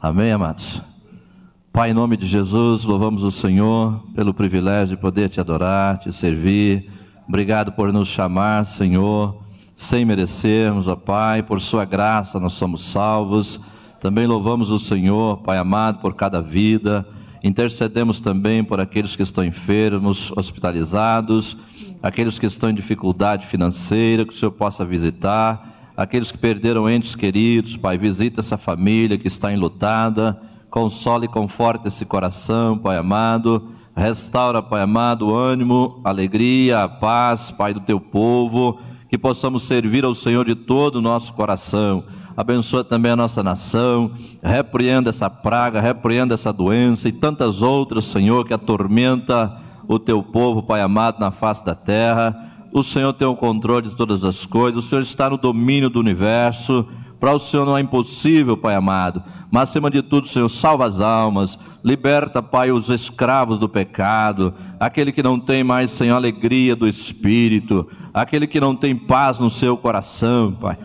Amém, 0.00 0.30
amados? 0.30 0.82
Pai, 1.72 1.90
em 1.90 1.94
nome 1.94 2.16
de 2.16 2.26
Jesus, 2.26 2.84
louvamos 2.84 3.22
o 3.22 3.30
Senhor 3.30 4.02
pelo 4.14 4.32
privilégio 4.32 4.96
de 4.96 5.02
poder 5.02 5.28
te 5.28 5.40
adorar, 5.40 5.98
te 5.98 6.12
servir. 6.12 6.90
Obrigado 7.28 7.72
por 7.72 7.92
nos 7.92 8.08
chamar, 8.08 8.64
Senhor, 8.64 9.42
sem 9.76 10.04
merecermos, 10.04 10.88
ó 10.88 10.96
Pai, 10.96 11.42
por 11.42 11.60
Sua 11.60 11.84
graça 11.84 12.40
nós 12.40 12.54
somos 12.54 12.82
salvos. 12.82 13.60
Também 14.00 14.26
louvamos 14.26 14.70
o 14.70 14.78
Senhor, 14.78 15.36
Pai 15.38 15.58
amado, 15.58 16.00
por 16.00 16.14
cada 16.14 16.40
vida. 16.40 17.06
Intercedemos 17.44 18.20
também 18.20 18.64
por 18.64 18.80
aqueles 18.80 19.14
que 19.14 19.22
estão 19.22 19.44
enfermos, 19.44 20.32
hospitalizados, 20.36 21.56
aqueles 22.02 22.38
que 22.38 22.46
estão 22.46 22.70
em 22.70 22.74
dificuldade 22.74 23.46
financeira, 23.46 24.24
que 24.24 24.32
o 24.32 24.36
Senhor 24.36 24.50
possa 24.50 24.84
visitar, 24.84 25.92
aqueles 25.96 26.32
que 26.32 26.38
perderam 26.38 26.90
entes 26.90 27.14
queridos, 27.14 27.76
Pai, 27.76 27.96
visita 27.96 28.40
essa 28.40 28.56
família 28.56 29.16
que 29.16 29.28
está 29.28 29.52
enlutada 29.52 30.40
Console 30.76 31.24
e 31.24 31.28
conforte 31.28 31.88
esse 31.88 32.04
coração, 32.04 32.76
Pai 32.76 32.98
amado. 32.98 33.70
Restaura, 33.96 34.62
Pai 34.62 34.82
amado, 34.82 35.28
o 35.28 35.34
ânimo, 35.34 36.02
a 36.04 36.10
alegria, 36.10 36.82
a 36.82 36.88
paz, 36.88 37.50
Pai 37.50 37.72
do 37.72 37.80
teu 37.80 37.98
povo. 37.98 38.78
Que 39.08 39.16
possamos 39.16 39.62
servir 39.62 40.04
ao 40.04 40.14
Senhor 40.14 40.44
de 40.44 40.54
todo 40.54 40.96
o 40.96 41.02
nosso 41.02 41.32
coração. 41.32 42.04
Abençoa 42.36 42.84
também 42.84 43.12
a 43.12 43.16
nossa 43.16 43.42
nação. 43.42 44.10
Repreenda 44.42 45.10
essa 45.10 45.30
praga, 45.30 45.80
repreenda 45.80 46.34
essa 46.34 46.52
doença 46.52 47.08
e 47.08 47.12
tantas 47.12 47.62
outras, 47.62 48.04
Senhor, 48.04 48.46
que 48.46 48.52
atormenta 48.52 49.56
o 49.88 49.98
teu 49.98 50.22
povo, 50.22 50.62
Pai 50.62 50.80
amado, 50.80 51.20
na 51.20 51.30
face 51.30 51.64
da 51.64 51.74
terra. 51.74 52.36
O 52.72 52.82
Senhor 52.82 53.12
tem 53.12 53.26
o 53.26 53.36
controle 53.36 53.88
de 53.88 53.96
todas 53.96 54.24
as 54.24 54.44
coisas, 54.44 54.84
o 54.84 54.86
Senhor 54.86 55.00
está 55.00 55.30
no 55.30 55.38
domínio 55.38 55.88
do 55.88 56.00
universo. 56.00 56.86
Para 57.18 57.32
o 57.32 57.38
Senhor 57.38 57.64
não 57.64 57.78
é 57.78 57.80
impossível, 57.80 58.56
Pai 58.56 58.74
amado. 58.74 59.22
Mas 59.56 59.70
acima 59.70 59.90
de 59.90 60.02
tudo, 60.02 60.28
Senhor, 60.28 60.50
salva 60.50 60.84
as 60.84 61.00
almas, 61.00 61.58
liberta, 61.82 62.42
Pai, 62.42 62.70
os 62.70 62.90
escravos 62.90 63.56
do 63.56 63.66
pecado, 63.66 64.52
aquele 64.78 65.10
que 65.10 65.22
não 65.22 65.40
tem 65.40 65.64
mais, 65.64 65.90
Senhor, 65.92 66.14
alegria 66.14 66.76
do 66.76 66.86
espírito, 66.86 67.88
aquele 68.12 68.46
que 68.46 68.60
não 68.60 68.76
tem 68.76 68.94
paz 68.94 69.38
no 69.38 69.48
seu 69.48 69.74
coração, 69.74 70.52
Pai. 70.52 70.76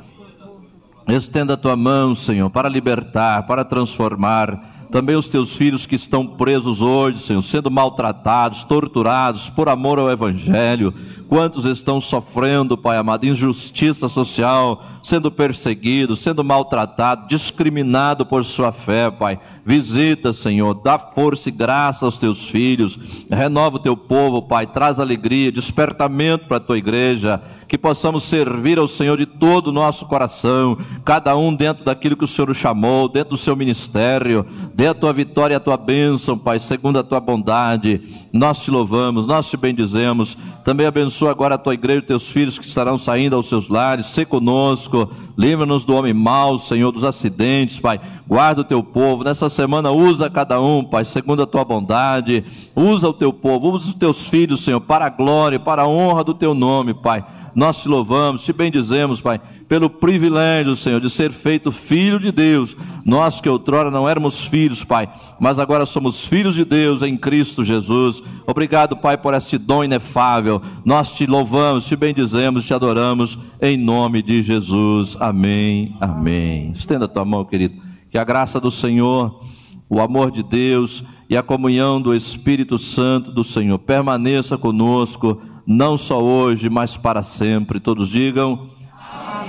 Estenda 1.06 1.56
a 1.56 1.58
tua 1.58 1.76
mão, 1.76 2.16
Senhor, 2.16 2.50
para 2.50 2.70
libertar, 2.70 3.46
para 3.46 3.66
transformar 3.66 4.71
também 4.92 5.16
os 5.16 5.30
teus 5.30 5.56
filhos 5.56 5.86
que 5.86 5.96
estão 5.96 6.28
presos 6.28 6.82
hoje, 6.82 7.20
Senhor, 7.20 7.42
sendo 7.42 7.72
maltratados, 7.72 8.66
torturados 8.66 9.50
por 9.50 9.70
amor 9.70 9.98
ao 9.98 10.12
Evangelho. 10.12 10.94
Quantos 11.30 11.64
estão 11.64 12.02
sofrendo, 12.02 12.78
Pai 12.78 12.98
amado, 12.98 13.26
injustiça 13.26 14.10
social, 14.10 14.84
sendo 15.02 15.32
perseguidos, 15.32 16.20
sendo 16.20 16.44
maltratados, 16.44 17.26
discriminados 17.30 18.28
por 18.28 18.44
sua 18.44 18.74
fé, 18.74 19.10
Pai. 19.10 19.40
Visita, 19.66 20.34
Senhor, 20.34 20.74
dá 20.74 21.00
força 21.00 21.48
e 21.48 21.52
graça 21.54 22.04
aos 22.06 22.20
teus 22.20 22.50
filhos, 22.50 23.00
renova 23.30 23.78
o 23.78 23.80
teu 23.80 23.96
povo, 23.96 24.42
Pai, 24.42 24.68
traz 24.68 25.00
alegria, 25.00 25.54
despertamento 25.54 26.48
para 26.48 26.58
a 26.58 26.62
tua 26.62 26.78
igreja, 26.78 27.42
que 27.66 27.78
possamos 27.78 28.24
servir 28.24 28.78
ao 28.78 28.88
Senhor 28.88 29.18
de 29.18 29.26
todo 29.26 29.68
o 29.68 29.72
nosso 29.72 30.06
coração, 30.06 30.78
cada 31.06 31.38
um 31.38 31.56
dentro 31.56 31.86
daquilo 31.86 32.18
que 32.18 32.26
o 32.26 32.28
Senhor 32.28 32.54
chamou, 32.54 33.08
dentro 33.08 33.30
do 33.30 33.38
seu 33.38 33.56
ministério, 33.56 34.46
dê 34.82 34.88
a 34.88 34.96
tua 34.96 35.14
vitória 35.14 35.54
e 35.54 35.58
a 35.58 35.60
tua 35.60 35.78
bênção, 35.78 36.36
Pai, 36.36 36.58
segundo 36.58 36.98
a 36.98 37.04
tua 37.04 37.20
bondade. 37.20 38.02
Nós 38.34 38.64
te 38.64 38.72
louvamos, 38.72 39.28
nós 39.28 39.48
te 39.48 39.56
bendizemos. 39.56 40.36
Também 40.64 40.88
abençoa 40.88 41.30
agora 41.30 41.54
a 41.54 41.58
tua 41.60 41.76
igreja 41.76 42.00
e 42.00 42.02
teus 42.02 42.32
filhos 42.32 42.58
que 42.58 42.66
estarão 42.66 42.98
saindo 42.98 43.36
aos 43.36 43.48
seus 43.48 43.70
lares, 43.70 44.08
se 44.08 44.26
conosco, 44.26 45.08
livra-nos 45.38 45.86
do 45.86 45.94
homem 45.94 46.16
mau, 46.16 46.58
Senhor, 46.58 46.92
dos 46.92 47.04
acidentes, 47.04 47.80
Pai. 47.80 48.02
Guarda 48.28 48.62
o 48.62 48.64
teu 48.64 48.82
povo. 48.82 49.24
Nessa 49.24 49.52
semana, 49.52 49.92
usa 49.92 50.32
cada 50.32 50.60
um, 50.60 50.84
Pai, 50.84 51.06
segundo 51.06 51.44
a 51.44 51.46
tua 51.46 51.64
bondade. 51.64 52.44
Usa 52.76 53.08
o 53.08 53.14
teu 53.14 53.32
povo, 53.32 53.70
usa 53.70 53.90
os 53.90 53.94
teus 53.94 54.26
filhos, 54.30 54.62
Senhor, 54.62 54.82
para 54.82 55.06
a 55.06 55.10
glória, 55.10 55.60
para 55.60 55.84
a 55.84 55.88
honra 55.88 56.24
do 56.24 56.34
teu 56.34 56.56
nome, 56.56 56.96
Pai. 56.96 57.24
Nós 57.54 57.82
te 57.82 57.88
louvamos, 57.88 58.44
te 58.44 58.54
bendizemos, 58.54 59.20
Pai, 59.20 59.40
pelo 59.68 59.90
privilégio, 59.90 60.76
Senhor, 60.76 61.00
de 61.00 61.10
ser 61.10 61.32
feito 61.32 61.72
filho 61.72 62.20
de 62.20 62.32
Deus. 62.32 62.76
Nós 63.06 63.42
que 63.42 63.50
outrora 63.50 63.92
não 63.92 64.08
éramos 64.08 64.46
filhos, 64.46 64.84
Pai, 64.84 65.12
mas 65.40 65.60
agora 65.60 65.86
somos 65.86 66.26
filhos 66.26 66.56
de 66.56 66.64
Deus 66.64 67.02
em 67.02 67.18
Cristo 67.18 67.64
Jesus. 67.64 68.22
Obrigado, 68.48 68.96
Pai, 68.98 69.18
por 69.18 69.34
este 69.34 69.58
dom 69.58 69.84
inefável. 69.84 70.62
Nós 70.86 71.12
te 71.12 71.26
louvamos, 71.26 71.86
te 71.86 71.96
bendizemos, 71.96 72.66
te 72.66 72.74
adoramos 72.74 73.38
em 73.62 73.78
nome 73.78 74.22
de 74.22 74.42
Jesus. 74.42 75.18
Amém. 75.20 75.96
Amém. 76.00 76.72
Estenda 76.72 77.06
a 77.06 77.08
tua 77.08 77.26
mão, 77.26 77.46
querido. 77.46 77.82
Que 78.10 78.18
a 78.18 78.24
graça 78.24 78.60
do 78.60 78.72
Senhor, 78.72 79.42
o 79.90 80.00
amor 80.00 80.32
de 80.32 80.44
Deus 80.44 81.04
e 81.30 81.38
a 81.38 81.42
comunhão 81.42 82.02
do 82.02 82.14
Espírito 82.14 82.78
Santo 82.78 83.32
do 83.32 83.42
Senhor 83.42 83.80
permaneça 83.80 84.58
conosco 84.58 85.42
não 85.66 85.98
só 85.98 86.22
hoje, 86.22 86.70
mas 86.70 86.98
para 86.98 87.24
sempre. 87.24 87.80
Todos 87.80 88.10
digam 88.10 88.70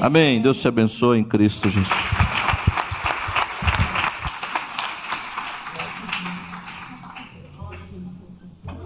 Amém. 0.01 0.02
Amém. 0.02 0.43
Deus 0.43 0.60
te 0.60 0.68
abençoe 0.68 1.18
em 1.18 1.24
Cristo 1.24 1.68
Jesus. 1.68 1.89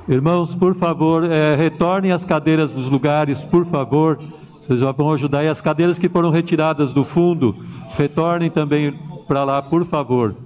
Irmãos, 0.09 0.55
por 0.55 0.77
favor, 0.77 1.25
é, 1.25 1.57
retornem 1.57 2.13
as 2.13 2.25
cadeiras 2.25 2.73
dos 2.73 2.89
lugares, 2.89 3.45
por 3.45 3.67
favor. 3.67 4.21
Vocês 4.61 4.81
vão 4.81 5.13
ajudar. 5.13 5.43
E 5.43 5.49
as 5.49 5.61
cadeiras 5.61 5.99
que 5.99 6.09
foram 6.09 6.31
retiradas 6.31 6.93
do 6.93 7.03
fundo, 7.03 7.57
retornem 7.97 8.49
também 8.49 8.97
para 9.27 9.43
lá, 9.43 9.61
por 9.61 9.85
favor. 9.85 10.37